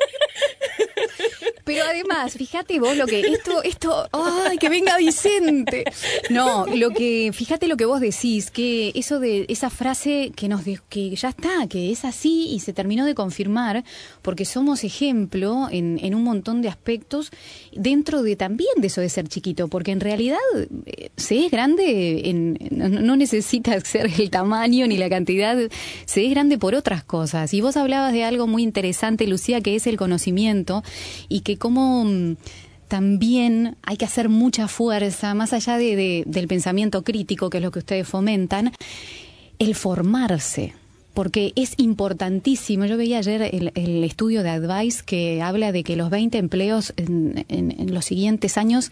Pero 1.65 1.85
además, 1.85 2.35
fíjate 2.35 2.79
vos 2.79 2.97
lo 2.97 3.07
que 3.07 3.21
esto, 3.21 3.63
esto, 3.63 4.09
ay, 4.13 4.59
que 4.59 4.69
venga 4.69 4.97
Vicente. 4.99 5.85
No, 6.31 6.67
lo 6.67 6.91
que, 6.91 7.31
fíjate 7.33 7.69
lo 7.69 7.77
que 7.77 7.85
vos 7.85 8.01
decís, 8.01 8.51
que 8.51 8.93
eso 8.95 9.19
de 9.19 9.47
esa 9.49 9.71
frase 9.71 10.33
que 10.35 10.49
nos 10.49 10.63
que 10.89 11.15
ya 11.15 11.29
está, 11.31 11.67
que 11.69 11.91
es 11.91 12.05
así 12.05 12.49
y 12.51 12.61
se 12.61 12.73
terminó 12.73 13.05
de 13.05 13.15
confirmar, 13.15 13.85
porque 14.23 14.45
somos 14.45 14.85
ejemplo 14.85 15.69
en, 15.71 15.99
en 16.03 16.15
un 16.15 16.23
montón 16.23 16.63
de 16.63 16.69
aspectos 16.69 17.31
dentro 17.77 18.23
de 18.23 18.37
también 18.37 18.71
de 18.77 18.87
eso 18.87 19.01
de 19.01 19.09
ser 19.09 19.29
chiquito, 19.29 19.69
porque 19.69 19.93
en 19.93 20.01
realidad 20.01 20.39
eh, 20.87 21.11
se 21.17 21.45
es 21.45 21.51
grande, 21.51 22.29
en, 22.31 22.59
no 22.71 23.17
necesita 23.17 23.79
ser 23.85 24.11
el 24.19 24.31
tamaño 24.31 24.87
ni 24.87 24.97
la 24.97 25.09
cantidad, 25.09 25.57
se 26.05 26.25
es 26.25 26.31
grande 26.31 26.59
por 26.59 26.75
otras 26.75 27.05
cosas. 27.05 27.55
Y 27.55 27.61
vos 27.61 27.77
hablabas 27.77 28.13
de 28.13 28.25
algo 28.25 28.47
muy 28.47 28.63
interesante, 28.63 29.27
Lucía, 29.27 29.61
que 29.61 29.75
es 29.75 29.87
el 29.87 29.97
conocimiento 29.97 30.83
y 31.29 31.41
que 31.41 31.57
como 31.57 32.05
mm, 32.05 32.37
también 32.89 33.77
hay 33.83 33.97
que 33.97 34.05
hacer 34.05 34.29
mucha 34.29 34.69
fuerza, 34.69 35.35
más 35.35 35.53
allá 35.53 35.77
de, 35.77 36.25
del 36.27 36.49
pensamiento 36.49 37.03
crítico, 37.03 37.51
que 37.51 37.59
es 37.59 37.65
lo 37.65 37.71
que 37.71 37.81
ustedes 37.81 38.07
fomentan, 38.07 38.73
el 39.59 39.75
formarse 39.75 40.75
porque 41.15 41.53
es 41.57 41.75
importantísimo. 41.79 42.85
Yo 42.85 42.97
veía 42.97 43.19
ayer 43.19 43.43
el, 43.43 44.05
estudio 44.05 44.43
de 44.43 44.51
Advice 44.51 45.03
que 45.05 45.41
habla 45.41 45.73
de 45.73 45.83
que 45.85 45.97
los 45.97 46.11
20 46.11 46.37
empleos 46.39 46.93
en 46.97 47.95
los 47.95 48.05
siguientes 48.05 48.59
años 48.59 48.91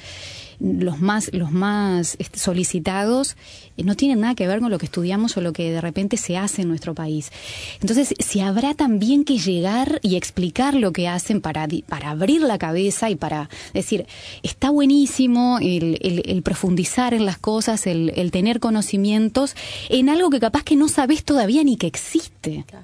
los 0.62 1.00
más, 1.00 1.30
los 1.32 1.50
más 1.50 2.16
este, 2.18 2.38
solicitados 2.38 3.36
eh, 3.76 3.82
no 3.82 3.96
tienen 3.96 4.20
nada 4.20 4.34
que 4.34 4.46
ver 4.46 4.60
con 4.60 4.70
lo 4.70 4.78
que 4.78 4.86
estudiamos 4.86 5.36
o 5.36 5.40
lo 5.40 5.52
que 5.52 5.72
de 5.72 5.80
repente 5.80 6.16
se 6.16 6.36
hace 6.36 6.62
en 6.62 6.68
nuestro 6.68 6.94
país. 6.94 7.32
Entonces, 7.80 8.14
si 8.18 8.40
habrá 8.40 8.74
también 8.74 9.24
que 9.24 9.38
llegar 9.38 9.98
y 10.02 10.16
explicar 10.16 10.74
lo 10.74 10.92
que 10.92 11.08
hacen 11.08 11.40
para, 11.40 11.66
para 11.88 12.10
abrir 12.10 12.42
la 12.42 12.58
cabeza 12.58 13.10
y 13.10 13.16
para 13.16 13.48
decir, 13.74 14.06
está 14.42 14.70
buenísimo 14.70 15.58
el, 15.60 15.98
el, 16.24 16.42
profundizar 16.42 17.12
en 17.14 17.26
las 17.26 17.38
cosas, 17.38 17.86
el, 17.86 18.12
el, 18.14 18.30
tener 18.30 18.60
conocimientos 18.60 19.56
en 19.88 20.08
algo 20.08 20.30
que 20.30 20.40
capaz 20.40 20.62
que 20.62 20.76
no 20.76 20.88
sabes 20.88 21.24
todavía 21.24 21.64
ni 21.64 21.76
que 21.76 21.86
existe. 21.86 22.11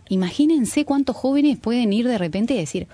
Imagínense 0.08 0.84
cuántos 0.84 1.16
jóvenes 1.16 1.58
pueden 1.58 1.92
ir 1.92 2.06
de 2.06 2.18
repente 2.18 2.54
y 2.54 2.58
decir, 2.58 2.86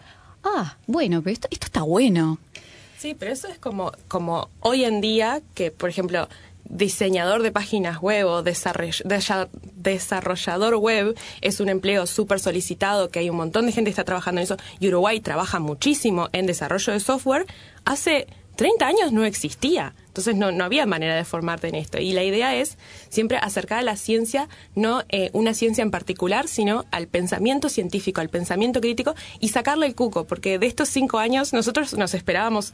ah, 0.43 0.77
bueno, 0.87 1.23
pero 1.23 1.33
esto, 1.33 1.49
esto 1.51 1.67
está 1.67 1.83
bueno. 1.83 2.39
Sí, 2.99 3.15
pero 3.19 3.33
eso 3.33 3.49
es 3.49 3.59
como, 3.59 3.93
como 4.09 4.49
hoy 4.61 4.85
en 4.85 5.01
día 5.01 5.43
que, 5.55 5.71
por 5.71 5.91
ejemplo, 5.91 6.29
diseñador 6.65 7.43
de 7.43 7.53
páginas 7.53 8.01
web 8.01 8.27
o 8.27 8.43
desarrollador 8.43 10.77
web 10.77 11.15
es 11.41 11.61
un 11.61 11.69
empleo 11.69 12.07
súper 12.07 12.41
solicitado, 12.41 13.11
que 13.11 13.19
hay 13.19 13.31
un 13.31 13.37
montón 13.37 13.67
de 13.67 13.73
gente 13.73 13.89
que 13.89 13.93
está 13.93 14.05
trabajando 14.05 14.41
en 14.41 14.45
eso, 14.45 14.57
y 14.81 14.89
Uruguay 14.89 15.21
trabaja 15.21 15.61
muchísimo 15.61 16.29
en 16.33 16.47
desarrollo 16.47 16.93
de 16.93 17.01
software, 17.01 17.47
hace 17.85 18.27
30 18.57 18.87
años 18.87 19.13
no 19.13 19.25
existía. 19.25 19.95
Entonces 20.07 20.37
no, 20.37 20.53
no 20.53 20.65
había 20.65 20.87
manera 20.87 21.17
de 21.17 21.25
formarte 21.25 21.69
en 21.69 21.75
esto. 21.75 21.99
Y 21.99 22.13
la 22.13 22.23
idea 22.23 22.55
es 22.55 22.79
siempre 23.09 23.37
acercar 23.39 23.81
a 23.81 23.83
la 23.83 23.97
ciencia, 23.97 24.49
no 24.77 25.03
eh, 25.09 25.31
una 25.33 25.55
ciencia 25.55 25.83
en 25.83 25.91
particular, 25.91 26.47
sino 26.47 26.85
al 26.93 27.09
pensamiento 27.09 27.69
científico, 27.69 28.21
al 28.21 28.29
pensamiento 28.29 28.81
crítico 28.81 29.15
y 29.41 29.49
sacarle 29.49 29.87
el 29.87 29.95
cuco, 29.95 30.25
porque 30.27 30.59
de 30.59 30.67
estos 30.67 30.89
cinco 30.89 31.19
años 31.19 31.53
nosotros 31.53 31.95
nos 31.95 32.15
esperábamos 32.15 32.73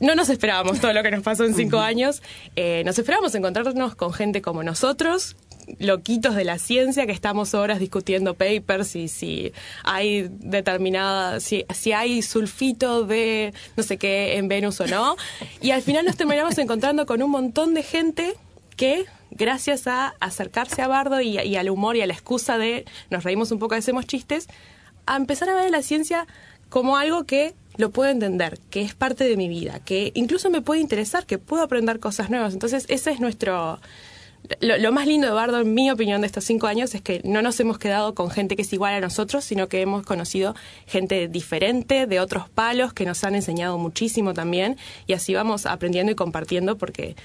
no 0.00 0.14
nos 0.14 0.30
esperábamos 0.30 0.80
todo 0.80 0.92
lo 0.92 1.02
que 1.02 1.10
nos 1.10 1.22
pasó 1.22 1.44
en 1.44 1.54
cinco 1.54 1.78
años. 1.78 2.22
Eh, 2.54 2.82
nos 2.86 2.98
esperábamos 2.98 3.34
encontrarnos 3.34 3.94
con 3.94 4.12
gente 4.12 4.40
como 4.40 4.62
nosotros, 4.62 5.36
loquitos 5.78 6.34
de 6.34 6.44
la 6.44 6.58
ciencia 6.58 7.06
que 7.06 7.12
estamos 7.12 7.54
horas 7.54 7.78
discutiendo 7.78 8.34
papers 8.34 8.96
y 8.96 9.08
si 9.08 9.52
hay 9.84 10.28
determinada, 10.30 11.40
si, 11.40 11.64
si 11.74 11.92
hay 11.92 12.22
sulfito 12.22 13.04
de 13.04 13.52
no 13.76 13.82
sé 13.82 13.96
qué 13.96 14.36
en 14.36 14.48
Venus 14.48 14.80
o 14.80 14.86
no. 14.86 15.16
Y 15.60 15.70
al 15.70 15.82
final 15.82 16.04
nos 16.04 16.16
terminamos 16.16 16.56
encontrando 16.58 17.06
con 17.06 17.22
un 17.22 17.30
montón 17.30 17.74
de 17.74 17.82
gente 17.82 18.34
que 18.76 19.06
gracias 19.30 19.86
a 19.86 20.14
acercarse 20.20 20.82
a 20.82 20.88
Bardo 20.88 21.20
y, 21.20 21.38
y, 21.38 21.56
al 21.56 21.70
humor 21.70 21.96
y 21.96 22.02
a 22.02 22.06
la 22.06 22.12
excusa 22.12 22.58
de 22.58 22.84
nos 23.10 23.24
reímos 23.24 23.50
un 23.50 23.58
poco, 23.58 23.74
hacemos 23.74 24.06
chistes, 24.06 24.48
a 25.06 25.16
empezar 25.16 25.48
a 25.48 25.54
ver 25.54 25.70
la 25.70 25.82
ciencia 25.82 26.26
como 26.68 26.96
algo 26.96 27.24
que 27.24 27.54
lo 27.76 27.90
puedo 27.90 28.10
entender, 28.10 28.58
que 28.70 28.82
es 28.82 28.94
parte 28.94 29.24
de 29.24 29.36
mi 29.36 29.48
vida, 29.48 29.80
que 29.80 30.12
incluso 30.14 30.50
me 30.50 30.62
puede 30.62 30.80
interesar, 30.80 31.26
que 31.26 31.38
puedo 31.38 31.62
aprender 31.62 32.00
cosas 32.00 32.30
nuevas. 32.30 32.54
Entonces, 32.54 32.86
ese 32.88 33.10
es 33.10 33.20
nuestro, 33.20 33.80
lo, 34.60 34.92
más 34.92 35.06
lindo 35.06 35.26
de 35.26 35.32
Bardo, 35.32 35.60
en 35.60 35.74
mi 35.74 35.90
opinión, 35.90 36.20
de 36.20 36.26
estos 36.26 36.44
cinco 36.44 36.66
años 36.66 36.94
es 36.94 37.02
que 37.02 37.20
no 37.24 37.42
nos 37.42 37.58
hemos 37.60 37.78
quedado 37.78 38.14
con 38.14 38.30
gente 38.30 38.56
que 38.56 38.62
es 38.62 38.72
igual 38.72 38.94
a 38.94 39.00
nosotros, 39.00 39.44
sino 39.44 39.68
que 39.68 39.80
hemos 39.80 40.04
conocido 40.04 40.54
gente 40.86 41.28
diferente, 41.28 42.06
de 42.06 42.20
otros 42.20 42.48
palos, 42.48 42.92
que 42.92 43.04
nos 43.04 43.22
han 43.24 43.34
enseñado 43.34 43.78
muchísimo 43.78 44.34
también, 44.34 44.76
y 45.06 45.12
así 45.12 45.34
vamos 45.34 45.66
aprendiendo 45.66 46.12
y 46.12 46.14
compartiendo 46.14 46.78
porque 46.78 47.16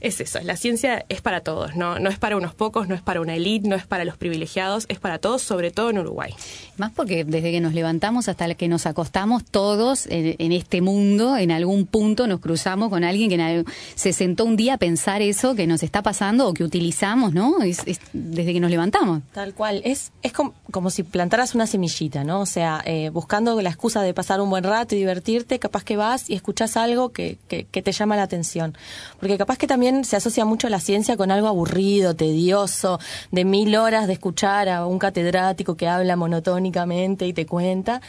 es 0.00 0.20
eso, 0.20 0.40
la 0.42 0.56
ciencia 0.56 1.04
es 1.08 1.20
para 1.20 1.40
todos, 1.40 1.76
¿no? 1.76 1.98
no 1.98 2.10
es 2.10 2.18
para 2.18 2.36
unos 2.36 2.54
pocos, 2.54 2.88
no 2.88 2.94
es 2.94 3.02
para 3.02 3.20
una 3.20 3.34
élite, 3.34 3.68
no 3.68 3.76
es 3.76 3.86
para 3.86 4.04
los 4.04 4.16
privilegiados, 4.16 4.86
es 4.88 4.98
para 4.98 5.18
todos, 5.18 5.42
sobre 5.42 5.70
todo 5.70 5.90
en 5.90 5.98
Uruguay. 5.98 6.34
Más 6.76 6.92
porque 6.92 7.24
desde 7.24 7.50
que 7.50 7.60
nos 7.60 7.74
levantamos 7.74 8.28
hasta 8.28 8.48
que 8.54 8.68
nos 8.68 8.86
acostamos, 8.86 9.44
todos 9.44 10.06
en, 10.08 10.52
este 10.52 10.80
mundo, 10.80 11.36
en 11.36 11.50
algún 11.50 11.86
punto 11.86 12.26
nos 12.26 12.40
cruzamos 12.40 12.88
con 12.88 13.04
alguien 13.04 13.30
que 13.30 13.64
se 13.94 14.12
sentó 14.12 14.44
un 14.44 14.56
día 14.56 14.74
a 14.74 14.78
pensar 14.78 15.22
eso 15.22 15.54
que 15.54 15.66
nos 15.66 15.82
está 15.82 16.02
pasando 16.02 16.48
o 16.48 16.54
que 16.54 16.64
utilizamos, 16.64 17.34
¿no? 17.34 17.62
Es, 17.62 17.82
desde 18.12 18.52
que 18.52 18.60
nos 18.60 18.70
levantamos. 18.70 19.22
Tal 19.32 19.54
cual, 19.54 19.82
es, 19.84 20.12
es 20.22 20.32
como, 20.32 20.90
si 20.90 21.02
plantaras 21.02 21.54
una 21.54 21.66
semillita, 21.66 22.24
¿no? 22.24 22.40
O 22.40 22.46
sea, 22.46 22.82
eh, 22.84 23.10
buscando 23.10 23.60
la 23.60 23.70
excusa 23.70 24.02
de 24.02 24.14
pasar 24.14 24.40
un 24.40 24.50
buen 24.50 24.64
rato 24.64 24.94
y 24.94 24.98
divertirte, 24.98 25.58
capaz 25.58 25.84
que 25.84 25.96
vas 25.96 26.30
y 26.30 26.34
escuchas 26.34 26.76
algo 26.76 27.10
que, 27.10 27.38
que, 27.48 27.64
que 27.64 27.82
te 27.82 27.92
llama 27.92 28.16
la 28.16 28.22
atención. 28.22 28.76
Porque 29.20 29.36
capaz 29.36 29.58
que 29.58 29.66
también 29.66 29.87
se 30.04 30.16
asocia 30.16 30.44
mucho 30.44 30.68
la 30.68 30.80
ciencia 30.80 31.16
con 31.16 31.30
algo 31.30 31.48
aburrido, 31.48 32.14
tedioso, 32.14 32.98
de 33.30 33.44
mil 33.44 33.76
horas 33.76 34.06
de 34.06 34.14
escuchar 34.14 34.68
a 34.68 34.86
un 34.86 34.98
catedrático 34.98 35.76
que 35.76 35.88
habla 35.88 36.16
monotónicamente 36.16 37.26
y 37.26 37.32
te 37.32 37.46
cuenta. 37.46 38.00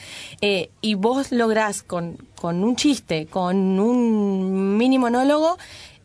Eh, 0.42 0.70
y 0.82 0.96
vos 0.96 1.32
lográs 1.32 1.84
con, 1.84 2.18
con 2.36 2.64
un 2.64 2.76
chiste, 2.76 3.26
con 3.28 3.80
un 3.80 4.78
mini 4.78 4.98
monólogo, 4.98 5.58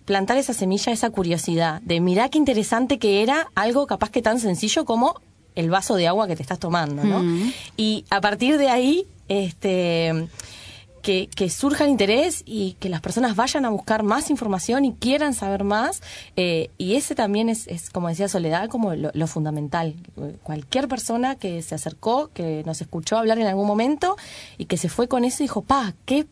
plantar 0.05 0.37
esa 0.37 0.53
semilla, 0.53 0.93
esa 0.93 1.11
curiosidad 1.11 1.81
de 1.83 2.01
mirá 2.01 2.29
qué 2.29 2.39
interesante 2.39 2.99
que 2.99 3.23
era 3.23 3.49
algo 3.55 3.87
capaz 3.87 4.11
que 4.11 4.23
tan 4.23 4.39
sencillo 4.39 4.85
como 4.85 5.21
el 5.55 5.71
vaso 5.71 5.95
de 5.97 6.09
agua 6.09 6.27
que 6.27 6.37
te 6.37 6.43
estás 6.43 6.59
tomando, 6.59 7.05
¿no? 7.05 7.23
Mm. 7.23 7.53
Y 7.77 8.05
a 8.11 8.21
partir 8.21 8.59
de 8.59 8.69
ahí, 8.69 9.07
este 9.29 10.29
que, 11.05 11.51
surja 11.51 11.85
el 11.85 11.91
interés 11.91 12.43
y 12.47 12.73
que 12.81 12.89
las 12.89 13.03
personas 13.03 13.37
vayan 13.37 13.67
a 13.67 13.69
buscar 13.69 14.03
más 14.03 14.31
información 14.31 14.87
y 14.87 14.95
quieran 14.95 15.35
saber 15.35 15.63
más. 15.63 16.03
Eh, 16.35 16.71
y 16.79 16.95
ese 16.95 17.15
también 17.15 17.51
es, 17.51 17.67
es, 17.69 17.91
como 17.91 18.09
decía 18.09 18.27
Soledad, 18.27 18.69
como 18.71 18.95
lo, 18.95 19.27
fundamental. 19.27 19.95
Cualquier 20.43 20.89
persona 20.89 21.37
que 21.37 21.61
se 21.63 21.75
acercó, 21.75 22.31
que 22.33 22.63
nos 22.65 22.81
escuchó 22.81 23.19
hablar 23.19 23.39
en 23.39 23.47
algún 23.47 23.67
momento 23.67 24.17
y 24.57 24.65
que 24.65 24.79
se 24.79 24.89
fue 24.89 25.07
con 25.07 25.25
eso 25.25 25.43
dijo, 25.43 25.63
pa, 25.63 25.95
qué 26.07 26.27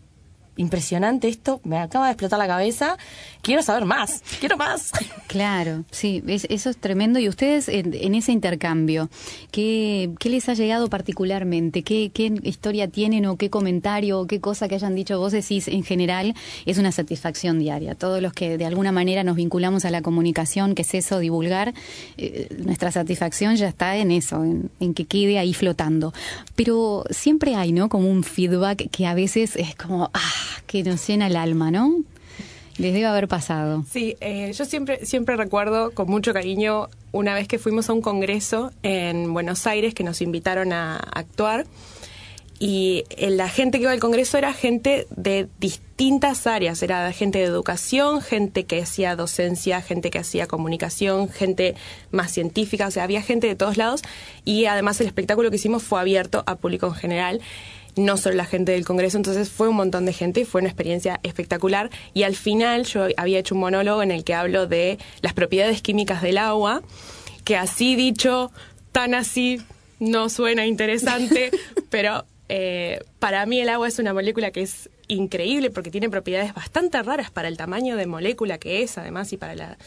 impresionante 0.56 1.28
esto, 1.28 1.60
me 1.64 1.78
acaba 1.78 2.06
de 2.06 2.12
explotar 2.12 2.38
la 2.38 2.46
cabeza, 2.46 2.98
quiero 3.40 3.62
saber 3.62 3.84
más, 3.84 4.22
quiero 4.40 4.56
más. 4.56 4.92
Claro, 5.26 5.84
sí, 5.90 6.22
eso 6.26 6.68
es 6.68 6.76
tremendo. 6.76 7.18
Y 7.18 7.28
ustedes 7.28 7.68
en, 7.68 8.14
ese 8.14 8.32
intercambio, 8.32 9.08
¿qué, 9.50 10.10
¿qué, 10.18 10.28
les 10.28 10.48
ha 10.50 10.54
llegado 10.54 10.88
particularmente? 10.88 11.82
¿Qué, 11.82 12.10
¿Qué, 12.12 12.34
historia 12.42 12.88
tienen 12.88 13.24
o 13.24 13.36
qué 13.36 13.48
comentario 13.48 14.20
o 14.20 14.26
qué 14.26 14.40
cosa 14.40 14.68
que 14.68 14.74
hayan 14.74 14.94
dicho 14.94 15.18
vos 15.18 15.32
decís 15.32 15.68
en 15.68 15.84
general 15.84 16.34
es 16.66 16.76
una 16.76 16.92
satisfacción 16.92 17.58
diaria? 17.58 17.94
Todos 17.94 18.20
los 18.20 18.34
que 18.34 18.58
de 18.58 18.66
alguna 18.66 18.92
manera 18.92 19.24
nos 19.24 19.36
vinculamos 19.36 19.86
a 19.86 19.90
la 19.90 20.02
comunicación, 20.02 20.74
que 20.74 20.82
es 20.82 20.92
eso, 20.92 21.18
divulgar, 21.18 21.72
eh, 22.18 22.48
nuestra 22.64 22.92
satisfacción 22.92 23.56
ya 23.56 23.68
está 23.68 23.96
en 23.96 24.10
eso, 24.10 24.44
en, 24.44 24.70
en 24.80 24.92
que 24.92 25.06
quede 25.06 25.38
ahí 25.38 25.54
flotando. 25.54 26.12
Pero 26.56 27.04
siempre 27.10 27.54
hay, 27.54 27.72
¿no? 27.72 27.88
Como 27.88 28.10
un 28.10 28.22
feedback 28.22 28.90
que 28.90 29.06
a 29.06 29.14
veces 29.14 29.56
es 29.56 29.74
como, 29.74 30.10
ah, 30.12 30.41
que 30.66 30.82
nos 30.82 31.06
llena 31.06 31.26
el 31.26 31.36
alma, 31.36 31.70
¿no? 31.70 32.02
Les 32.78 32.94
debe 32.94 33.06
haber 33.06 33.28
pasado. 33.28 33.84
Sí, 33.90 34.16
eh, 34.20 34.52
yo 34.52 34.64
siempre, 34.64 35.04
siempre 35.04 35.36
recuerdo 35.36 35.90
con 35.92 36.08
mucho 36.08 36.32
cariño 36.32 36.88
una 37.12 37.34
vez 37.34 37.46
que 37.46 37.58
fuimos 37.58 37.90
a 37.90 37.92
un 37.92 38.00
congreso 38.00 38.72
en 38.82 39.32
Buenos 39.32 39.66
Aires 39.66 39.94
que 39.94 40.04
nos 40.04 40.22
invitaron 40.22 40.72
a 40.72 40.96
actuar 40.96 41.66
y 42.64 43.06
eh, 43.16 43.30
la 43.30 43.48
gente 43.48 43.78
que 43.78 43.82
iba 43.82 43.90
al 43.90 43.98
congreso 43.98 44.38
era 44.38 44.52
gente 44.52 45.08
de 45.10 45.48
distintas 45.58 46.46
áreas, 46.46 46.80
era 46.84 47.10
gente 47.10 47.40
de 47.40 47.44
educación, 47.44 48.20
gente 48.20 48.66
que 48.66 48.80
hacía 48.80 49.16
docencia, 49.16 49.82
gente 49.82 50.10
que 50.10 50.20
hacía 50.20 50.46
comunicación, 50.46 51.28
gente 51.28 51.74
más 52.12 52.30
científica, 52.30 52.86
o 52.86 52.92
sea, 52.92 53.02
había 53.02 53.20
gente 53.20 53.48
de 53.48 53.56
todos 53.56 53.76
lados 53.78 54.02
y 54.44 54.66
además 54.66 55.00
el 55.00 55.08
espectáculo 55.08 55.50
que 55.50 55.56
hicimos 55.56 55.82
fue 55.82 55.98
abierto 55.98 56.44
a 56.46 56.54
público 56.54 56.86
en 56.86 56.94
general 56.94 57.40
no 57.96 58.16
solo 58.16 58.36
la 58.36 58.44
gente 58.44 58.72
del 58.72 58.84
Congreso, 58.84 59.16
entonces 59.16 59.50
fue 59.50 59.68
un 59.68 59.76
montón 59.76 60.06
de 60.06 60.12
gente 60.12 60.40
y 60.40 60.44
fue 60.44 60.60
una 60.60 60.68
experiencia 60.68 61.20
espectacular. 61.22 61.90
Y 62.14 62.22
al 62.22 62.34
final 62.34 62.84
yo 62.86 63.06
había 63.16 63.38
hecho 63.38 63.54
un 63.54 63.60
monólogo 63.60 64.02
en 64.02 64.10
el 64.10 64.24
que 64.24 64.34
hablo 64.34 64.66
de 64.66 64.98
las 65.20 65.34
propiedades 65.34 65.82
químicas 65.82 66.22
del 66.22 66.38
agua, 66.38 66.82
que 67.44 67.56
así 67.56 67.96
dicho, 67.96 68.50
tan 68.92 69.14
así, 69.14 69.60
no 69.98 70.28
suena 70.28 70.66
interesante, 70.66 71.50
pero 71.90 72.24
eh, 72.48 73.00
para 73.18 73.44
mí 73.46 73.60
el 73.60 73.68
agua 73.68 73.88
es 73.88 73.98
una 73.98 74.14
molécula 74.14 74.50
que 74.50 74.62
es 74.62 74.90
increíble 75.08 75.70
porque 75.70 75.90
tiene 75.90 76.08
propiedades 76.08 76.54
bastante 76.54 77.02
raras 77.02 77.30
para 77.30 77.48
el 77.48 77.56
tamaño 77.56 77.96
de 77.96 78.06
molécula 78.06 78.58
que 78.58 78.82
es, 78.82 78.98
además, 78.98 79.32
y 79.32 79.36
para 79.36 79.54
la, 79.54 79.78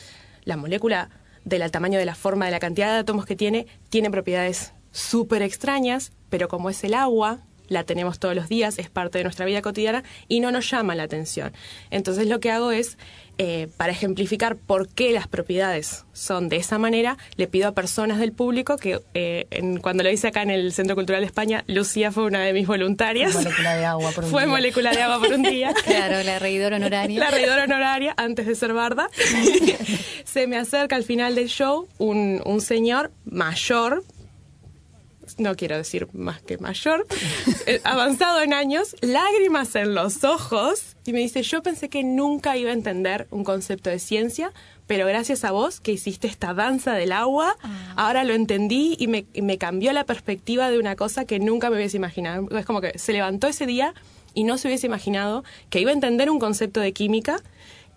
la 0.43 0.57
molécula 0.57 1.09
del 1.43 1.69
tamaño 1.71 1.99
de 1.99 2.05
la 2.05 2.15
forma, 2.15 2.45
de 2.45 2.51
la 2.51 2.59
cantidad 2.59 2.91
de 2.93 2.99
átomos 2.99 3.25
que 3.25 3.35
tiene, 3.35 3.67
tiene 3.89 4.09
propiedades 4.09 4.73
súper 4.91 5.41
extrañas, 5.41 6.11
pero 6.29 6.47
como 6.47 6.69
es 6.69 6.83
el 6.83 6.93
agua, 6.93 7.39
la 7.67 7.83
tenemos 7.83 8.19
todos 8.19 8.35
los 8.35 8.49
días, 8.49 8.79
es 8.79 8.89
parte 8.89 9.17
de 9.17 9.23
nuestra 9.23 9.45
vida 9.45 9.61
cotidiana 9.61 10.03
y 10.27 10.39
no 10.39 10.51
nos 10.51 10.69
llama 10.69 10.95
la 10.95 11.03
atención. 11.03 11.53
Entonces 11.91 12.27
lo 12.27 12.39
que 12.39 12.51
hago 12.51 12.71
es, 12.71 12.97
eh, 13.37 13.67
para 13.75 13.91
ejemplificar 13.91 14.55
por 14.55 14.87
qué 14.87 15.11
las 15.11 15.27
propiedades 15.27 16.05
son 16.13 16.47
de 16.47 16.55
esa 16.55 16.77
manera, 16.77 17.17
le 17.35 17.47
pido 17.47 17.67
a 17.67 17.73
personas 17.73 18.19
del 18.19 18.31
público 18.31 18.77
que 18.77 19.01
eh, 19.13 19.47
cuando 19.81 20.03
lo 20.03 20.09
hice 20.09 20.29
acá 20.29 20.41
en 20.41 20.51
el 20.51 20.71
Centro 20.71 20.95
Cultural 20.95 21.21
de 21.21 21.27
España, 21.27 21.63
Lucía 21.67 22.11
fue 22.11 22.23
una 22.23 22.41
de 22.41 22.53
mis 22.53 22.65
voluntarias. 22.65 23.33
Fue 23.33 23.43
molécula 23.43 23.75
de 23.75 23.85
agua 23.85 24.11
por 24.11 24.23
un 24.23 24.31
fue 24.31 24.43
día. 24.43 24.51
molécula 24.51 24.91
de 24.91 25.01
agua 25.01 25.19
por 25.19 25.33
un 25.33 25.43
día. 25.43 25.73
claro, 25.85 26.23
la 26.23 26.39
reidora 26.39 26.77
honoraria. 26.77 27.19
La 27.19 27.31
reidora 27.31 27.65
honoraria, 27.65 28.13
antes 28.17 28.45
de 28.45 28.55
ser 28.55 28.73
barda. 28.73 29.09
Se 30.23 30.47
me 30.47 30.57
acerca 30.57 30.95
al 30.95 31.03
final 31.03 31.35
del 31.35 31.47
show 31.47 31.87
un, 31.97 32.41
un 32.45 32.61
señor 32.61 33.11
mayor, 33.25 34.03
no 35.37 35.55
quiero 35.55 35.77
decir 35.77 36.07
más 36.13 36.41
que 36.41 36.57
mayor, 36.57 37.05
eh, 37.65 37.81
avanzado 37.83 38.41
en 38.41 38.53
años, 38.53 38.95
lágrimas 39.01 39.75
en 39.75 39.95
los 39.95 40.23
ojos, 40.23 40.95
y 41.05 41.13
me 41.13 41.19
dice, 41.19 41.43
yo 41.43 41.61
pensé 41.61 41.89
que 41.89 42.03
nunca 42.03 42.57
iba 42.57 42.71
a 42.71 42.73
entender 42.73 43.27
un 43.31 43.43
concepto 43.43 43.89
de 43.89 43.99
ciencia, 43.99 44.51
pero 44.87 45.07
gracias 45.07 45.43
a 45.43 45.51
vos 45.51 45.79
que 45.79 45.91
hiciste 45.91 46.27
esta 46.27 46.53
danza 46.53 46.93
del 46.93 47.11
agua, 47.11 47.55
ah. 47.61 47.93
ahora 47.95 48.23
lo 48.23 48.33
entendí 48.33 48.95
y 48.99 49.07
me, 49.07 49.25
me 49.41 49.57
cambió 49.57 49.91
la 49.93 50.05
perspectiva 50.05 50.69
de 50.69 50.79
una 50.79 50.95
cosa 50.95 51.25
que 51.25 51.39
nunca 51.39 51.69
me 51.69 51.77
hubiese 51.77 51.97
imaginado. 51.97 52.47
Es 52.57 52.65
como 52.65 52.81
que 52.81 52.97
se 52.97 53.13
levantó 53.13 53.47
ese 53.47 53.65
día 53.65 53.93
y 54.33 54.43
no 54.43 54.57
se 54.57 54.67
hubiese 54.67 54.85
imaginado 54.85 55.43
que 55.69 55.79
iba 55.79 55.89
a 55.89 55.93
entender 55.93 56.29
un 56.29 56.39
concepto 56.39 56.81
de 56.81 56.93
química 56.93 57.37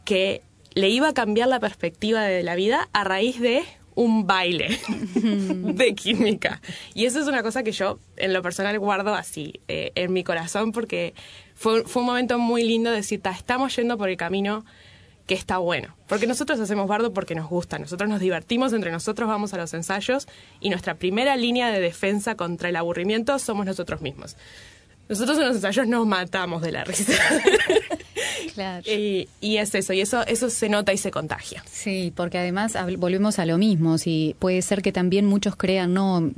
que 0.04 0.42
le 0.74 0.88
iba 0.88 1.08
a 1.08 1.14
cambiar 1.14 1.48
la 1.48 1.60
perspectiva 1.60 2.22
de 2.22 2.42
la 2.42 2.54
vida 2.54 2.88
a 2.92 3.04
raíz 3.04 3.40
de 3.40 3.64
un 3.98 4.28
baile 4.28 4.78
de 5.16 5.94
química. 5.96 6.60
Y 6.94 7.06
eso 7.06 7.18
es 7.18 7.26
una 7.26 7.42
cosa 7.42 7.64
que 7.64 7.72
yo 7.72 7.98
en 8.16 8.32
lo 8.32 8.42
personal 8.42 8.78
guardo 8.78 9.12
así 9.12 9.60
eh, 9.66 9.90
en 9.96 10.12
mi 10.12 10.22
corazón 10.22 10.70
porque 10.70 11.14
fue, 11.56 11.82
fue 11.82 12.02
un 12.02 12.06
momento 12.06 12.38
muy 12.38 12.62
lindo 12.62 12.90
de 12.90 12.96
decir, 12.96 13.20
estamos 13.24 13.74
yendo 13.74 13.98
por 13.98 14.08
el 14.08 14.16
camino 14.16 14.64
que 15.26 15.34
está 15.34 15.58
bueno. 15.58 15.96
Porque 16.06 16.28
nosotros 16.28 16.60
hacemos 16.60 16.86
bardo 16.86 17.12
porque 17.12 17.34
nos 17.34 17.50
gusta, 17.50 17.80
nosotros 17.80 18.08
nos 18.08 18.20
divertimos 18.20 18.72
entre 18.72 18.92
nosotros, 18.92 19.28
vamos 19.28 19.52
a 19.52 19.56
los 19.56 19.74
ensayos 19.74 20.28
y 20.60 20.70
nuestra 20.70 20.94
primera 20.94 21.36
línea 21.36 21.68
de 21.72 21.80
defensa 21.80 22.36
contra 22.36 22.68
el 22.68 22.76
aburrimiento 22.76 23.36
somos 23.40 23.66
nosotros 23.66 24.00
mismos. 24.00 24.36
Nosotros 25.08 25.38
en 25.38 25.46
los 25.48 25.56
ensayos 25.56 25.88
nos 25.88 26.06
matamos 26.06 26.62
de 26.62 26.70
la 26.70 26.84
risa. 26.84 27.12
Claro. 28.54 28.82
Y, 28.90 29.28
y 29.40 29.58
es 29.58 29.74
eso, 29.74 29.92
y 29.92 30.00
eso, 30.00 30.26
eso 30.26 30.50
se 30.50 30.68
nota 30.68 30.92
y 30.92 30.98
se 30.98 31.10
contagia. 31.10 31.62
Sí, 31.70 32.12
porque 32.14 32.38
además 32.38 32.76
volvemos 32.98 33.38
a 33.38 33.46
lo 33.46 33.58
mismo. 33.58 33.98
Si 33.98 34.34
puede 34.38 34.62
ser 34.62 34.82
que 34.82 34.92
también 34.92 35.26
muchos 35.26 35.56
crean, 35.56 35.94
no, 35.94 36.30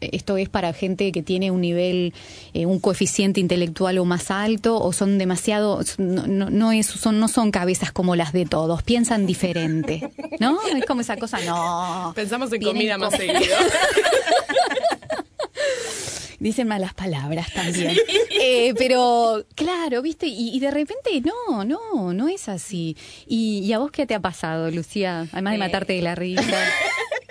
esto 0.00 0.36
es 0.36 0.48
para 0.48 0.72
gente 0.72 1.12
que 1.12 1.22
tiene 1.22 1.50
un 1.50 1.60
nivel, 1.60 2.14
eh, 2.54 2.66
un 2.66 2.80
coeficiente 2.80 3.40
intelectual 3.40 3.98
o 3.98 4.04
más 4.04 4.30
alto, 4.30 4.80
o 4.80 4.92
son 4.92 5.18
demasiado, 5.18 5.80
no, 5.98 6.26
no, 6.26 6.50
no 6.50 6.72
es, 6.72 6.86
son, 6.86 7.20
no 7.20 7.28
son 7.28 7.50
cabezas 7.50 7.92
como 7.92 8.16
las 8.16 8.32
de 8.32 8.46
todos, 8.46 8.82
piensan 8.82 9.26
diferente, 9.26 10.10
¿no? 10.38 10.58
Es 10.66 10.84
como 10.86 11.02
esa 11.02 11.16
cosa, 11.16 11.38
no. 11.44 12.12
Pensamos 12.14 12.52
en 12.52 12.62
comida 12.62 12.98
más 12.98 13.14
seguido. 13.14 13.40
Dicen 16.40 16.66
malas 16.66 16.94
palabras 16.94 17.52
también. 17.52 17.96
Eh, 18.42 18.72
pero, 18.78 19.44
claro, 19.54 20.00
¿viste? 20.00 20.26
Y, 20.26 20.56
y 20.56 20.60
de 20.60 20.70
repente, 20.70 21.20
no, 21.20 21.62
no, 21.62 22.14
no 22.14 22.28
es 22.28 22.48
así. 22.48 22.96
¿Y, 23.26 23.58
y 23.58 23.72
a 23.74 23.78
vos 23.78 23.90
qué 23.90 24.06
te 24.06 24.14
ha 24.14 24.20
pasado, 24.20 24.70
Lucía? 24.70 25.26
Además 25.32 25.52
de 25.52 25.56
Eh, 25.56 25.58
matarte 25.58 25.92
de 25.92 26.00
la 26.00 26.14
risa, 26.14 26.42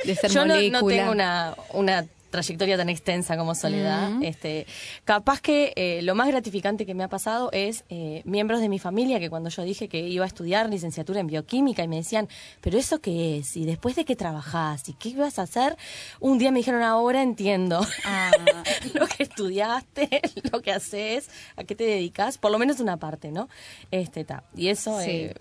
de 0.05 0.15
ser 0.15 0.29
Yo 0.29 0.45
no, 0.45 0.55
tengo 0.55 1.11
una, 1.11 1.55
una 1.73 2.05
trayectoria 2.29 2.77
tan 2.77 2.89
extensa 2.89 3.37
como 3.37 3.55
Soledad. 3.55 4.11
Este, 4.21 4.65
capaz 5.03 5.41
que 5.41 5.73
eh, 5.75 6.01
lo 6.03 6.15
más 6.15 6.27
gratificante 6.27 6.85
que 6.85 6.93
me 6.93 7.03
ha 7.03 7.07
pasado 7.09 7.49
es 7.51 7.83
eh, 7.89 8.21
miembros 8.25 8.61
de 8.61 8.69
mi 8.69 8.79
familia 8.79 9.19
que 9.19 9.29
cuando 9.29 9.49
yo 9.49 9.63
dije 9.63 9.87
que 9.89 9.99
iba 9.99 10.23
a 10.25 10.27
estudiar 10.27 10.69
licenciatura 10.69 11.19
en 11.19 11.27
bioquímica 11.27 11.83
y 11.83 11.87
me 11.87 11.97
decían, 11.97 12.27
pero 12.61 12.77
eso 12.77 12.99
qué 12.99 13.37
es 13.37 13.57
y 13.57 13.65
después 13.65 13.95
de 13.95 14.05
qué 14.05 14.15
trabajás 14.15 14.87
y 14.89 14.93
qué 14.93 15.09
ibas 15.09 15.39
a 15.39 15.43
hacer, 15.43 15.75
un 16.19 16.37
día 16.37 16.51
me 16.51 16.59
dijeron, 16.59 16.83
ahora 16.83 17.21
entiendo 17.21 17.85
Ah, 18.05 18.31
lo 18.93 19.07
que 19.07 19.23
estudiaste, 19.23 20.21
lo 20.51 20.61
que 20.61 20.71
haces, 20.71 21.29
a 21.55 21.63
qué 21.63 21.75
te 21.75 21.83
dedicas, 21.83 22.37
por 22.37 22.51
lo 22.51 22.59
menos 22.59 22.79
una 22.79 22.97
parte, 22.97 23.31
¿no? 23.31 23.49
Este, 23.91 24.23
ta. 24.23 24.43
Y 24.55 24.67
eso... 24.69 24.99
Sí. 25.01 25.09
eh, 25.09 25.33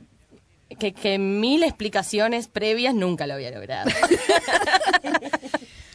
que, 0.79 0.93
que 0.93 1.19
mil 1.19 1.63
explicaciones 1.63 2.47
previas 2.47 2.95
nunca 2.95 3.27
lo 3.27 3.33
había 3.33 3.51
logrado. 3.51 3.91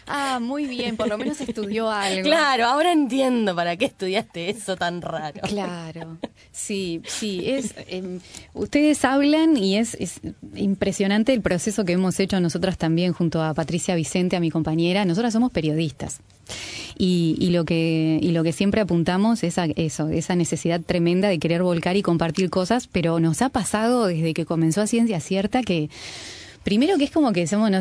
ah, 0.08 0.39
muy 0.41 0.66
bien, 0.66 0.97
por 0.97 1.08
lo 1.08 1.18
menos 1.18 1.39
estudió 1.41 1.89
algo. 1.89 2.24
Claro, 2.34 2.66
ahora 2.66 2.91
entiendo 2.91 3.56
para 3.56 3.78
qué 3.78 3.86
estudiaste 3.86 4.49
eso 4.49 4.76
tan 4.76 5.01
raro. 5.01 5.41
Claro, 5.41 6.18
sí, 6.51 7.01
sí, 7.06 7.43
es, 7.45 7.74
em, 7.88 8.20
ustedes 8.54 9.06
hablan 9.06 9.56
y 9.56 9.78
es, 9.78 9.95
es 9.95 10.20
impresionante 10.56 11.34
el 11.34 11.41
proceso 11.41 11.86
que 11.86 11.93
hemos 11.93 12.20
hecho 12.20 12.39
nosotras 12.39 12.78
también 12.78 13.14
junto 13.14 13.41
a 13.41 13.54
Patricia 13.54 13.95
Vicente, 13.95 14.36
a 14.36 14.39
mi 14.39 14.51
compañera. 14.51 15.06
Nosotras 15.06 15.34
somos 15.34 15.51
periodistas 15.51 16.22
y, 16.97 17.36
y 17.39 17.49
lo 17.49 17.66
que 17.66 18.20
y 18.22 18.32
lo 18.32 18.43
que 18.43 18.51
siempre 18.51 18.82
apuntamos 18.82 19.43
es 19.43 19.58
a 19.58 19.66
eso, 19.66 20.10
esa 20.10 20.36
necesidad 20.36 20.82
tremenda 20.82 21.28
de 21.28 21.39
querer 21.39 21.64
volcar 21.64 21.95
y 21.95 22.01
compartir 22.01 22.49
cosas, 22.49 22.88
pero 22.88 23.20
nos 23.20 23.41
ha 23.41 23.49
pasado 23.49 24.08
desde 24.08 24.34
que 24.34 24.45
comenzó 24.45 24.82
a 24.82 24.88
Ciencia 24.88 25.20
Cierta 25.20 25.64
que 25.64 25.89
Primero 26.64 26.97
que 26.97 27.03
es 27.03 27.11
como 27.11 27.34
que 27.34 27.45
somos, 27.45 27.72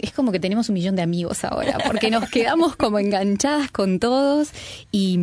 es 0.00 0.12
como 0.12 0.30
que 0.30 0.38
tenemos 0.38 0.68
un 0.68 0.74
millón 0.74 0.94
de 0.94 1.02
amigos 1.02 1.44
ahora, 1.44 1.78
porque 1.84 2.10
nos 2.10 2.30
quedamos 2.30 2.76
como 2.76 2.98
enganchadas 2.98 3.70
con 3.70 3.98
todos 3.98 4.50
y, 4.92 5.18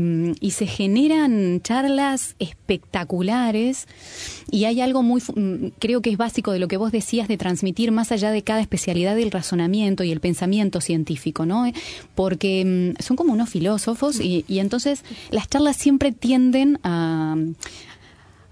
se 0.54 0.68
generan 0.68 1.62
charlas 1.64 2.36
espectaculares 2.38 3.88
y 4.52 4.66
hay 4.66 4.82
algo 4.82 5.02
muy, 5.02 5.20
mm, 5.20 5.70
creo 5.80 6.02
que 6.04 6.12
es 6.12 6.18
básico 6.18 6.52
de 6.52 6.60
lo 6.60 6.68
que 6.68 6.78
vos 6.78 6.92
decías 6.92 7.28
de 7.28 7.38
transmitir 7.38 7.92
más 7.92 8.12
allá 8.12 8.30
de 8.30 8.44
cada 8.44 8.62
especialidad 8.62 9.18
el 9.18 9.32
razonamiento 9.32 10.04
y 10.04 10.12
el 10.12 10.20
pensamiento 10.20 10.80
científico, 10.80 11.48
¿no? 11.48 11.66
Eh, 11.66 11.74
Porque 12.14 12.94
mm, 12.96 13.02
son 13.02 13.18
como 13.18 13.34
unos 13.34 13.50
filósofos 13.50 14.20
y, 14.20 14.46
y 14.48 14.60
entonces 14.60 15.04
las 15.32 15.50
charlas 15.50 15.76
siempre 15.78 16.12
tienden 16.12 16.80
a 16.84 17.36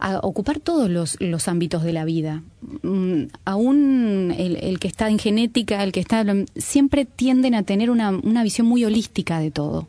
a 0.01 0.19
ocupar 0.19 0.59
todos 0.59 0.89
los, 0.89 1.15
los 1.21 1.47
ámbitos 1.47 1.83
de 1.83 1.93
la 1.93 2.05
vida. 2.05 2.43
Mm, 2.81 3.23
aún 3.45 4.33
el, 4.37 4.57
el 4.57 4.79
que 4.79 4.87
está 4.87 5.09
en 5.09 5.19
genética, 5.19 5.83
el 5.83 5.91
que 5.91 5.99
está... 5.99 6.25
siempre 6.55 7.05
tienden 7.05 7.55
a 7.55 7.63
tener 7.63 7.89
una, 7.89 8.09
una 8.09 8.43
visión 8.43 8.67
muy 8.67 8.83
holística 8.83 9.39
de 9.39 9.51
todo. 9.51 9.87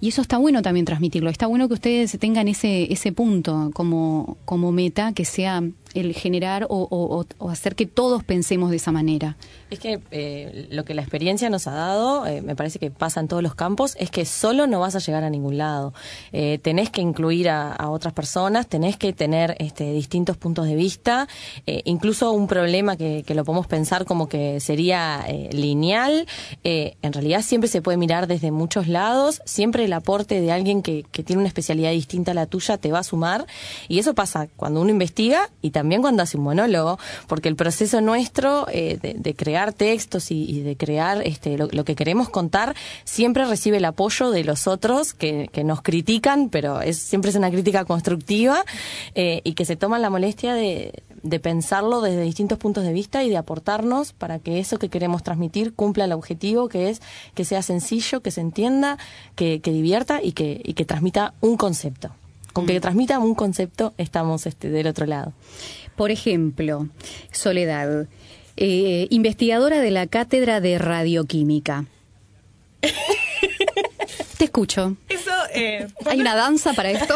Y 0.00 0.08
eso 0.08 0.22
está 0.22 0.38
bueno 0.38 0.62
también 0.62 0.86
transmitirlo. 0.86 1.30
Está 1.30 1.46
bueno 1.46 1.68
que 1.68 1.74
ustedes 1.74 2.18
tengan 2.18 2.48
ese, 2.48 2.92
ese 2.92 3.12
punto 3.12 3.70
como, 3.74 4.36
como 4.44 4.72
meta, 4.72 5.12
que 5.12 5.24
sea 5.24 5.62
el 5.94 6.12
generar 6.14 6.66
o, 6.68 7.24
hacer 7.48 7.74
que 7.74 7.86
todos 7.86 8.24
pensemos 8.24 8.70
de 8.70 8.76
esa 8.76 8.92
manera. 8.92 9.36
Es 9.70 9.78
que 9.78 10.00
eh, 10.10 10.68
lo 10.70 10.84
que 10.84 10.94
la 10.94 11.02
experiencia 11.02 11.48
nos 11.50 11.66
ha 11.66 11.72
dado, 11.72 12.26
eh, 12.26 12.42
me 12.42 12.54
parece 12.54 12.78
que 12.78 12.90
pasa 12.90 13.20
en 13.20 13.28
todos 13.28 13.42
los 13.42 13.54
campos, 13.54 13.96
es 13.98 14.10
que 14.10 14.24
solo 14.24 14.66
no 14.66 14.80
vas 14.80 14.94
a 14.96 14.98
llegar 14.98 15.24
a 15.24 15.30
ningún 15.30 15.56
lado. 15.56 15.94
Eh, 16.32 16.58
tenés 16.62 16.90
que 16.90 17.00
incluir 17.00 17.48
a, 17.48 17.72
a 17.72 17.90
otras 17.90 18.12
personas, 18.12 18.66
tenés 18.68 18.96
que 18.96 19.12
tener 19.12 19.56
este, 19.58 19.92
distintos 19.92 20.36
puntos 20.36 20.66
de 20.66 20.74
vista, 20.74 21.28
incluso 21.66 22.32
un 22.32 22.46
problema 22.46 22.96
que, 22.96 23.24
lo 23.34 23.44
podemos 23.44 23.66
pensar 23.66 24.04
como 24.04 24.28
que 24.28 24.60
sería 24.60 25.26
lineal, 25.50 26.26
en 26.62 27.12
realidad 27.12 27.42
siempre 27.42 27.68
se 27.68 27.82
puede 27.82 27.98
mirar 27.98 28.26
desde 28.26 28.50
muchos 28.52 28.86
lados, 28.86 29.42
siempre 29.54 29.84
el 29.84 29.92
aporte 29.92 30.40
de 30.40 30.50
alguien 30.50 30.82
que, 30.82 31.04
que 31.12 31.22
tiene 31.22 31.40
una 31.40 31.48
especialidad 31.48 31.92
distinta 31.92 32.32
a 32.32 32.34
la 32.34 32.46
tuya 32.46 32.76
te 32.76 32.90
va 32.90 32.98
a 32.98 33.04
sumar, 33.04 33.46
y 33.88 34.00
eso 34.00 34.14
pasa 34.14 34.48
cuando 34.56 34.80
uno 34.80 34.90
investiga 34.90 35.48
y 35.62 35.70
también 35.70 36.02
cuando 36.02 36.22
hace 36.22 36.36
un 36.36 36.44
monólogo, 36.44 36.98
porque 37.28 37.48
el 37.48 37.56
proceso 37.56 38.00
nuestro 38.00 38.66
eh, 38.70 38.98
de, 39.00 39.14
de 39.14 39.34
crear 39.34 39.72
textos 39.72 40.30
y, 40.30 40.44
y 40.50 40.62
de 40.62 40.76
crear 40.76 41.22
este, 41.24 41.56
lo, 41.56 41.68
lo 41.70 41.84
que 41.84 41.94
queremos 41.94 42.28
contar 42.28 42.74
siempre 43.04 43.44
recibe 43.44 43.76
el 43.76 43.84
apoyo 43.84 44.30
de 44.30 44.42
los 44.42 44.66
otros 44.66 45.14
que, 45.14 45.48
que 45.52 45.62
nos 45.62 45.82
critican, 45.82 46.48
pero 46.48 46.80
es 46.80 46.98
siempre 46.98 47.30
es 47.30 47.36
una 47.36 47.50
crítica 47.50 47.84
constructiva 47.84 48.64
eh, 49.14 49.40
y 49.44 49.52
que 49.54 49.64
se 49.64 49.76
toman 49.76 50.02
la 50.02 50.10
molestia 50.10 50.54
de, 50.54 51.04
de 51.24 51.40
pensarlo 51.40 52.02
desde 52.02 52.20
distintos 52.20 52.58
puntos 52.58 52.84
de 52.84 52.92
vista 52.92 53.24
y 53.24 53.30
de 53.30 53.38
aportarnos 53.38 54.12
para 54.12 54.38
que 54.38 54.60
eso 54.60 54.78
que 54.78 54.90
queremos 54.90 55.22
transmitir 55.22 55.74
cumpla 55.74 56.04
el 56.04 56.12
objetivo 56.12 56.68
que 56.68 56.90
es 56.90 57.00
que 57.34 57.44
sea 57.44 57.62
sencillo, 57.62 58.20
que 58.20 58.30
se 58.30 58.42
entienda, 58.42 58.98
que, 59.34 59.60
que 59.60 59.72
divierta 59.72 60.22
y 60.22 60.32
que, 60.32 60.60
y 60.62 60.74
que 60.74 60.84
transmita 60.84 61.34
un 61.40 61.56
concepto. 61.56 62.10
Con 62.52 62.66
que 62.66 62.78
transmita 62.78 63.18
un 63.18 63.34
concepto 63.34 63.94
estamos 63.98 64.46
este, 64.46 64.68
del 64.68 64.86
otro 64.86 65.06
lado. 65.06 65.32
Por 65.96 66.10
ejemplo, 66.12 66.88
Soledad, 67.32 68.06
eh, 68.56 69.08
investigadora 69.10 69.80
de 69.80 69.90
la 69.90 70.06
Cátedra 70.06 70.60
de 70.60 70.78
Radioquímica. 70.78 71.86
Te 74.44 74.48
escucho. 74.48 74.94
Eso, 75.08 75.30
eh, 75.54 75.86
¿Hay 76.04 76.20
una 76.20 76.34
danza 76.34 76.74
para 76.74 76.90
esto? 76.90 77.14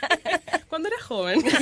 cuando 0.68 0.88
era 0.88 1.00
joven. 1.00 1.44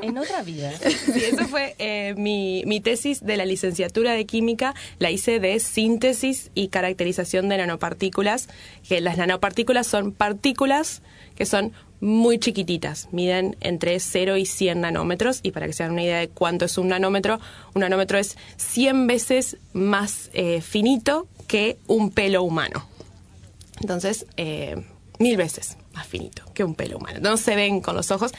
En 0.00 0.18
otra 0.18 0.42
vida. 0.42 0.72
Sí, 0.80 1.22
eso 1.22 1.46
fue 1.46 1.76
eh, 1.78 2.14
mi, 2.16 2.64
mi 2.66 2.80
tesis 2.80 3.24
de 3.24 3.36
la 3.36 3.44
licenciatura 3.44 4.14
de 4.14 4.24
química. 4.24 4.74
La 4.98 5.10
hice 5.10 5.38
de 5.38 5.60
síntesis 5.60 6.50
y 6.54 6.68
caracterización 6.68 7.48
de 7.50 7.58
nanopartículas. 7.58 8.48
Que 8.88 9.02
las 9.02 9.18
nanopartículas 9.18 9.86
son 9.86 10.12
partículas 10.12 11.02
que 11.36 11.44
son 11.44 11.72
muy 12.00 12.38
chiquititas, 12.38 13.08
miden 13.12 13.56
entre 13.60 14.00
0 14.00 14.38
y 14.38 14.46
100 14.46 14.80
nanómetros. 14.80 15.40
Y 15.42 15.52
para 15.52 15.66
que 15.66 15.74
se 15.74 15.84
hagan 15.84 15.92
una 15.92 16.02
idea 16.02 16.18
de 16.18 16.28
cuánto 16.28 16.64
es 16.64 16.78
un 16.78 16.88
nanómetro, 16.88 17.38
un 17.74 17.82
nanómetro 17.82 18.18
es 18.18 18.36
100 18.56 19.06
veces 19.06 19.58
más 19.72 20.30
eh, 20.32 20.62
finito 20.62 21.28
que 21.46 21.76
un 21.86 22.10
pelo 22.10 22.42
humano. 22.42 22.88
Entonces, 23.82 24.26
eh, 24.36 24.84
mil 25.18 25.36
veces 25.36 25.76
más 25.92 26.06
finito 26.06 26.44
que 26.54 26.64
un 26.64 26.74
pelo 26.74 26.98
humano. 26.98 27.18
No 27.20 27.36
se 27.36 27.56
ven 27.56 27.80
con 27.80 27.96
los 27.96 28.10
ojos, 28.10 28.32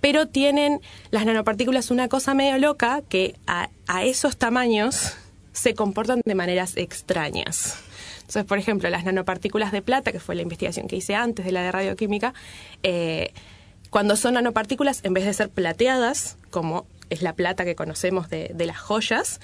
pero 0.00 0.28
tienen 0.28 0.80
las 1.10 1.24
nanopartículas 1.26 1.90
una 1.90 2.08
cosa 2.08 2.34
medio 2.34 2.58
loca 2.58 3.02
que 3.08 3.34
a, 3.46 3.70
esos 4.02 4.36
tamaños 4.36 5.14
se 5.52 5.74
comportan 5.74 6.20
de 6.24 6.34
maneras 6.34 6.76
extrañas. 6.76 7.78
Entonces, 8.18 8.44
por 8.44 8.58
ejemplo, 8.58 8.88
las 8.90 9.04
nanopartículas 9.04 9.72
de 9.72 9.82
plata, 9.82 10.12
que 10.12 10.20
fue 10.20 10.34
la 10.34 10.42
investigación 10.42 10.88
que 10.88 10.96
hice 10.96 11.14
antes 11.14 11.44
de 11.44 11.52
la 11.52 11.62
de 11.62 11.72
radioquímica, 11.72 12.34
eh, 12.82 13.32
cuando 13.90 14.16
son 14.16 14.34
nanopartículas, 14.34 15.00
en 15.04 15.14
vez 15.14 15.24
de 15.24 15.32
ser 15.32 15.50
plateadas, 15.50 16.36
como 16.50 16.86
es 17.10 17.22
la 17.22 17.34
plata 17.34 17.64
que 17.64 17.74
conocemos 17.74 18.28
de 18.28 18.66
las 18.66 18.78
joyas, 18.78 19.40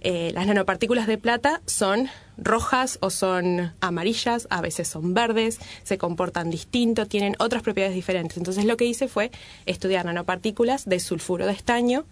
eh, 0.00 0.30
las 0.34 0.46
nanopartículas 0.46 1.06
de 1.06 1.18
plata 1.18 1.60
son 1.66 2.08
rojas 2.36 2.98
o 3.00 3.10
son 3.10 3.74
amarillas, 3.80 4.46
a 4.50 4.60
veces 4.60 4.88
son 4.88 5.14
verdes, 5.14 5.58
se 5.82 5.98
comportan 5.98 6.50
distinto, 6.50 7.06
tienen 7.06 7.34
otras 7.38 7.62
propiedades 7.62 7.94
diferentes. 7.94 8.36
Entonces 8.36 8.64
lo 8.64 8.76
que 8.76 8.84
hice 8.84 9.08
fue 9.08 9.30
estudiar 9.66 10.04
nanopartículas 10.04 10.84
de 10.84 11.00
sulfuro 11.00 11.46
de 11.46 11.52
estaño 11.52 12.06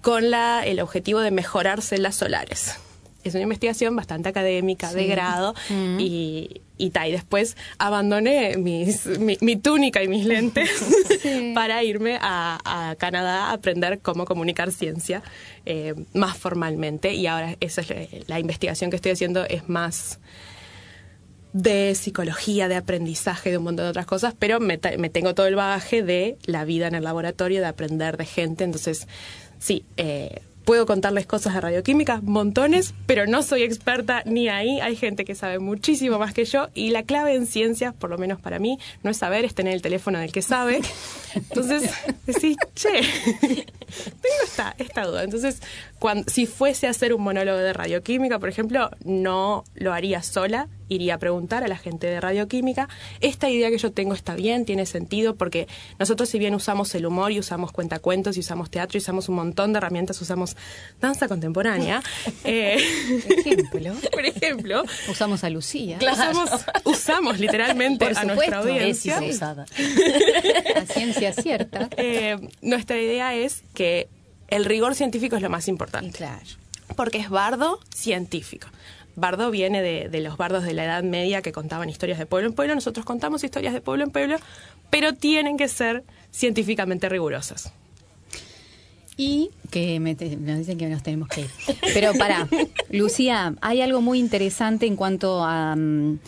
con 0.00 0.30
la, 0.30 0.64
el 0.64 0.80
objetivo 0.80 1.20
de 1.20 1.30
mejorar 1.30 1.82
celdas 1.82 2.14
solares. 2.14 2.78
Es 3.24 3.34
una 3.34 3.42
investigación 3.42 3.96
bastante 3.96 4.28
académica, 4.28 4.92
de 4.92 5.06
grado, 5.06 5.54
y, 5.98 6.62
y, 6.76 6.90
ta, 6.90 7.08
y 7.08 7.12
después 7.12 7.56
abandoné 7.78 8.56
mis, 8.56 9.06
mi, 9.18 9.36
mi 9.40 9.56
túnica 9.56 10.02
y 10.02 10.08
mis 10.08 10.24
lentes 10.24 10.70
para 11.54 11.82
irme 11.82 12.18
a, 12.20 12.58
a 12.64 12.94
Canadá 12.96 13.46
a 13.46 13.52
aprender 13.52 13.98
cómo 14.00 14.24
comunicar 14.24 14.70
ciencia 14.70 15.22
eh, 15.66 15.94
más 16.14 16.38
formalmente. 16.38 17.14
Y 17.14 17.26
ahora 17.26 17.56
esa 17.60 17.80
es 17.80 17.90
la, 17.90 17.96
la 18.26 18.40
investigación 18.40 18.90
que 18.90 18.96
estoy 18.96 19.12
haciendo 19.12 19.44
es 19.44 19.68
más 19.68 20.20
de 21.52 21.94
psicología, 21.94 22.68
de 22.68 22.76
aprendizaje, 22.76 23.50
de 23.50 23.58
un 23.58 23.64
montón 23.64 23.86
de 23.86 23.90
otras 23.90 24.06
cosas, 24.06 24.34
pero 24.38 24.60
me, 24.60 24.78
me 24.98 25.10
tengo 25.10 25.34
todo 25.34 25.46
el 25.46 25.56
bagaje 25.56 26.02
de 26.02 26.36
la 26.44 26.64
vida 26.64 26.86
en 26.86 26.94
el 26.94 27.04
laboratorio, 27.04 27.60
de 27.60 27.66
aprender 27.66 28.16
de 28.16 28.26
gente. 28.26 28.64
Entonces, 28.64 29.08
sí, 29.58 29.84
eh, 29.96 30.42
puedo 30.68 30.84
contarles 30.84 31.24
cosas 31.24 31.54
de 31.54 31.62
radioquímica, 31.62 32.20
montones, 32.22 32.92
pero 33.06 33.26
no 33.26 33.42
soy 33.42 33.62
experta 33.62 34.22
ni 34.26 34.50
ahí. 34.50 34.80
Hay 34.82 34.96
gente 34.96 35.24
que 35.24 35.34
sabe 35.34 35.60
muchísimo 35.60 36.18
más 36.18 36.34
que 36.34 36.44
yo 36.44 36.68
y 36.74 36.90
la 36.90 37.04
clave 37.04 37.34
en 37.34 37.46
ciencias, 37.46 37.94
por 37.94 38.10
lo 38.10 38.18
menos 38.18 38.38
para 38.38 38.58
mí, 38.58 38.78
no 39.02 39.10
es 39.10 39.16
saber, 39.16 39.46
es 39.46 39.54
tener 39.54 39.72
el 39.72 39.80
teléfono 39.80 40.18
del 40.18 40.30
que 40.30 40.42
sabe. 40.42 40.82
Entonces, 41.34 41.90
decís, 42.26 42.58
che, 42.74 42.90
tengo 43.40 44.42
esta, 44.44 44.74
esta 44.76 45.06
duda. 45.06 45.24
Entonces, 45.24 45.62
cuando, 45.98 46.30
si 46.30 46.46
fuese 46.46 46.86
a 46.86 46.90
hacer 46.90 47.12
un 47.12 47.22
monólogo 47.22 47.58
de 47.58 47.72
radioquímica, 47.72 48.38
por 48.38 48.48
ejemplo, 48.48 48.90
no 49.04 49.64
lo 49.74 49.92
haría 49.92 50.22
sola, 50.22 50.68
iría 50.88 51.14
a 51.14 51.18
preguntar 51.18 51.64
a 51.64 51.68
la 51.68 51.76
gente 51.76 52.06
de 52.06 52.20
radioquímica, 52.20 52.88
esta 53.20 53.50
idea 53.50 53.70
que 53.70 53.78
yo 53.78 53.92
tengo 53.92 54.14
está 54.14 54.34
bien, 54.34 54.64
tiene 54.64 54.86
sentido, 54.86 55.36
porque 55.36 55.68
nosotros 55.98 56.28
si 56.28 56.38
bien 56.38 56.54
usamos 56.54 56.94
el 56.94 57.06
humor 57.06 57.32
y 57.32 57.38
usamos 57.38 57.72
cuentacuentos 57.72 58.36
y 58.36 58.40
usamos 58.40 58.70
teatro 58.70 58.96
y 58.96 59.00
usamos 59.00 59.28
un 59.28 59.36
montón 59.36 59.72
de 59.72 59.78
herramientas, 59.78 60.20
usamos 60.20 60.56
danza 61.00 61.28
contemporánea. 61.28 62.02
eh, 62.44 62.78
por 63.26 63.38
ejemplo. 63.38 63.94
por 64.12 64.24
ejemplo. 64.24 64.84
Usamos 65.08 65.44
a 65.44 65.50
Lucía. 65.50 65.98
Usamos, 66.00 66.50
usamos 66.84 67.38
literalmente 67.38 68.06
a 68.14 68.24
nuestra 68.24 68.58
audiencia. 68.58 69.18
Es 69.18 69.36
usada. 69.36 69.66
La 70.74 70.86
ciencia 70.86 71.32
cierta. 71.32 71.88
Eh, 71.96 72.36
nuestra 72.62 72.98
idea 72.98 73.34
es 73.34 73.62
que 73.74 74.08
el 74.48 74.64
rigor 74.64 74.94
científico 74.94 75.36
es 75.36 75.42
lo 75.42 75.50
más 75.50 75.68
importante. 75.68 76.16
Claro. 76.18 76.44
Porque 76.96 77.18
es 77.18 77.30
bardo 77.30 77.80
científico. 77.94 78.68
Bardo 79.14 79.50
viene 79.50 79.82
de, 79.82 80.08
de, 80.08 80.20
los 80.20 80.36
bardos 80.36 80.64
de 80.64 80.74
la 80.74 80.84
Edad 80.84 81.02
Media 81.02 81.42
que 81.42 81.52
contaban 81.52 81.88
historias 81.90 82.18
de 82.18 82.26
pueblo 82.26 82.48
en 82.48 82.54
pueblo. 82.54 82.74
Nosotros 82.74 83.04
contamos 83.04 83.44
historias 83.44 83.74
de 83.74 83.80
pueblo 83.80 84.04
en 84.04 84.10
pueblo, 84.10 84.36
pero 84.90 85.14
tienen 85.14 85.56
que 85.56 85.68
ser 85.68 86.04
científicamente 86.30 87.08
rigurosas. 87.08 87.72
Y 89.16 89.50
que 89.70 89.98
me, 89.98 90.14
nos 90.14 90.58
dicen 90.58 90.78
que 90.78 90.86
nos 90.86 91.02
tenemos 91.02 91.28
que 91.28 91.42
ir. 91.42 91.50
Pero 91.92 92.14
para, 92.14 92.48
Lucía, 92.90 93.54
hay 93.60 93.82
algo 93.82 94.00
muy 94.00 94.20
interesante 94.20 94.86
en 94.86 94.96
cuanto 94.96 95.44
a... 95.44 95.74
Um, 95.74 96.18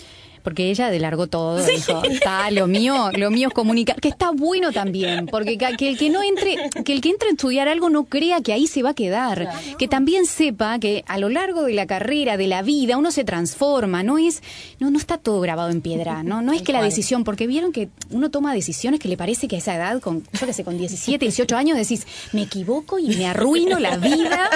porque 0.42 0.70
ella 0.70 0.90
delargó 0.90 1.26
todo, 1.26 1.62
sí. 1.62 1.76
dijo, 1.76 2.02
está, 2.04 2.50
lo 2.50 2.66
mío, 2.66 3.10
lo 3.16 3.30
mío 3.30 3.48
es 3.48 3.54
comunicar, 3.54 4.00
que 4.00 4.08
está 4.08 4.30
bueno 4.30 4.72
también, 4.72 5.26
porque 5.26 5.58
que 5.58 5.88
el 5.88 5.98
que 5.98 6.10
no 6.10 6.22
entre, 6.22 6.56
que 6.84 6.92
el 6.92 7.00
que 7.00 7.10
entre 7.10 7.28
a 7.28 7.32
estudiar 7.32 7.68
algo 7.68 7.90
no 7.90 8.04
crea 8.04 8.40
que 8.40 8.52
ahí 8.52 8.66
se 8.66 8.82
va 8.82 8.90
a 8.90 8.94
quedar, 8.94 9.42
claro. 9.42 9.78
que 9.78 9.88
también 9.88 10.26
sepa 10.26 10.78
que 10.78 11.04
a 11.06 11.18
lo 11.18 11.28
largo 11.28 11.62
de 11.62 11.74
la 11.74 11.86
carrera, 11.86 12.36
de 12.36 12.46
la 12.46 12.62
vida, 12.62 12.96
uno 12.96 13.10
se 13.10 13.24
transforma, 13.24 14.02
no 14.02 14.18
es, 14.18 14.42
no, 14.78 14.90
no 14.90 14.98
está 14.98 15.18
todo 15.18 15.40
grabado 15.40 15.70
en 15.70 15.80
piedra, 15.80 16.22
no, 16.22 16.42
no 16.42 16.52
es 16.52 16.62
que 16.62 16.72
la 16.72 16.82
decisión, 16.82 17.24
porque 17.24 17.46
vieron 17.46 17.72
que 17.72 17.88
uno 18.10 18.30
toma 18.30 18.54
decisiones 18.54 19.00
que 19.00 19.08
le 19.08 19.16
parece 19.16 19.48
que 19.48 19.56
a 19.56 19.58
esa 19.58 19.74
edad, 19.74 20.00
con, 20.00 20.22
yo 20.38 20.46
que 20.46 20.52
sé, 20.52 20.64
con 20.64 20.78
17, 20.78 21.24
18 21.24 21.56
años, 21.56 21.76
decís, 21.76 22.06
me 22.32 22.42
equivoco 22.42 22.98
y 22.98 23.08
me 23.16 23.26
arruino 23.26 23.78
la 23.78 23.96
vida, 23.96 24.50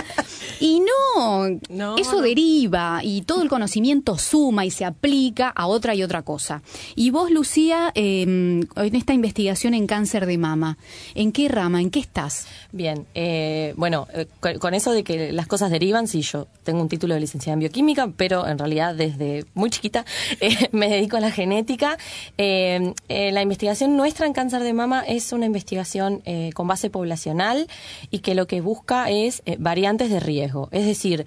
y 0.61 0.81
no, 0.81 1.49
no 1.69 1.97
eso 1.97 2.17
no. 2.17 2.23
deriva, 2.23 3.01
y 3.03 3.23
todo 3.23 3.43
el 3.43 3.49
conocimiento 3.49 4.19
suma 4.19 4.65
y 4.65 4.71
se 4.71 4.85
aplica 4.85 5.49
a 5.49 5.67
otra 5.75 5.95
y 5.95 6.03
otra 6.03 6.23
cosa. 6.23 6.63
Y 6.95 7.11
vos, 7.11 7.31
Lucía, 7.31 7.93
eh, 7.95 8.23
en 8.23 8.95
esta 8.95 9.13
investigación 9.13 9.75
en 9.75 9.87
cáncer 9.87 10.27
de 10.27 10.39
mama, 10.39 10.79
¿en 11.15 11.33
qué 11.33 11.49
rama, 11.49 11.81
en 11.81 11.91
qué 11.91 12.01
estás? 12.01 12.47
Bien, 12.75 13.07
eh, 13.15 13.73
bueno, 13.77 14.09
eh, 14.13 14.27
con, 14.59 14.75
eso 14.75 14.91
de 14.91 15.05
que 15.05 15.31
las 15.31 15.47
cosas 15.47 15.71
derivan, 15.71 16.09
sí, 16.09 16.23
yo 16.23 16.49
tengo 16.65 16.81
un 16.81 16.89
título 16.89 17.15
de 17.15 17.21
licenciada 17.21 17.53
en 17.53 17.61
bioquímica, 17.61 18.11
pero 18.17 18.49
en 18.49 18.59
realidad 18.59 18.97
desde 18.97 19.45
muy 19.55 19.71
chiquita 19.71 20.05
eh, 20.41 20.71
me 20.73 20.89
dedico 20.89 21.17
a 21.17 21.21
la 21.21 21.31
genética. 21.31 21.97
la 22.37 23.43
investigación 23.43 23.97
nuestra 23.97 24.27
en 24.27 24.33
cáncer 24.33 24.65
de 24.65 24.73
mama 24.73 25.05
es 25.07 25.33
una 25.33 25.47
investigación 25.47 26.21
con 26.53 26.67
base 26.67 26.91
poblacional 26.91 27.69
y 28.11 28.19
que 28.19 28.35
lo 28.35 28.49
que 28.49 28.61
busca 28.61 29.09
es 29.09 29.45
variantes 29.59 30.11
de 30.11 30.19
riesgo, 30.19 30.69
es 30.73 30.85
decir, 30.85 31.27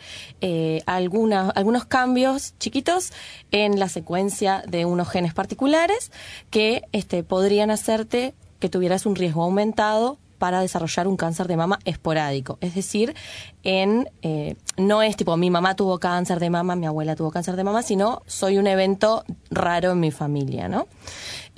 alguna, 0.86 1.52
algunos 1.52 1.86
cambios 1.86 2.56
chiquitos 2.60 3.14
en 3.52 3.80
la 3.80 3.88
secuencia 3.88 4.64
de 4.68 4.84
unos 4.84 5.08
genes 5.08 5.34
particulares 5.34 6.12
que 6.50 6.84
este, 6.92 7.24
podrían 7.24 7.72
hacerte 7.72 8.34
que 8.60 8.68
tuvieras 8.68 9.06
un 9.06 9.16
riesgo 9.16 9.44
aumentado 9.44 10.18
para 10.38 10.62
desarrollar 10.62 11.08
un 11.08 11.18
cáncer 11.18 11.48
de 11.48 11.58
mama 11.58 11.80
esporádico. 11.86 12.58
Es 12.62 12.76
decir, 12.76 13.16
en 13.64 14.10
eh, 14.22 14.56
no 14.78 15.02
es 15.02 15.18
tipo 15.18 15.36
mi 15.38 15.50
mamá 15.50 15.76
tuvo 15.76 16.00
cáncer 16.00 16.40
de 16.40 16.50
mama, 16.50 16.76
mi 16.76 16.86
abuela 16.86 17.16
tuvo 17.16 17.32
cáncer 17.32 17.56
de 17.56 17.64
mama, 17.64 17.82
sino 17.82 18.22
soy 18.26 18.58
un 18.58 18.68
evento 18.68 19.26
raro 19.50 19.92
en 19.92 20.00
mi 20.00 20.12
familia, 20.12 20.68
¿no? 20.68 20.88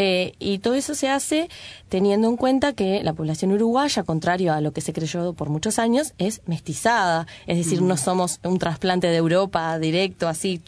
Eh, 0.02 0.34
y 0.40 0.60
todo 0.60 0.76
eso 0.76 0.96
se 0.96 1.10
hace 1.10 1.50
teniendo 1.90 2.30
en 2.30 2.38
cuenta 2.38 2.72
que 2.72 3.04
la 3.04 3.12
población 3.12 3.52
uruguaya, 3.52 4.04
contrario 4.04 4.54
a 4.54 4.62
lo 4.62 4.72
que 4.72 4.80
se 4.80 4.94
creyó 4.94 5.34
por 5.34 5.50
muchos 5.50 5.78
años, 5.78 6.14
es 6.18 6.42
mestizada. 6.46 7.28
Es 7.48 7.58
decir, 7.58 7.82
mm. 7.82 7.88
no 7.88 7.98
somos 7.98 8.40
un 8.44 8.60
trasplante 8.60 9.08
de 9.08 9.18
Europa 9.18 9.78
directo, 9.78 10.30
así, 10.30 10.62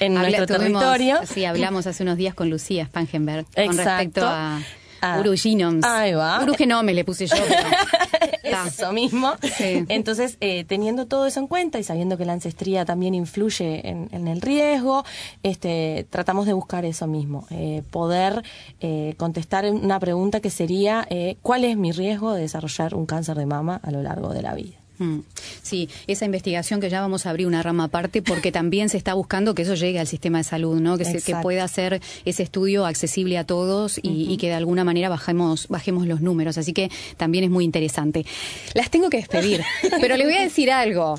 en 0.00 0.16
Habla, 0.16 0.38
nuestro 0.38 0.58
tuvimos, 0.58 0.82
territorio. 0.82 1.20
Sí, 1.24 1.44
hablamos 1.44 1.86
hace 1.86 2.02
unos 2.02 2.16
días 2.16 2.34
con 2.34 2.50
Lucía 2.50 2.86
Spangenberg 2.86 3.46
con 3.54 3.76
respecto 3.76 4.26
a... 4.26 4.60
Ah, 5.00 5.18
Uruginoms. 5.20 5.84
Ahí 5.84 6.12
va. 6.12 6.44
Le 6.82 7.04
puse 7.04 7.26
yo. 7.26 7.36
eso 8.66 8.92
mismo. 8.92 9.34
Sí. 9.56 9.84
Entonces, 9.88 10.36
eh, 10.40 10.64
teniendo 10.64 11.06
todo 11.06 11.26
eso 11.26 11.40
en 11.40 11.46
cuenta 11.46 11.78
y 11.78 11.84
sabiendo 11.84 12.16
que 12.16 12.24
la 12.24 12.32
ancestría 12.32 12.84
también 12.84 13.14
influye 13.14 13.88
en, 13.88 14.08
en 14.12 14.28
el 14.28 14.40
riesgo, 14.40 15.04
este, 15.42 16.06
tratamos 16.10 16.46
de 16.46 16.52
buscar 16.52 16.84
eso 16.84 17.06
mismo, 17.06 17.46
eh, 17.50 17.82
poder 17.90 18.42
eh, 18.80 19.14
contestar 19.16 19.64
una 19.66 20.00
pregunta 20.00 20.40
que 20.40 20.50
sería 20.50 21.06
eh, 21.10 21.36
¿cuál 21.42 21.64
es 21.64 21.76
mi 21.76 21.92
riesgo 21.92 22.32
de 22.32 22.42
desarrollar 22.42 22.94
un 22.94 23.06
cáncer 23.06 23.36
de 23.36 23.46
mama 23.46 23.80
a 23.82 23.90
lo 23.90 24.02
largo 24.02 24.32
de 24.32 24.42
la 24.42 24.54
vida? 24.54 24.76
Mm. 24.98 25.20
Sí, 25.62 25.88
esa 26.06 26.24
investigación 26.24 26.80
que 26.80 26.90
ya 26.90 27.00
vamos 27.00 27.26
a 27.26 27.30
abrir 27.30 27.46
una 27.46 27.62
rama 27.62 27.84
aparte 27.84 28.22
porque 28.22 28.52
también 28.52 28.88
se 28.88 28.96
está 28.96 29.14
buscando 29.14 29.54
que 29.54 29.62
eso 29.62 29.74
llegue 29.74 29.98
al 29.98 30.06
sistema 30.06 30.38
de 30.38 30.44
salud, 30.44 30.80
¿no? 30.80 30.98
Que, 30.98 31.04
se, 31.04 31.22
que 31.22 31.36
pueda 31.36 31.64
hacer 31.64 32.00
ese 32.24 32.42
estudio 32.42 32.86
accesible 32.86 33.38
a 33.38 33.44
todos 33.44 33.98
y, 33.98 34.08
uh 34.08 34.12
-huh. 34.12 34.32
y, 34.32 34.36
que 34.36 34.48
de 34.48 34.54
alguna 34.54 34.84
manera 34.84 35.08
bajemos, 35.08 35.68
bajemos 35.68 36.06
los 36.06 36.20
números. 36.20 36.58
Así 36.58 36.72
que 36.72 36.90
también 37.16 37.44
es 37.44 37.50
muy 37.50 37.64
interesante. 37.64 38.26
Las 38.74 38.90
tengo 38.90 39.08
que 39.10 39.18
despedir, 39.18 39.62
pero 40.00 40.16
le 40.16 40.24
voy 40.24 40.34
a 40.34 40.42
decir 40.42 40.70
algo. 40.70 41.18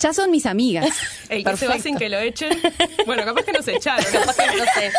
Ya 0.00 0.12
son 0.14 0.30
mis 0.30 0.46
amigas. 0.46 0.88
El 1.28 1.44
que 1.44 1.56
se 1.56 1.68
va 1.68 1.78
sin 1.78 1.96
que 1.96 2.08
lo 2.08 2.18
echen. 2.18 2.58
Bueno, 3.06 3.24
capaz 3.24 3.44
que 3.44 3.52
nos 3.52 3.68
echaron. 3.68 4.04
capaz 4.10 4.34
que 4.36 4.46
no 4.56 4.64
sé. 4.74 4.92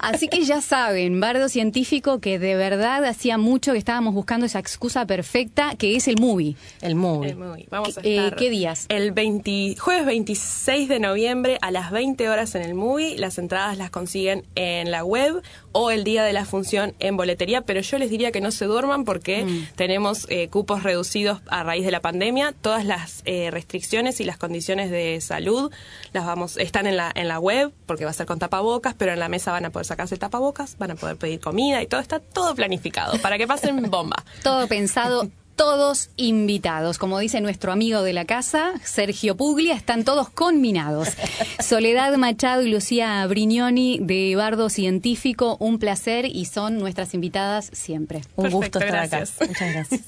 Así 0.00 0.28
que 0.28 0.44
ya 0.44 0.60
saben, 0.60 1.18
Bardo 1.20 1.48
Científico, 1.48 2.20
que 2.20 2.38
de 2.38 2.56
verdad 2.56 3.04
hacía 3.04 3.38
mucho 3.38 3.72
que 3.72 3.78
estábamos 3.78 4.14
buscando 4.14 4.46
esa 4.46 4.58
excusa 4.58 5.06
perfecta, 5.06 5.74
que 5.76 5.96
es 5.96 6.08
el 6.08 6.16
movie. 6.20 6.56
El 6.80 6.94
movie. 6.94 7.30
El 7.30 7.36
movie. 7.36 7.66
Vamos 7.70 7.96
a 7.98 8.00
Eh, 8.02 8.16
estar 8.16 8.36
¿Qué 8.36 8.50
días? 8.50 8.86
el 8.88 9.12
20, 9.12 9.76
jueves 9.78 10.06
26 10.06 10.88
de 10.88 11.00
noviembre 11.00 11.58
a 11.62 11.70
las 11.70 11.90
20 11.90 12.28
horas 12.28 12.54
en 12.54 12.62
el 12.62 12.74
movie. 12.74 13.16
Las 13.18 13.38
entradas 13.38 13.78
las 13.78 13.90
consiguen 13.90 14.44
en 14.54 14.90
la 14.90 15.04
web 15.04 15.42
o 15.76 15.90
el 15.90 16.04
día 16.04 16.22
de 16.24 16.32
la 16.32 16.44
función 16.44 16.94
en 17.00 17.16
boletería, 17.16 17.60
pero 17.62 17.80
yo 17.80 17.98
les 17.98 18.08
diría 18.08 18.30
que 18.32 18.40
no 18.40 18.50
se 18.50 18.64
duerman 18.64 19.04
porque 19.04 19.44
Mm. 19.44 19.66
tenemos 19.76 20.26
eh, 20.30 20.48
cupos 20.48 20.82
reducidos 20.84 21.40
a 21.48 21.62
raíz 21.64 21.84
de 21.84 21.90
la 21.90 22.00
pandemia. 22.00 22.54
Todas 22.60 22.84
las 22.84 23.22
eh, 23.24 23.50
restricciones 23.50 24.20
y 24.20 24.24
las 24.24 24.38
condiciones 24.38 24.90
de 24.90 25.20
salud 25.20 25.70
las 26.12 26.24
vamos 26.24 26.56
están 26.56 26.86
en 26.86 26.96
la 26.96 27.10
en 27.14 27.28
la 27.28 27.38
web 27.40 27.72
porque 27.86 28.04
va 28.04 28.10
a 28.12 28.14
ser 28.14 28.26
con 28.26 28.38
tapabocas, 28.38 28.94
pero 28.94 29.12
en 29.12 29.18
la 29.18 29.28
mesa 29.28 29.50
van 29.52 29.64
a 29.64 29.70
poder 29.70 29.84
sacarse 29.86 30.16
tapabocas, 30.16 30.78
van 30.78 30.92
a 30.92 30.94
poder 30.94 31.16
pedir 31.16 31.40
comida 31.40 31.82
y 31.82 31.86
todo 31.86 32.00
está 32.00 32.20
todo 32.20 32.54
planificado 32.54 33.18
para 33.20 33.36
que 33.36 33.46
pasen 33.46 33.90
bomba. 33.90 34.24
Todo 34.42 34.66
pensado. 34.68 35.28
Todos 35.56 36.10
invitados, 36.16 36.98
como 36.98 37.18
dice 37.18 37.40
nuestro 37.40 37.70
amigo 37.70 38.02
de 38.02 38.12
la 38.12 38.24
casa, 38.24 38.72
Sergio 38.82 39.36
Puglia, 39.36 39.74
están 39.74 40.02
todos 40.04 40.28
conminados. 40.28 41.10
Soledad 41.60 42.16
Machado 42.16 42.62
y 42.62 42.70
Lucía 42.70 43.24
Brignoni 43.26 43.98
de 44.00 44.34
Bardo 44.36 44.68
Científico, 44.68 45.56
un 45.60 45.78
placer 45.78 46.26
y 46.26 46.46
son 46.46 46.78
nuestras 46.78 47.14
invitadas 47.14 47.70
siempre. 47.72 48.22
Un 48.36 48.50
gusto 48.50 48.80
estar 48.80 49.08
gracias. 49.08 49.36
acá. 49.36 49.46
Muchas 49.46 49.72
gracias. 49.72 50.00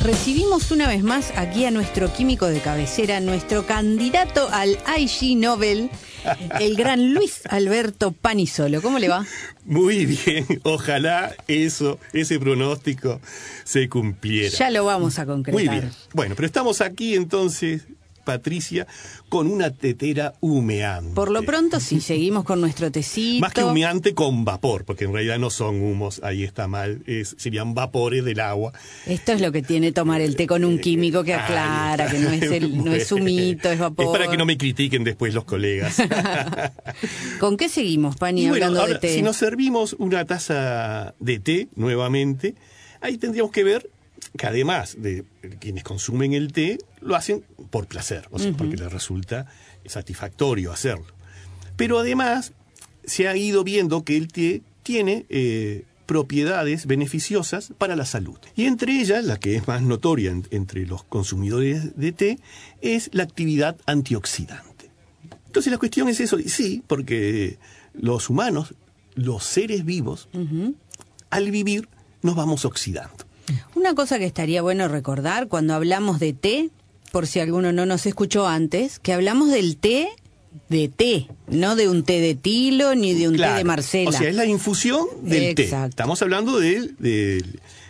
Recibimos 0.02 0.70
una 0.70 0.88
vez 0.88 1.02
más 1.02 1.32
aquí 1.36 1.66
a 1.66 1.70
nuestro 1.70 2.10
químico 2.14 2.46
de 2.46 2.60
cabecera, 2.60 3.20
nuestro 3.20 3.66
candidato 3.66 4.48
al 4.50 4.78
IG 4.98 5.36
Nobel, 5.36 5.90
el 6.60 6.74
gran 6.76 7.12
Luis 7.12 7.42
Alberto 7.50 8.12
Panisolo. 8.12 8.80
¿Cómo 8.80 8.98
le 8.98 9.08
va? 9.08 9.26
Muy 9.66 10.06
bien, 10.06 10.46
ojalá 10.62 11.36
eso, 11.46 12.00
ese 12.14 12.40
pronóstico 12.40 13.20
se 13.64 13.90
cumpliera. 13.90 14.56
Ya 14.56 14.70
lo 14.70 14.86
vamos 14.86 15.18
a 15.18 15.26
concretar. 15.26 15.52
Muy 15.52 15.68
bien. 15.68 15.90
Bueno, 16.14 16.34
pero 16.34 16.46
estamos 16.46 16.80
aquí 16.80 17.14
entonces 17.14 17.82
Patricia, 18.28 18.86
con 19.30 19.46
una 19.46 19.70
tetera 19.70 20.34
humeante. 20.40 21.14
Por 21.14 21.30
lo 21.30 21.44
pronto 21.44 21.80
sí, 21.80 21.98
seguimos 22.12 22.44
con 22.44 22.60
nuestro 22.60 22.92
tecito. 22.92 23.40
Más 23.40 23.54
que 23.54 23.64
humeante 23.64 24.12
con 24.12 24.44
vapor, 24.44 24.84
porque 24.84 25.06
en 25.06 25.14
realidad 25.14 25.38
no 25.38 25.48
son 25.48 25.80
humos, 25.80 26.20
ahí 26.22 26.44
está 26.44 26.68
mal, 26.68 27.00
es, 27.06 27.34
serían 27.38 27.72
vapores 27.72 28.26
del 28.26 28.40
agua. 28.40 28.74
Esto 29.06 29.32
es 29.32 29.40
lo 29.40 29.50
que 29.50 29.62
tiene 29.62 29.92
tomar 29.92 30.20
el 30.20 30.36
té 30.36 30.46
con 30.46 30.62
un 30.62 30.78
químico 30.78 31.24
que 31.24 31.32
aclara 31.32 32.10
que 32.10 32.18
no 32.18 32.28
es, 32.28 32.42
el, 32.52 32.84
no 32.84 32.92
es 32.92 33.10
humito, 33.10 33.70
es 33.70 33.78
vapor. 33.78 34.04
Es 34.04 34.12
para 34.12 34.30
que 34.30 34.36
no 34.36 34.44
me 34.44 34.58
critiquen 34.58 35.04
después 35.04 35.32
los 35.32 35.44
colegas. 35.44 35.96
¿Con 37.40 37.56
qué 37.56 37.70
seguimos, 37.70 38.16
Pani, 38.16 38.46
hablando 38.46 38.86
de 38.86 38.96
té? 38.96 39.14
Si 39.14 39.22
nos 39.22 39.38
servimos 39.38 39.96
una 39.98 40.26
taza 40.26 41.14
de 41.18 41.38
té 41.38 41.68
nuevamente, 41.76 42.56
ahí 43.00 43.16
tendríamos 43.16 43.52
que 43.52 43.64
ver 43.64 43.88
que 44.36 44.46
además 44.46 44.96
de 44.98 45.24
quienes 45.58 45.84
consumen 45.84 46.32
el 46.32 46.52
té, 46.52 46.78
lo 47.00 47.16
hacen 47.16 47.44
por 47.70 47.86
placer, 47.86 48.28
o 48.30 48.38
sea, 48.38 48.52
porque 48.52 48.76
les 48.76 48.92
resulta 48.92 49.46
satisfactorio 49.86 50.72
hacerlo. 50.72 51.06
Pero 51.76 51.98
además 51.98 52.52
se 53.04 53.28
ha 53.28 53.36
ido 53.36 53.64
viendo 53.64 54.04
que 54.04 54.16
el 54.16 54.28
té 54.28 54.62
tiene 54.82 55.26
eh, 55.28 55.84
propiedades 56.06 56.86
beneficiosas 56.86 57.72
para 57.76 57.96
la 57.96 58.06
salud. 58.06 58.38
Y 58.56 58.64
entre 58.64 59.00
ellas, 59.00 59.24
la 59.24 59.38
que 59.38 59.56
es 59.56 59.68
más 59.68 59.82
notoria 59.82 60.34
entre 60.50 60.86
los 60.86 61.04
consumidores 61.04 61.96
de 61.96 62.12
té, 62.12 62.38
es 62.80 63.10
la 63.12 63.24
actividad 63.24 63.76
antioxidante. 63.86 64.90
Entonces 65.46 65.70
la 65.70 65.78
cuestión 65.78 66.08
es 66.08 66.20
eso, 66.20 66.38
sí, 66.46 66.82
porque 66.86 67.58
los 67.92 68.30
humanos, 68.30 68.74
los 69.14 69.44
seres 69.44 69.84
vivos, 69.84 70.28
al 71.30 71.50
vivir 71.50 71.88
nos 72.22 72.36
vamos 72.36 72.64
oxidando. 72.64 73.27
Una 73.74 73.94
cosa 73.94 74.18
que 74.18 74.24
estaría 74.24 74.62
bueno 74.62 74.88
recordar 74.88 75.48
cuando 75.48 75.74
hablamos 75.74 76.18
de 76.18 76.32
té, 76.32 76.70
por 77.12 77.26
si 77.26 77.40
alguno 77.40 77.72
no 77.72 77.86
nos 77.86 78.06
escuchó 78.06 78.46
antes, 78.46 78.98
que 78.98 79.12
hablamos 79.12 79.50
del 79.50 79.76
té 79.76 80.08
de 80.68 80.88
té, 80.88 81.28
no 81.46 81.76
de 81.76 81.88
un 81.88 82.04
té 82.04 82.20
de 82.20 82.34
tilo 82.34 82.94
ni 82.94 83.14
de 83.14 83.28
un 83.28 83.36
té 83.36 83.48
de 83.48 83.64
Marcela. 83.64 84.10
O 84.10 84.12
sea, 84.12 84.28
es 84.28 84.34
la 84.34 84.46
infusión 84.46 85.06
del 85.22 85.54
té. 85.54 85.70
Estamos 85.88 86.20
hablando 86.22 86.58
del... 86.58 86.96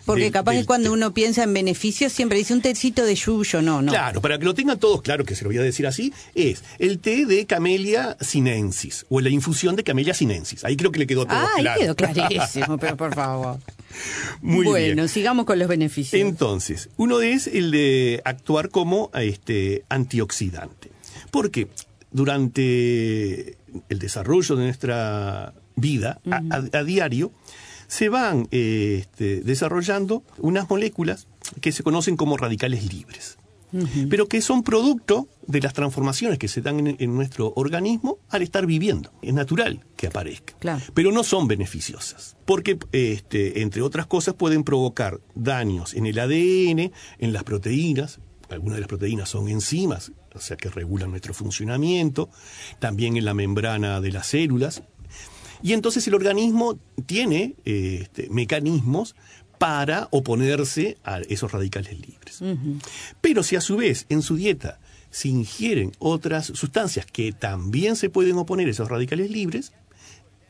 porque 0.09 0.31
capaz 0.31 0.55
que 0.55 0.65
cuando 0.65 0.91
uno 0.91 1.13
piensa 1.13 1.43
en 1.43 1.53
beneficios 1.53 2.13
siempre 2.13 2.39
dice 2.39 2.55
un 2.55 2.63
tecito 2.63 3.05
de 3.05 3.15
yuyo, 3.15 3.61
no, 3.61 3.83
no. 3.83 3.93
Claro, 3.93 4.23
para 4.23 4.39
que 4.39 4.47
lo 4.47 4.55
tengan 4.55 4.79
todos 4.79 5.03
claro, 5.03 5.25
que 5.27 5.35
se 5.35 5.45
lo 5.45 5.51
voy 5.51 5.59
a 5.59 5.63
decir 5.63 5.87
así, 5.87 6.15
es 6.35 6.65
el 6.79 6.99
té 6.99 7.27
de 7.27 7.45
Camellia 7.45 8.17
sinensis 8.19 9.05
o 9.11 9.21
la 9.21 9.29
infusión 9.29 9.77
de 9.77 9.85
Camellia 9.85 10.15
sinensis. 10.15 10.65
Ahí 10.65 10.77
creo 10.77 10.93
que 10.93 11.01
le 11.01 11.07
quedó 11.07 11.27
todo 11.27 11.37
ah, 11.39 11.51
claro. 11.59 11.81
ahí 11.81 11.87
quedó 11.87 11.97
clarísimo, 12.15 12.79
pero 12.79 12.97
por 12.97 13.15
favor. 13.15 13.59
Muy 14.41 14.65
bueno, 14.65 15.09
sigamos 15.09 15.45
con 15.45 15.59
los 15.59 15.69
beneficios. 15.69 16.21
Entonces, 16.21 16.89
uno 16.97 17.21
es 17.21 17.47
el 17.47 17.71
de 17.71 18.23
actuar 18.25 18.71
como 18.71 19.11
este 19.13 19.85
antioxidante. 19.91 20.91
Porque 21.31 21.69
durante 22.11 23.59
el 23.91 23.99
desarrollo 23.99 24.57
de 24.57 24.65
nuestra 24.65 25.53
vida 25.77 26.21
a, 26.31 26.83
diario 26.83 27.33
se 27.89 28.09
van 28.09 28.47
este, 28.53 29.41
desarrollando 29.41 30.23
unas 30.39 30.71
moléculas 30.71 31.27
que 31.61 31.73
se 31.73 31.83
conocen 31.83 32.17
como 32.17 32.37
radicales 32.37 32.93
libres 32.93 33.39
pero 34.09 34.29
que 34.29 34.41
son 34.41 34.63
producto 34.63 35.29
de 35.47 35.61
las 35.61 35.73
transformaciones 35.73 36.39
que 36.39 36.49
se 36.49 36.61
dan 36.61 36.87
en, 36.87 37.15
nuestro 37.15 37.53
organismo 37.57 38.19
al 38.29 38.43
estar 38.43 38.67
viviendo. 38.67 39.13
Es 39.23 39.35
natural 39.35 39.85
que 39.97 40.07
aparezca, 40.07 40.55
pero 40.95 41.13
no 41.13 41.23
son 41.23 41.49
beneficiosas, 41.49 42.37
porque, 42.45 42.79
este, 42.93 43.63
entre 43.63 43.83
otras 43.83 44.07
cosas, 44.07 44.35
pueden 44.35 44.65
provocar 44.65 45.21
daños 45.35 45.95
en 45.95 46.07
el 46.07 46.19
ADN, 46.19 46.93
en 47.19 47.33
las 47.33 47.45
proteínas, 47.45 48.21
algunas 48.51 48.77
de 48.77 48.81
las 48.81 48.89
proteínas 48.89 49.29
son 49.29 49.49
enzimas, 49.49 50.13
o 50.35 50.41
sea 50.41 50.57
que 50.57 50.71
regulan 50.71 51.11
nuestro 51.11 51.35
funcionamiento, 51.35 52.31
también 52.79 53.17
en 53.17 53.25
la 53.25 53.35
membrana 53.35 54.01
de 54.01 54.13
las 54.13 54.29
células. 54.29 54.83
Y 55.63 55.73
entonces 55.73 56.07
el 56.07 56.15
organismo 56.15 56.79
tiene 57.07 57.55
este, 57.65 58.29
mecanismos 58.31 59.15
para 59.59 60.09
oponerse 60.13 60.97
a 61.05 61.21
esos 61.21 61.53
radicales 61.53 61.99
libres. 62.01 62.41
Pero 63.21 63.43
si 63.43 63.57
a 63.57 63.61
su 63.61 63.77
vez 63.77 64.07
en 64.09 64.23
su 64.23 64.37
dieta 64.37 64.79
se 65.11 65.29
ingieren 65.29 65.93
otras 65.99 66.47
sustancias 66.47 67.07
que 67.07 67.33
también 67.33 67.97
se 67.97 68.11
pueden 68.11 68.37
oponer 68.37 68.69
a 68.69 68.71
esos 68.71 68.89
radicales 68.89 69.31
libres, 69.31 69.73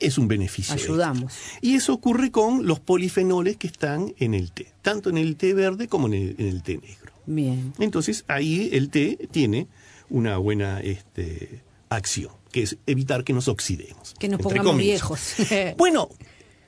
es 0.01 0.19
un 0.19 0.29
beneficio. 0.29 0.75
Ayudamos. 0.75 1.33
Y 1.61 1.75
eso 1.75 1.93
ocurre 1.93 2.31
con 2.31 2.67
los 2.67 2.81
polifenoles 2.81 3.57
que 3.57 3.67
están 3.67 4.15
en 4.19 4.35
el 4.35 4.53
té, 4.53 4.73
tanto 4.83 5.11
en 5.11 5.19
el 5.19 5.37
té 5.37 5.55
verde 5.55 5.89
como 5.89 6.07
en 6.09 6.37
el, 6.39 6.63
té 6.63 6.79
negro. 6.79 7.13
Bien. 7.27 7.73
Entonces 7.79 8.25
ahí 8.29 8.71
el 8.73 8.91
té 8.91 9.29
tiene 9.31 9.67
una 10.09 10.39
buena 10.39 10.81
este, 10.81 11.63
acción, 11.89 12.33
que 12.53 12.63
es 12.63 12.77
evitar 12.87 13.25
que 13.25 13.33
nos 13.33 13.49
oxidemos. 13.49 14.15
Que 14.19 14.29
nos 14.29 14.41
pongamos 14.41 14.77
viejos. 14.77 15.35
bueno, 15.77 16.09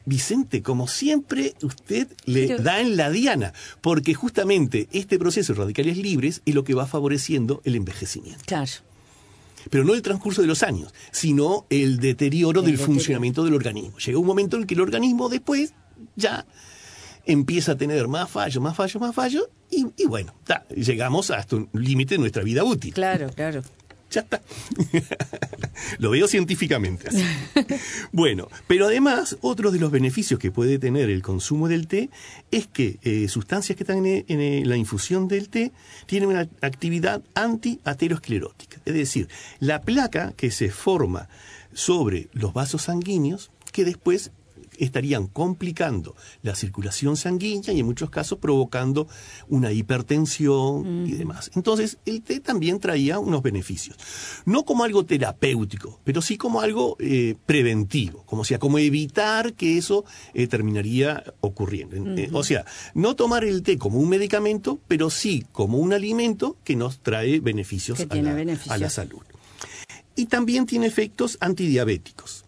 Vicente, 0.07 0.62
como 0.62 0.89
siempre, 0.89 1.55
usted 1.62 2.09
le 2.24 2.57
da 2.59 2.81
en 2.81 2.97
la 2.97 3.11
diana, 3.11 3.53
porque 3.81 4.14
justamente 4.14 4.89
este 4.93 5.18
proceso 5.18 5.53
de 5.53 5.61
radicales 5.61 5.99
libres 5.99 6.43
es 6.45 6.55
lo 6.55 6.64
que 6.64 6.74
va 6.74 6.87
favoreciendo 6.87 7.61
el 7.64 7.76
envejecimiento. 7.76 8.43
Claro. 8.47 8.72
Pero 9.68 9.85
no 9.85 9.95
el 9.95 10.01
transcurso 10.01 10.41
de 10.41 10.49
los 10.49 10.62
años, 10.62 10.93
sino 11.11 11.66
el 11.68 11.99
deterioro 11.99 12.62
del 12.62 12.78
funcionamiento 12.78 13.45
del 13.45 13.55
organismo. 13.55 13.99
Llega 13.99 14.18
un 14.18 14.26
momento 14.26 14.57
en 14.57 14.66
que 14.66 14.74
el 14.74 14.81
organismo 14.81 15.28
después 15.28 15.74
ya 16.16 16.47
empieza 17.26 17.72
a 17.72 17.76
tener 17.76 18.09
más 18.09 18.31
fallos, 18.31 18.62
más 18.62 18.74
fallos, 18.74 19.01
más 19.01 19.14
fallos, 19.14 19.49
y, 19.70 20.07
bueno, 20.07 20.35
llegamos 20.74 21.31
hasta 21.31 21.57
un 21.57 21.68
límite 21.74 22.14
de 22.14 22.18
nuestra 22.18 22.43
vida 22.43 22.64
útil. 22.64 22.93
Claro, 22.93 23.31
claro 23.35 23.62
ya 24.11 24.22
está. 24.22 24.42
Lo 25.98 26.11
veo 26.11 26.26
científicamente 26.28 27.08
así. 27.08 27.24
Bueno, 28.12 28.48
pero 28.66 28.86
además, 28.86 29.38
otro 29.40 29.70
de 29.70 29.78
los 29.78 29.90
beneficios 29.90 30.38
que 30.38 30.50
puede 30.50 30.78
tener 30.78 31.08
el 31.11 31.22
consumo 31.22 31.68
del 31.68 31.86
té 31.86 32.11
es 32.50 32.66
que 32.66 32.98
eh, 33.02 33.28
sustancias 33.28 33.76
que 33.76 33.84
están 33.84 34.04
en, 34.04 34.68
la 34.68 34.76
infusión 34.76 35.28
del 35.28 35.48
té 35.48 35.72
tienen 36.06 36.28
una 36.28 36.48
actividad 36.61 37.22
antiaterosclerótica. 37.34 38.80
Es 38.84 38.94
decir, 38.94 39.28
la 39.61 39.82
placa 39.82 40.32
que 40.36 40.50
se 40.50 40.70
forma 40.70 41.28
sobre 41.72 42.28
los 42.32 42.52
vasos 42.52 42.82
sanguíneos 42.82 43.50
que 43.72 43.84
después 43.84 44.32
estarían 44.85 45.26
complicando 45.26 46.16
la 46.43 46.55
circulación 46.55 47.16
sanguínea 47.16 47.72
y 47.72 47.81
en 47.81 47.87
muchos 47.87 48.11
casos 48.11 48.39
provocando 48.39 49.07
una 49.49 49.72
hipertensión 49.72 51.07
y 51.07 51.12
demás. 51.12 51.51
Entonces, 51.55 51.99
el 52.07 52.22
té 52.22 52.41
también 52.41 52.81
traía 52.81 53.18
unos 53.18 53.43
beneficios. 53.43 53.97
No 54.45 54.64
como 54.64 54.85
algo 54.85 55.05
terapéutico, 55.05 56.01
pero 56.05 56.22
sí 56.22 56.37
como 56.37 56.61
algo 56.61 56.97
eh, 56.99 57.37
preventivo, 57.47 58.24
como 58.26 58.45
sea, 58.45 58.59
como 58.59 58.78
evitar 58.78 59.55
que 59.55 59.78
eso 59.78 60.05
eh, 60.35 60.47
terminaría 60.47 61.22
ocurriendo. 61.41 61.97
Eh, 62.16 62.31
o 62.33 62.43
sea, 62.43 62.64
no 62.95 63.16
tomar 63.16 63.45
el 63.45 63.62
té 63.62 63.78
como 63.78 63.99
un 63.99 64.09
medicamento, 64.09 64.81
pero 64.89 65.11
sí 65.11 65.45
como 65.53 65.78
un 65.78 65.93
alimento 65.93 66.57
que 66.64 66.76
nos 66.76 67.01
trae 67.01 67.41
beneficios, 67.41 68.01
a 68.09 68.14
la, 68.14 68.57
a 68.68 68.78
la 68.78 68.91
salud. 68.91 69.22
Y 70.16 70.26
también 70.26 70.66
tiene 70.66 70.87
efectos 70.87 71.39
antidiabéticos. 71.41 72.45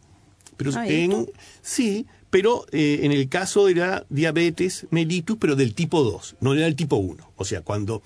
Pero 0.57 0.72
ah, 0.76 0.87
en, 0.87 1.30
sí, 1.61 2.07
pero 2.33 2.64
eh, 2.72 3.01
en 3.03 3.12
el 3.12 3.28
caso 3.28 3.66
de 3.66 3.74
la 3.74 4.07
diabetes 4.09 4.87
mellitus, 4.91 5.37
pero 5.39 5.55
del 5.55 5.74
tipo 5.74 6.03
2, 6.03 6.37
no 6.41 6.55
era 6.55 6.66
el 6.66 6.74
tipo 6.76 6.97
1. 6.97 7.33
O 7.37 7.45
sea, 7.45 7.61
cuando 7.61 8.03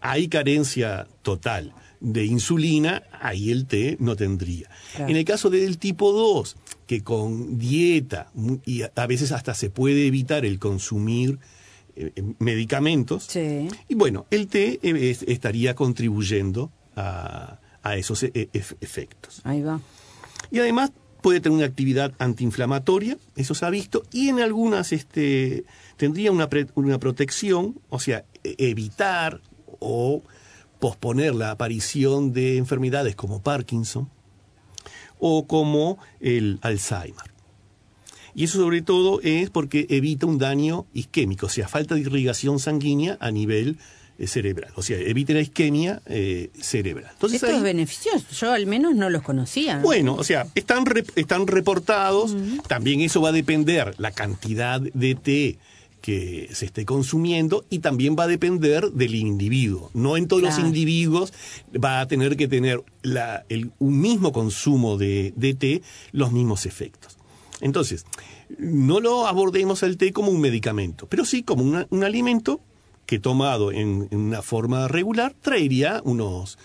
hay 0.00 0.26
carencia 0.26 1.06
total 1.22 1.72
de 2.00 2.24
insulina, 2.24 3.04
ahí 3.20 3.52
el 3.52 3.66
té 3.66 3.96
no 4.00 4.16
tendría. 4.16 4.68
En 4.96 5.14
el 5.14 5.24
caso 5.24 5.48
del 5.48 5.78
tipo 5.78 6.10
2, 6.10 6.56
que 6.88 7.04
con 7.04 7.56
dieta 7.56 8.32
y 8.66 8.82
a 8.82 9.06
veces 9.06 9.30
hasta 9.30 9.54
se 9.54 9.70
puede 9.70 10.08
evitar 10.08 10.44
el 10.44 10.58
consumir 10.58 11.38
eh, 11.94 12.10
eh, 12.16 12.22
medicamentos, 12.40 13.28
y 13.36 13.94
bueno, 13.94 14.26
el 14.32 14.48
té 14.48 14.80
estaría 14.82 15.76
contribuyendo 15.76 16.72
a, 16.96 17.60
esos 17.94 18.24
efectos. 18.24 19.40
Ahí 19.44 19.62
va. 19.62 19.80
Y 20.50 20.58
además 20.58 20.90
puede 21.20 21.40
tener 21.40 21.56
una 21.56 21.66
actividad 21.66 22.12
antiinflamatoria, 22.18 23.16
eso 23.36 23.54
se 23.54 23.66
ha 23.66 23.70
visto, 23.70 24.04
y 24.12 24.28
en 24.28 24.40
algunas 24.40 24.92
este, 24.92 25.64
tendría 25.96 26.32
una, 26.32 26.48
una 26.74 26.98
protección, 26.98 27.80
o 27.88 28.00
sea, 28.00 28.24
e-, 28.44 28.54
evitar 28.58 29.40
o 29.80 30.22
posponer 30.78 31.34
la 31.34 31.50
aparición 31.50 32.32
de 32.32 32.56
enfermedades 32.56 33.16
como 33.16 33.42
Parkinson 33.42 34.08
o 35.18 35.46
como 35.46 35.98
el 36.20 36.58
Alzheimer. 36.62 37.34
Y 38.34 38.44
eso 38.44 38.58
sobre 38.58 38.82
todo 38.82 39.20
es 39.22 39.50
porque 39.50 39.86
evita 39.90 40.26
un 40.26 40.38
daño 40.38 40.86
isquémico, 40.94 41.46
o 41.46 41.48
sea, 41.48 41.66
falta 41.66 41.96
de 41.96 42.02
irrigación 42.02 42.60
sanguínea 42.60 43.18
a 43.20 43.32
nivel 43.32 43.78
cerebral, 44.26 44.72
o 44.74 44.82
sea, 44.82 44.98
evite 44.98 45.32
la 45.34 45.40
isquemia 45.40 46.02
eh, 46.06 46.50
cerebral. 46.60 47.10
Entonces, 47.12 47.42
Estos 47.42 47.56
ahí- 47.58 47.62
beneficios, 47.62 48.28
yo 48.30 48.52
al 48.52 48.66
menos 48.66 48.94
no 48.96 49.08
los 49.10 49.22
conocía. 49.22 49.78
bueno, 49.78 50.14
o 50.14 50.24
sea, 50.24 50.46
están, 50.54 50.84
están 51.14 51.46
reportados, 51.46 52.34
también 52.66 53.00
eso 53.00 53.20
va 53.20 53.28
a 53.28 53.32
depender 53.32 53.94
la 53.98 54.10
cantidad 54.10 54.80
de 54.80 55.14
té 55.14 55.58
que 56.00 56.48
se 56.52 56.66
esté 56.66 56.84
consumiendo 56.84 57.64
y 57.70 57.80
también 57.80 58.14
va 58.18 58.24
a 58.24 58.28
depender 58.28 58.90
del 58.92 59.14
individuo. 59.16 59.90
No 59.94 60.16
en 60.16 60.28
todos 60.28 60.42
los 60.42 60.58
individuos 60.58 61.32
va 61.74 62.00
a 62.00 62.06
tener 62.06 62.36
que 62.36 62.46
tener 62.48 62.82
la- 63.02 63.44
el- 63.48 63.72
un 63.78 64.00
mismo 64.00 64.32
consumo 64.32 64.96
de, 64.96 65.32
de 65.36 65.54
té 65.54 65.82
los 66.12 66.30
mismos 66.32 66.66
efectos. 66.66 67.16
Entonces, 67.60 68.06
no 68.58 69.00
lo 69.00 69.26
abordemos 69.26 69.82
al 69.82 69.96
té 69.96 70.12
como 70.12 70.30
un 70.30 70.40
medicamento, 70.40 71.06
pero 71.08 71.24
sí 71.24 71.42
como 71.42 71.64
una- 71.64 71.86
un 71.90 72.04
alimento 72.04 72.60
que 73.08 73.18
tomado 73.18 73.72
en, 73.72 74.06
en 74.10 74.18
una 74.18 74.42
forma 74.42 74.86
regular 74.86 75.34
traería 75.40 76.02
unos 76.04 76.58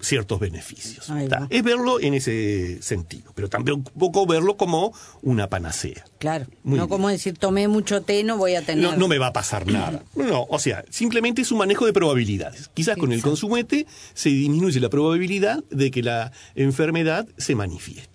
ciertos 0.00 0.40
beneficios. 0.40 1.12
Es 1.50 1.62
verlo 1.62 2.00
en 2.00 2.14
ese 2.14 2.82
sentido, 2.82 3.30
pero 3.34 3.50
tampoco 3.50 4.24
verlo 4.26 4.56
como 4.56 4.92
una 5.20 5.48
panacea. 5.50 6.02
Claro, 6.18 6.46
Muy 6.64 6.78
no 6.78 6.84
bien. 6.86 6.88
como 6.88 7.08
decir 7.10 7.36
tomé 7.38 7.68
mucho 7.68 8.00
té, 8.00 8.24
no 8.24 8.38
voy 8.38 8.54
a 8.54 8.62
tener. 8.62 8.82
No, 8.82 8.96
no 8.96 9.06
me 9.06 9.18
va 9.18 9.26
a 9.28 9.32
pasar 9.34 9.66
nada. 9.66 10.02
No, 10.16 10.46
o 10.48 10.58
sea, 10.58 10.82
simplemente 10.88 11.42
es 11.42 11.52
un 11.52 11.58
manejo 11.58 11.84
de 11.84 11.92
probabilidades. 11.92 12.70
Quizás 12.72 12.96
con 12.96 13.12
el 13.12 13.18
Exacto. 13.18 13.30
consumo 13.32 13.56
de 13.56 13.64
té 13.64 13.86
se 14.14 14.30
disminuye 14.30 14.80
la 14.80 14.88
probabilidad 14.88 15.62
de 15.70 15.90
que 15.90 16.02
la 16.02 16.32
enfermedad 16.54 17.28
se 17.36 17.54
manifieste. 17.54 18.10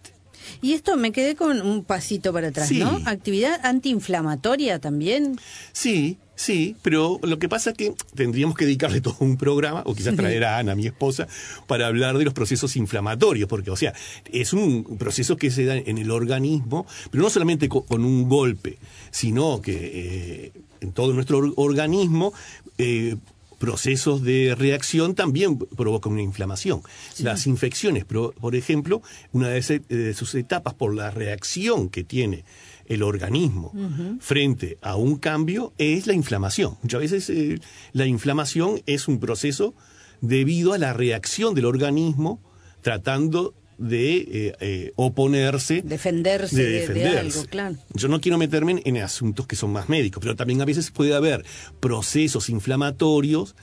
Y 0.61 0.73
esto 0.73 0.97
me 0.97 1.11
quedé 1.11 1.35
con 1.35 1.61
un 1.61 1.83
pasito 1.85 2.33
para 2.33 2.47
atrás, 2.47 2.67
Sí. 2.69 2.79
¿no? 2.79 2.99
Actividad 3.05 3.63
antiinflamatoria 3.63 4.79
también. 4.79 5.39
Sí, 5.71 6.17
sí, 6.37 6.77
pero 6.83 7.19
lo 7.23 7.37
que 7.39 7.49
pasa 7.49 7.71
es 7.71 7.75
que 7.77 7.93
tendríamos 8.15 8.55
que 8.55 8.63
dedicarle 8.65 9.01
todo 9.01 9.17
un 9.19 9.35
programa, 9.35 9.81
o 9.85 9.93
quizás 9.93 10.15
traer 10.15 10.45
a 10.45 10.59
Ana, 10.59 10.73
mi 10.75 10.85
esposa, 10.87 11.27
para 11.67 11.87
hablar 11.87 12.17
de 12.17 12.23
los 12.23 12.33
procesos 12.33 12.77
inflamatorios, 12.77 13.49
porque, 13.49 13.71
o 13.71 13.75
sea, 13.75 13.93
es 14.31 14.53
un 14.53 14.97
proceso 14.97 15.35
que 15.35 15.51
se 15.51 15.65
da 15.65 15.75
en 15.75 15.97
el 15.97 16.11
organismo, 16.11 16.85
pero 17.11 17.23
no 17.23 17.29
solamente 17.29 17.67
co- 17.67 17.83
con, 17.83 18.05
un 18.05 18.29
golpe, 18.29 18.77
sino 19.11 19.61
que 19.61 19.73
eh, 19.75 20.51
en 20.79 20.93
todo 20.93 21.11
nuestro 21.11 21.39
or- 21.39 21.53
organismo. 21.57 22.31
eh, 22.77 23.17
procesos 23.59 24.21
de 24.21 24.53
reacción 24.55 25.15
también 25.15 25.57
provocan 25.57 26.13
una 26.13 26.21
inflamación. 26.21 26.81
Las 27.17 27.47
infecciones, 27.47 28.05
por 28.05 28.55
ejemplo, 28.55 29.01
una 29.31 29.49
de 29.49 30.13
sus 30.13 30.35
etapas 30.35 30.75
por 30.75 30.93
la 30.93 31.09
reacción 31.09 31.89
que 31.89 32.03
tiene 32.03 32.43
el 32.87 33.03
organismo 33.03 33.71
frente 34.19 34.77
a 34.81 34.95
un 34.95 35.17
cambio 35.17 35.73
es 35.77 36.07
la 36.07 36.13
inflamación. 36.13 36.77
Muchas 36.81 37.01
veces 37.01 37.29
eh, 37.29 37.59
la 37.93 38.05
inflamación 38.05 38.81
es 38.85 39.07
un 39.07 39.19
proceso 39.19 39.73
debido 40.21 40.73
a 40.73 40.77
la 40.77 40.93
reacción 40.93 41.53
del 41.53 41.65
organismo 41.65 42.41
tratando 42.81 43.53
de 43.77 44.15
eh, 44.17 44.53
eh, 44.59 44.91
oponerse 44.95 45.83
Defenderse 45.83 46.55
de- 46.63 46.87
de 46.87 47.07
algo, 47.19 47.45
claro. 47.45 47.75
yo 47.93 48.07
no 48.07 48.19
quiero 48.19 48.39
meterme 48.39 48.71
en, 48.71 48.81
en 48.85 48.97
asuntos 49.03 49.45
que 49.45 49.55
son 49.55 49.71
más 49.71 49.87
médicos, 49.87 50.19
pero 50.19 50.35
también 50.35 50.59
a 50.61 50.65
veces 50.65 50.89
puede 50.89 51.13
haber 51.13 51.45
procesos 51.79 52.49
inflamatorios 52.49 53.55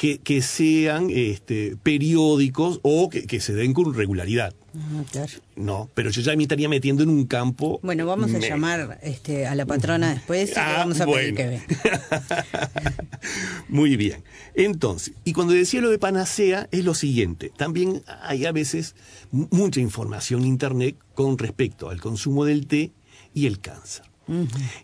que, 0.00 0.16
que 0.18 0.40
sean 0.40 1.08
este, 1.10 1.76
periódicos 1.82 2.80
o 2.82 3.10
que, 3.10 3.26
que 3.26 3.38
se 3.38 3.52
den 3.52 3.74
con 3.74 3.92
regularidad. 3.92 4.54
Ah, 4.74 5.02
claro. 5.10 5.30
No, 5.56 5.90
pero 5.94 6.08
yo 6.08 6.22
ya 6.22 6.34
me 6.36 6.44
estaría 6.44 6.70
metiendo 6.70 7.02
en 7.02 7.10
un 7.10 7.26
campo. 7.26 7.80
Bueno, 7.82 8.06
vamos 8.06 8.32
a 8.32 8.38
llamar 8.38 8.98
este, 9.02 9.46
a 9.46 9.54
la 9.54 9.66
patrona 9.66 10.14
después 10.14 10.50
y 10.50 10.52
Ah, 10.56 10.76
vamos 10.78 11.00
a 11.02 11.04
pedir 11.06 11.34
bueno. 11.34 11.36
que 11.36 11.46
venga. 11.48 12.44
Muy 13.68 13.96
bien. 13.96 14.22
Entonces, 14.54 15.12
y 15.24 15.32
cuando 15.34 15.52
decía 15.52 15.80
lo 15.82 15.90
de 15.90 15.98
panacea, 15.98 16.66
es 16.70 16.82
lo 16.84 16.94
siguiente. 16.94 17.52
También 17.56 18.02
hay 18.22 18.46
a 18.46 18.52
veces 18.52 18.94
mu- 19.30 19.48
mucha 19.50 19.80
información 19.80 20.40
en 20.42 20.46
Internet 20.48 20.96
con 21.14 21.36
respecto 21.36 21.90
al 21.90 22.00
consumo 22.00 22.44
del 22.46 22.66
té 22.66 22.92
y 23.34 23.46
el 23.46 23.60
cáncer. 23.60 24.04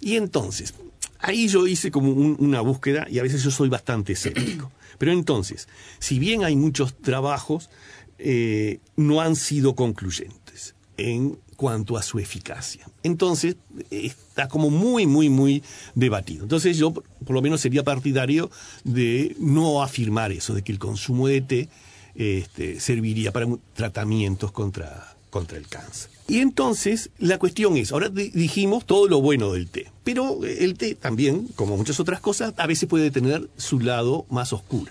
Y 0.00 0.16
entonces, 0.16 0.74
ahí 1.20 1.48
yo 1.48 1.66
hice 1.66 1.90
como 1.90 2.10
un- 2.12 2.36
una 2.38 2.60
búsqueda 2.60 3.06
y 3.10 3.18
a 3.18 3.22
veces 3.22 3.42
yo 3.42 3.50
soy 3.50 3.68
bastante 3.68 4.12
escéptico. 4.12 4.72
Pero 4.98 5.12
entonces, 5.12 5.68
si 5.98 6.18
bien 6.18 6.44
hay 6.44 6.56
muchos 6.56 6.94
trabajos, 6.94 7.70
eh, 8.18 8.80
no 8.96 9.20
han 9.20 9.36
sido 9.36 9.74
concluyentes 9.74 10.74
en 10.96 11.38
cuanto 11.56 11.96
a 11.96 12.02
su 12.02 12.18
eficacia. 12.18 12.86
Entonces, 13.02 13.56
está 13.90 14.48
como 14.48 14.70
muy, 14.70 15.06
muy, 15.06 15.28
muy 15.28 15.62
debatido. 15.94 16.42
Entonces 16.42 16.76
yo, 16.76 16.92
por 16.92 17.30
lo 17.30 17.42
menos, 17.42 17.60
sería 17.60 17.82
partidario 17.82 18.50
de 18.84 19.34
no 19.38 19.82
afirmar 19.82 20.32
eso, 20.32 20.54
de 20.54 20.62
que 20.62 20.72
el 20.72 20.78
consumo 20.78 21.28
de 21.28 21.40
té 21.40 21.68
este, 22.14 22.80
serviría 22.80 23.32
para 23.32 23.46
tratamientos 23.74 24.52
contra, 24.52 25.16
contra 25.30 25.58
el 25.58 25.66
cáncer. 25.68 26.15
Y 26.28 26.38
entonces, 26.40 27.10
la 27.18 27.38
cuestión 27.38 27.76
es, 27.76 27.92
ahora 27.92 28.08
di- 28.08 28.30
dijimos 28.30 28.84
todo 28.84 29.06
lo 29.06 29.20
bueno 29.20 29.52
del 29.52 29.68
té, 29.68 29.92
pero 30.02 30.40
el 30.44 30.74
té 30.76 30.94
también, 30.96 31.46
como 31.54 31.76
muchas 31.76 32.00
otras 32.00 32.20
cosas, 32.20 32.52
a 32.56 32.66
veces 32.66 32.88
puede 32.88 33.10
tener 33.12 33.48
su 33.56 33.78
lado 33.78 34.26
más 34.28 34.52
oscuro. 34.52 34.86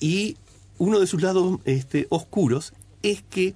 Y 0.00 0.36
uno 0.78 0.98
de 0.98 1.06
sus 1.06 1.22
lados 1.22 1.60
este, 1.64 2.06
oscuros 2.10 2.72
es 3.02 3.22
que 3.30 3.54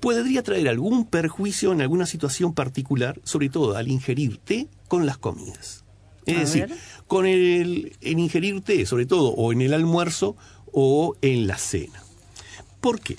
podría 0.00 0.42
traer 0.42 0.68
algún 0.68 1.06
perjuicio 1.06 1.72
en 1.72 1.80
alguna 1.80 2.04
situación 2.04 2.52
particular, 2.52 3.18
sobre 3.24 3.48
todo 3.48 3.74
al 3.76 3.88
ingerir 3.88 4.36
té 4.38 4.68
con 4.88 5.06
las 5.06 5.16
comidas. 5.16 5.82
Es 6.26 6.36
A 6.36 6.40
decir, 6.40 6.66
ver. 6.68 6.78
con 7.06 7.26
el, 7.26 7.96
el 8.02 8.18
ingerir 8.18 8.60
té, 8.60 8.84
sobre 8.86 9.06
todo, 9.06 9.28
o 9.30 9.52
en 9.52 9.62
el 9.62 9.72
almuerzo 9.72 10.36
o 10.72 11.16
en 11.22 11.46
la 11.46 11.56
cena. 11.56 12.02
¿Por 12.82 13.00
qué? 13.00 13.16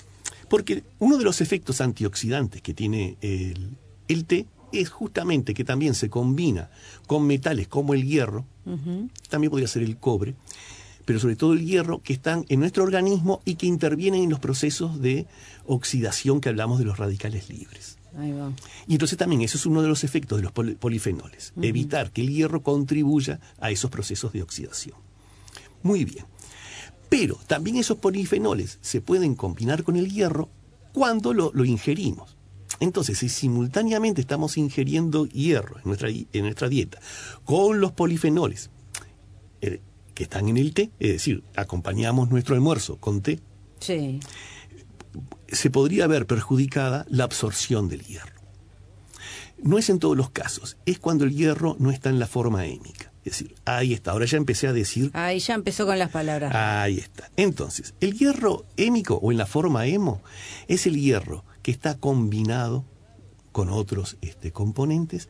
Porque 0.48 0.84
uno 0.98 1.18
de 1.18 1.24
los 1.24 1.40
efectos 1.40 1.80
antioxidantes 1.80 2.62
que 2.62 2.72
tiene 2.74 3.16
el, 3.20 3.76
el 4.08 4.24
té 4.24 4.46
es 4.72 4.90
justamente 4.90 5.54
que 5.54 5.64
también 5.64 5.94
se 5.94 6.08
combina 6.10 6.70
con 7.06 7.26
metales 7.26 7.66
como 7.68 7.94
el 7.94 8.04
hierro, 8.04 8.44
también 9.28 9.50
podría 9.50 9.68
ser 9.68 9.82
el 9.82 9.96
cobre, 9.96 10.34
pero 11.04 11.20
sobre 11.20 11.36
todo 11.36 11.52
el 11.52 11.64
hierro, 11.64 12.00
que 12.02 12.12
están 12.12 12.44
en 12.48 12.60
nuestro 12.60 12.82
organismo 12.82 13.40
y 13.44 13.54
que 13.54 13.66
intervienen 13.66 14.24
en 14.24 14.30
los 14.30 14.40
procesos 14.40 15.00
de 15.00 15.26
oxidación 15.66 16.40
que 16.40 16.48
hablamos 16.48 16.78
de 16.78 16.84
los 16.84 16.98
radicales 16.98 17.48
libres. 17.48 17.96
Ahí 18.18 18.32
va. 18.32 18.52
Y 18.88 18.92
entonces 18.94 19.16
también 19.18 19.42
eso 19.42 19.56
es 19.56 19.66
uno 19.66 19.82
de 19.82 19.88
los 19.88 20.02
efectos 20.04 20.38
de 20.38 20.42
los 20.44 20.52
poli- 20.52 20.74
polifenoles, 20.74 21.52
evitar 21.62 22.10
que 22.10 22.22
el 22.22 22.30
hierro 22.30 22.62
contribuya 22.62 23.40
a 23.60 23.70
esos 23.70 23.90
procesos 23.90 24.32
de 24.32 24.42
oxidación. 24.42 24.96
Muy 25.82 26.04
bien. 26.04 26.24
Pero 27.08 27.38
también 27.46 27.76
esos 27.76 27.98
polifenoles 27.98 28.78
se 28.82 29.00
pueden 29.00 29.34
combinar 29.34 29.84
con 29.84 29.96
el 29.96 30.10
hierro 30.12 30.48
cuando 30.92 31.32
lo, 31.32 31.50
lo 31.54 31.64
ingerimos. 31.64 32.36
Entonces, 32.80 33.18
si 33.18 33.28
simultáneamente 33.28 34.20
estamos 34.20 34.56
ingiriendo 34.58 35.26
hierro 35.26 35.78
en 35.78 35.84
nuestra, 35.84 36.08
en 36.10 36.42
nuestra 36.42 36.68
dieta 36.68 36.98
con 37.44 37.80
los 37.80 37.92
polifenoles 37.92 38.70
eh, 39.62 39.80
que 40.14 40.24
están 40.24 40.48
en 40.48 40.56
el 40.58 40.74
té, 40.74 40.90
es 40.98 41.12
decir, 41.12 41.42
acompañamos 41.54 42.28
nuestro 42.30 42.54
almuerzo 42.54 42.96
con 42.98 43.22
té, 43.22 43.40
Sí. 43.80 44.20
se 45.48 45.70
podría 45.70 46.06
ver 46.06 46.26
perjudicada 46.26 47.06
la 47.08 47.24
absorción 47.24 47.88
del 47.88 48.02
hierro. 48.02 48.40
No 49.62 49.78
es 49.78 49.88
en 49.88 49.98
todos 49.98 50.16
los 50.16 50.30
casos, 50.30 50.76
es 50.86 50.98
cuando 50.98 51.24
el 51.24 51.34
hierro 51.34 51.76
no 51.78 51.90
está 51.90 52.10
en 52.10 52.18
la 52.18 52.26
forma 52.26 52.66
hémica. 52.66 53.12
Es 53.26 53.32
decir, 53.32 53.54
ahí 53.64 53.92
está, 53.92 54.12
ahora 54.12 54.24
ya 54.26 54.36
empecé 54.36 54.68
a 54.68 54.72
decir, 54.72 55.10
Ahí 55.12 55.40
ya 55.40 55.54
empezó 55.54 55.84
con 55.84 55.98
las 55.98 56.10
palabras. 56.10 56.54
ahí 56.54 56.98
está. 56.98 57.28
Entonces, 57.36 57.94
el 58.00 58.16
hierro 58.16 58.64
hémico 58.76 59.16
o 59.16 59.32
en 59.32 59.38
la 59.38 59.46
forma 59.46 59.84
hemo 59.86 60.22
es 60.68 60.86
el 60.86 60.94
hierro 61.00 61.44
que 61.62 61.72
está 61.72 61.98
combinado 61.98 62.84
con 63.50 63.68
otros 63.70 64.16
este, 64.20 64.52
componentes 64.52 65.28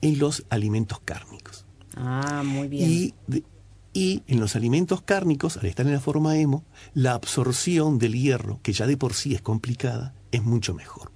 en 0.00 0.18
los 0.18 0.44
alimentos 0.50 0.98
cárnicos. 1.04 1.66
Ah, 1.94 2.42
muy 2.44 2.66
bien. 2.68 2.90
Y, 2.90 3.14
de- 3.28 3.44
y 3.92 4.22
en 4.26 4.40
los 4.40 4.56
alimentos 4.56 5.00
cárnicos, 5.02 5.56
al 5.56 5.66
estar 5.66 5.86
en 5.86 5.92
la 5.92 6.00
forma 6.00 6.36
hemo, 6.36 6.64
la 6.94 7.12
absorción 7.12 7.98
del 7.98 8.14
hierro, 8.14 8.58
que 8.62 8.72
ya 8.72 8.86
de 8.88 8.96
por 8.96 9.14
sí 9.14 9.34
es 9.34 9.40
complicada, 9.40 10.14
es 10.32 10.42
mucho 10.42 10.74
mejor. 10.74 11.12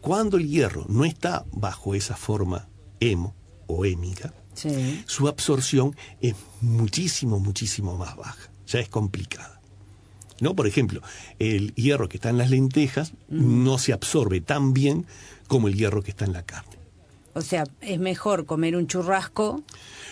Cuando 0.00 0.36
el 0.38 0.48
hierro 0.48 0.84
no 0.88 1.04
está 1.04 1.44
bajo 1.52 1.94
esa 1.94 2.16
forma 2.16 2.68
hemo 3.00 3.34
o 3.68 3.84
hémica, 3.84 4.34
Sí. 4.54 5.02
su 5.06 5.28
absorción 5.28 5.96
es 6.20 6.34
muchísimo, 6.60 7.38
muchísimo 7.40 7.96
más 7.96 8.16
baja. 8.16 8.50
Ya 8.66 8.80
es 8.80 8.88
complicada. 8.88 9.60
¿No? 10.40 10.54
Por 10.54 10.66
ejemplo, 10.66 11.00
el 11.38 11.74
hierro 11.74 12.08
que 12.08 12.16
está 12.16 12.30
en 12.30 12.38
las 12.38 12.50
lentejas 12.50 13.12
no 13.28 13.78
se 13.78 13.92
absorbe 13.92 14.40
tan 14.40 14.72
bien 14.72 15.06
como 15.46 15.68
el 15.68 15.76
hierro 15.76 16.02
que 16.02 16.10
está 16.10 16.24
en 16.24 16.32
la 16.32 16.42
carne. 16.42 16.76
O 17.34 17.40
sea, 17.40 17.64
es 17.80 17.98
mejor 17.98 18.44
comer 18.44 18.76
un 18.76 18.86
churrasco 18.86 19.62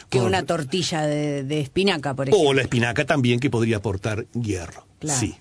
que 0.09 0.20
una 0.20 0.45
tortilla 0.45 1.03
de, 1.03 1.45
de 1.45 1.61
espinaca, 1.61 2.14
por 2.14 2.28
ejemplo. 2.28 2.49
O 2.49 2.55
la 2.55 2.62
espinaca 2.62 3.05
también 3.05 3.41
que 3.41 3.51
podría 3.51 3.78
aportar 3.78 4.26
hierro. 4.32 4.86
Claro. 5.01 5.20
Sí. 5.20 5.36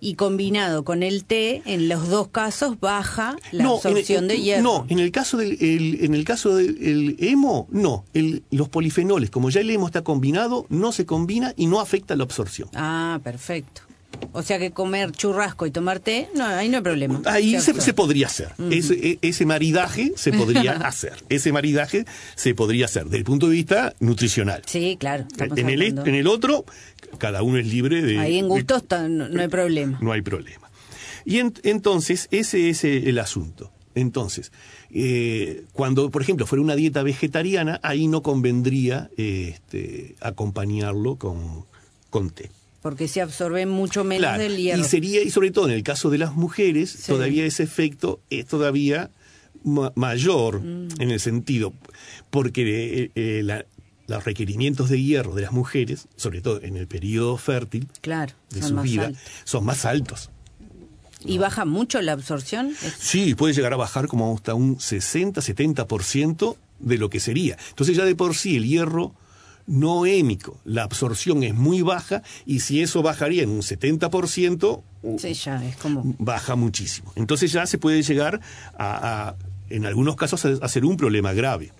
Y 0.00 0.14
combinado 0.14 0.84
con 0.84 1.02
el 1.02 1.24
té, 1.24 1.62
en 1.66 1.88
los 1.88 2.08
dos 2.08 2.28
casos 2.28 2.78
baja 2.80 3.36
la 3.52 3.64
No, 3.64 3.74
absorción 3.76 4.28
de 4.28 4.40
hierro. 4.40 4.62
No, 4.62 4.86
en 4.88 4.98
el 4.98 5.10
caso 5.10 5.36
del 5.36 5.56
el- 5.60 6.04
en 6.04 6.14
el 6.14 6.24
caso 6.24 6.56
del 6.56 6.76
el 6.82 7.16
hemo, 7.18 7.66
no. 7.70 8.04
El- 8.14 8.42
los 8.50 8.68
polifenoles, 8.68 9.30
como 9.30 9.50
ya 9.50 9.60
el 9.60 9.70
hemo 9.70 9.86
está 9.86 10.02
combinado, 10.02 10.66
no 10.68 10.92
se 10.92 11.06
combina 11.06 11.52
y 11.56 11.66
no 11.66 11.80
afecta 11.80 12.16
la 12.16 12.24
absorción. 12.24 12.68
Ah, 12.74 13.20
perfecto. 13.22 13.82
O 14.32 14.42
sea 14.42 14.58
que 14.58 14.72
comer 14.72 15.12
churrasco 15.12 15.66
y 15.66 15.70
tomar 15.70 16.00
té, 16.00 16.28
no, 16.34 16.44
ahí 16.44 16.68
no 16.68 16.78
hay 16.78 16.82
problema. 16.82 17.22
Ahí 17.26 17.60
se, 17.60 17.94
podría 17.94 18.26
hacer. 18.26 18.48
ese, 18.70 18.94
e- 18.94 19.18
ese 19.22 19.46
maridaje 19.46 20.12
se 20.16 20.32
podría 20.32 20.72
hacer. 20.86 21.14
Ese 21.28 21.52
maridaje 21.52 22.04
se 22.34 22.54
podría 22.54 22.86
hacer 22.86 23.04
desde 23.04 23.18
el 23.18 23.24
punto 23.24 23.46
de 23.48 23.52
vista 23.54 23.94
nutricional. 24.00 24.62
Sí, 24.66 24.96
claro. 24.98 25.26
En 25.38 25.68
el, 25.68 25.80
hablando. 25.82 26.06
en 26.06 26.14
el 26.16 26.26
otro, 26.26 26.64
cada 27.18 27.42
uno 27.42 27.58
es 27.58 27.66
libre 27.66 28.02
de... 28.02 28.18
Ahí 28.18 28.38
en 28.38 28.48
gustos 28.48 28.82
no, 28.90 29.28
no 29.28 29.40
hay 29.40 29.48
problema. 29.48 29.98
no 30.00 30.12
hay 30.12 30.22
problema. 30.22 30.68
Y 31.24 31.38
en- 31.38 31.54
entonces, 31.62 32.28
ese 32.30 32.68
es 32.70 32.82
el 32.84 33.18
asunto. 33.18 33.70
Entonces, 33.94 34.50
eh, 34.90 35.62
cuando, 35.72 36.10
por 36.10 36.20
ejemplo, 36.22 36.46
fuera 36.46 36.60
una 36.62 36.74
dieta 36.74 37.02
vegetariana, 37.04 37.78
ahí 37.84 38.08
no 38.08 38.22
convendría 38.22 39.08
eh, 39.16 39.52
este, 39.54 40.16
acompañarlo 40.20 41.16
con, 41.16 41.64
con 42.10 42.30
té. 42.30 42.50
Porque 42.84 43.08
se 43.08 43.22
absorbe 43.22 43.64
mucho 43.64 44.04
menos 44.04 44.20
Claro, 44.28 44.42
del 44.42 44.58
hierro. 44.58 44.82
Y 44.82 44.84
sería, 44.84 45.22
y 45.22 45.30
sobre 45.30 45.50
todo 45.50 45.64
en 45.68 45.72
el 45.72 45.82
caso 45.82 46.10
de 46.10 46.18
las 46.18 46.34
mujeres, 46.36 46.90
Sí. 46.90 47.06
todavía 47.12 47.46
ese 47.46 47.62
efecto 47.62 48.20
es 48.28 48.44
todavía 48.44 49.10
ma- 49.64 49.90
mayor 49.96 50.60
Mm. 50.60 50.88
en 51.00 51.10
el 51.10 51.18
sentido, 51.18 51.72
porque 52.28 53.04
eh, 53.04 53.10
eh, 53.14 53.40
la- 53.42 53.64
los 54.06 54.22
requerimientos 54.24 54.90
de 54.90 55.00
hierro 55.02 55.34
de 55.34 55.40
las 55.40 55.52
mujeres, 55.52 56.08
sobre 56.16 56.42
todo 56.42 56.60
en 56.62 56.76
el 56.76 56.86
periodo 56.86 57.38
fértil 57.38 57.88
Claro, 58.02 58.34
de 58.50 58.60
su 58.62 58.76
vida, 58.82 59.06
altos. 59.06 59.22
son 59.44 59.64
más 59.64 59.86
altos. 59.86 60.28
¿Y 61.24 61.38
baja 61.38 61.64
mucho 61.64 62.02
la 62.02 62.12
absorción? 62.12 62.74
Sí, 62.98 63.34
puede 63.34 63.54
llegar 63.54 63.72
a 63.72 63.76
bajar 63.76 64.08
como 64.08 64.34
hasta 64.34 64.52
un 64.52 64.78
60-70% 64.78 66.58
de 66.80 66.98
lo 66.98 67.08
que 67.08 67.18
sería. 67.18 67.56
Entonces 67.70 67.96
ya 67.96 68.04
de 68.04 68.14
por 68.14 68.34
sí 68.34 68.56
el 68.56 68.66
hierro 68.66 69.14
no 69.66 70.06
hémico, 70.06 70.58
la 70.64 70.82
absorción 70.82 71.42
es 71.42 71.54
muy 71.54 71.82
baja 71.82 72.22
y 72.44 72.60
si 72.60 72.82
eso 72.82 73.02
bajaría 73.02 73.42
en 73.42 73.50
un 73.50 73.60
70%, 73.62 74.82
uh, 75.02 75.18
Sí, 75.18 75.34
ya, 75.34 75.64
es 75.64 75.76
como... 75.76 76.02
baja 76.18 76.54
muchísimo. 76.54 77.12
Entonces 77.16 77.52
ya 77.52 77.66
se 77.66 77.78
puede 77.78 78.02
llegar 78.02 78.40
a, 78.76 79.28
a, 79.28 79.36
en 79.70 79.86
algunos 79.86 80.16
casos, 80.16 80.44
a, 80.44 80.50
a 80.60 80.68
ser 80.68 80.84
un 80.84 80.96
problema 80.96 81.32
grave. 81.32 81.72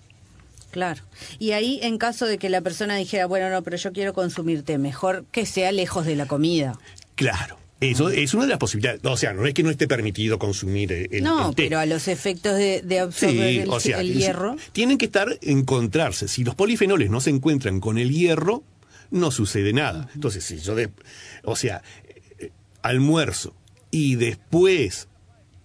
Claro. 0.71 1.03
Y 1.39 1.53
ahí, 1.53 1.79
en 1.83 1.99
caso 1.99 2.27
de 2.27 2.37
que 2.37 2.49
la 2.49 2.61
persona 2.61 2.97
dijera, 2.97 3.27
bueno, 3.27 3.49
no, 3.49 3.63
pero 3.63 3.77
yo 3.77 3.93
quiero 3.93 4.13
consumir 4.13 4.65
té, 4.65 4.77
mejor 4.77 5.25
que 5.31 5.47
sea 5.47 5.71
lejos 5.71 6.05
de 6.05 6.17
la 6.17 6.27
comida. 6.27 6.77
Claro. 7.15 7.59
Eso 7.81 8.09
es 8.09 8.33
una 8.35 8.45
de 8.45 8.51
las 8.51 8.59
posibilidades. 8.59 9.01
O 9.05 9.17
sea, 9.17 9.33
no 9.35 9.45
es 9.47 9.53
que 9.53 9.63
no 9.63 9.71
esté 9.71 9.87
permitido 9.87 10.39
consumir 10.39 10.93
el, 10.93 11.23
no, 11.23 11.51
el 11.51 11.55
té. 11.55 11.65
pero 11.65 11.79
a 11.81 11.87
los 11.87 12.09
efectos 12.09 12.57
de, 12.57 12.81
de 12.83 13.01
absorber 13.01 13.51
Sí, 13.53 13.59
el, 13.59 13.69
o 13.69 13.81
sea, 13.81 14.01
el 14.01 14.11
es- 14.13 14.17
hierro. 14.19 14.57
tienen 14.73 14.97
que 14.97 15.05
estar 15.07 15.39
encontrarse. 15.43 16.29
Si 16.29 16.45
los 16.45 16.55
polifenoles 16.55 17.11
no 17.11 17.21
se 17.21 17.31
encuentran 17.31 17.81
con 17.81 17.99
el 17.99 18.11
hierro, 18.11 18.63
no 19.11 19.31
sucede 19.31 19.73
nada. 19.73 20.09
Entonces, 20.15 20.45
si 20.45 20.59
yo, 20.59 20.75
de- 20.75 20.91
o 21.43 21.57
sea, 21.57 21.83
eh, 22.39 22.51
almuerzo 22.83 23.55
y 23.91 24.15
después 24.15 25.09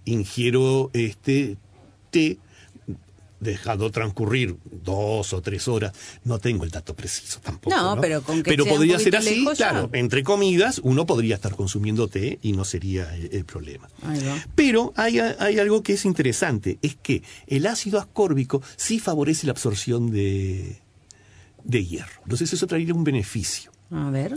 ingiero 0.05 0.89
este 0.93 1.57
té, 2.12 2.38
dejado 3.39 3.89
transcurrir 3.91 4.57
dos 4.83 5.31
o 5.33 5.41
tres 5.41 5.67
horas, 5.67 5.93
no 6.25 6.39
tengo 6.39 6.63
el 6.65 6.71
dato 6.71 6.93
preciso 6.95 7.39
tampoco. 7.41 7.75
No, 7.75 7.95
No, 7.95 8.01
pero 8.01 8.21
con 8.21 8.43
que 8.43 8.51
Pero 8.51 8.63
sea 8.65 8.73
un 8.73 8.77
podría 8.79 8.99
ser 8.99 9.15
así, 9.15 9.35
lejos, 9.39 9.57
claro. 9.57 9.89
Entre 9.93 10.23
comidas, 10.23 10.81
uno 10.83 11.05
podría 11.05 11.35
estar 11.35 11.55
consumiendo 11.55 12.07
té 12.07 12.39
y 12.41 12.51
no 12.53 12.65
sería 12.65 13.15
el- 13.15 13.29
el 13.33 13.45
problema. 13.45 13.87
Ahí 14.03 14.23
va. 14.23 14.37
Pero 14.55 14.93
hay, 14.95 15.19
hay 15.19 15.57
algo 15.59 15.83
que 15.83 15.93
es 15.93 16.05
interesante, 16.05 16.79
es 16.81 16.95
que 16.95 17.23
el 17.47 17.65
ácido 17.67 17.99
ascórbico 17.99 18.61
sí 18.75 18.99
favorece 18.99 19.47
la 19.47 19.51
absorción 19.51 20.11
de, 20.11 20.81
de 21.63 21.85
hierro. 21.85 22.21
Entonces 22.23 22.51
eso 22.53 22.67
traería 22.67 22.93
un 22.93 23.03
beneficio. 23.03 23.71
A 23.91 24.09
ver. 24.11 24.35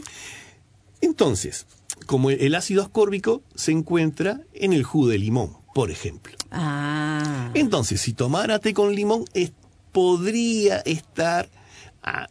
Entonces, 1.00 1.66
como 2.06 2.30
el 2.30 2.54
ácido 2.54 2.82
ascórbico 2.82 3.42
se 3.54 3.72
encuentra 3.72 4.40
en 4.54 4.72
el 4.72 4.84
jugo 4.84 5.08
de 5.08 5.18
limón, 5.18 5.56
por 5.74 5.90
ejemplo. 5.90 6.34
Ah. 6.50 7.50
Entonces, 7.54 8.00
si 8.00 8.12
tomara 8.12 8.58
té 8.58 8.74
con 8.74 8.94
limón, 8.94 9.24
es- 9.34 9.52
podría 9.92 10.78
estar 10.80 11.48
ah, 12.02 12.28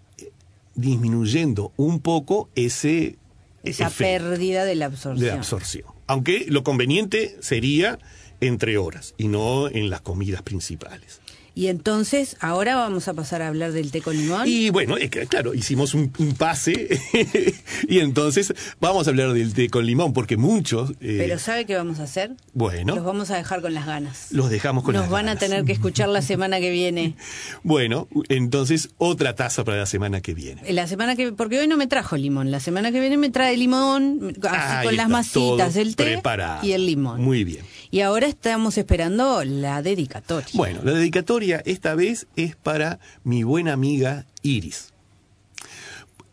disminuyendo 0.76 1.72
un 1.78 2.00
poco 2.00 2.50
ese 2.56 3.18
Esa 3.64 3.88
efecto 3.88 4.04
pérdida 4.30 4.66
de 4.66 4.76
la 4.76 4.86
absorción. 4.88 5.24
de 5.26 5.32
absorción. 5.32 5.86
Aunque 6.08 6.46
lo 6.50 6.64
conveniente 6.64 7.38
sería 7.42 8.00
entre 8.42 8.78
horas 8.78 9.14
y 9.18 9.28
no 9.28 9.68
en 9.70 9.90
las 9.90 10.02
comidas 10.02 10.42
principales. 10.42 11.21
Y 11.54 11.68
entonces, 11.68 12.38
ahora 12.40 12.76
vamos 12.76 13.08
a 13.10 13.14
pasar 13.14 13.42
a 13.42 13.48
hablar 13.50 13.74
del 13.74 13.92
té 13.92 14.02
con 14.02 14.16
limón. 14.16 14.44
Y 14.48 14.70
bueno, 14.70 14.96
claro, 15.28 15.54
hicimos 15.54 15.94
un, 15.94 16.12
un 16.18 16.34
pase 16.36 16.88
y 17.90 18.00
entonces 18.00 18.54
vamos 18.80 19.08
a 19.08 19.10
hablar 19.10 19.34
del 19.34 19.54
té 19.54 19.70
con 19.70 19.86
limón 19.86 20.14
porque 20.14 20.38
muchos, 20.38 20.92
eh, 21.02 21.18
Pero 21.20 21.38
¿sabe 21.40 21.66
qué 21.66 21.76
vamos 21.76 22.00
a 22.00 22.04
hacer? 22.04 22.32
bueno, 22.54 22.96
Los 22.96 23.04
vamos 23.04 23.32
a 23.32 23.36
dejar 23.38 23.62
con 23.62 23.74
las 23.74 23.86
ganas. 23.86 24.28
los 24.32 24.50
dejamos 24.50 24.84
con 24.86 24.94
Nos 24.94 25.04
las 25.04 25.12
van 25.12 25.26
a 25.26 25.34
ganas. 25.34 25.40
tener 25.40 25.66
que 25.66 25.74
escuchar 25.74 26.08
la 26.10 26.22
semana 26.22 26.60
que 26.60 26.70
viene. 26.72 27.16
Bueno, 27.64 28.08
entonces 28.30 28.90
otra 28.98 29.36
taza 29.36 29.64
para 29.64 29.78
la 29.78 29.86
semana 29.86 30.22
que 30.22 30.34
viene. 30.34 30.62
La 30.72 30.88
semana 30.88 31.16
que 31.16 31.32
porque 31.32 31.60
hoy 31.60 31.68
no 31.68 31.78
me 31.78 31.88
trajo 31.88 32.16
limón, 32.18 32.50
la 32.52 32.60
semana 32.60 32.92
que 32.92 33.00
viene 33.00 33.18
me 33.18 33.30
trae 33.30 33.56
limón, 33.58 34.36
así 34.44 34.58
Ahí 34.58 34.86
con 34.88 34.96
las 34.96 35.10
masitas, 35.10 35.76
el 35.76 35.96
té 35.96 36.04
preparado. 36.06 36.66
y 36.66 36.72
el 36.72 36.86
limón. 36.86 37.22
Muy 37.22 37.44
bien. 37.44 37.64
Y 37.92 38.00
ahora 38.00 38.28
estamos 38.28 38.78
esperando 38.78 39.44
la 39.44 39.82
dedicatoria. 39.82 40.50
Bueno, 40.54 40.80
la 40.84 40.94
dedicatoria 40.94 41.62
esta 41.66 41.94
vez 41.94 42.26
es 42.38 42.56
para 42.56 43.00
mi 43.26 43.44
buena 43.44 43.74
amiga 43.74 44.26
Iris. 44.42 44.94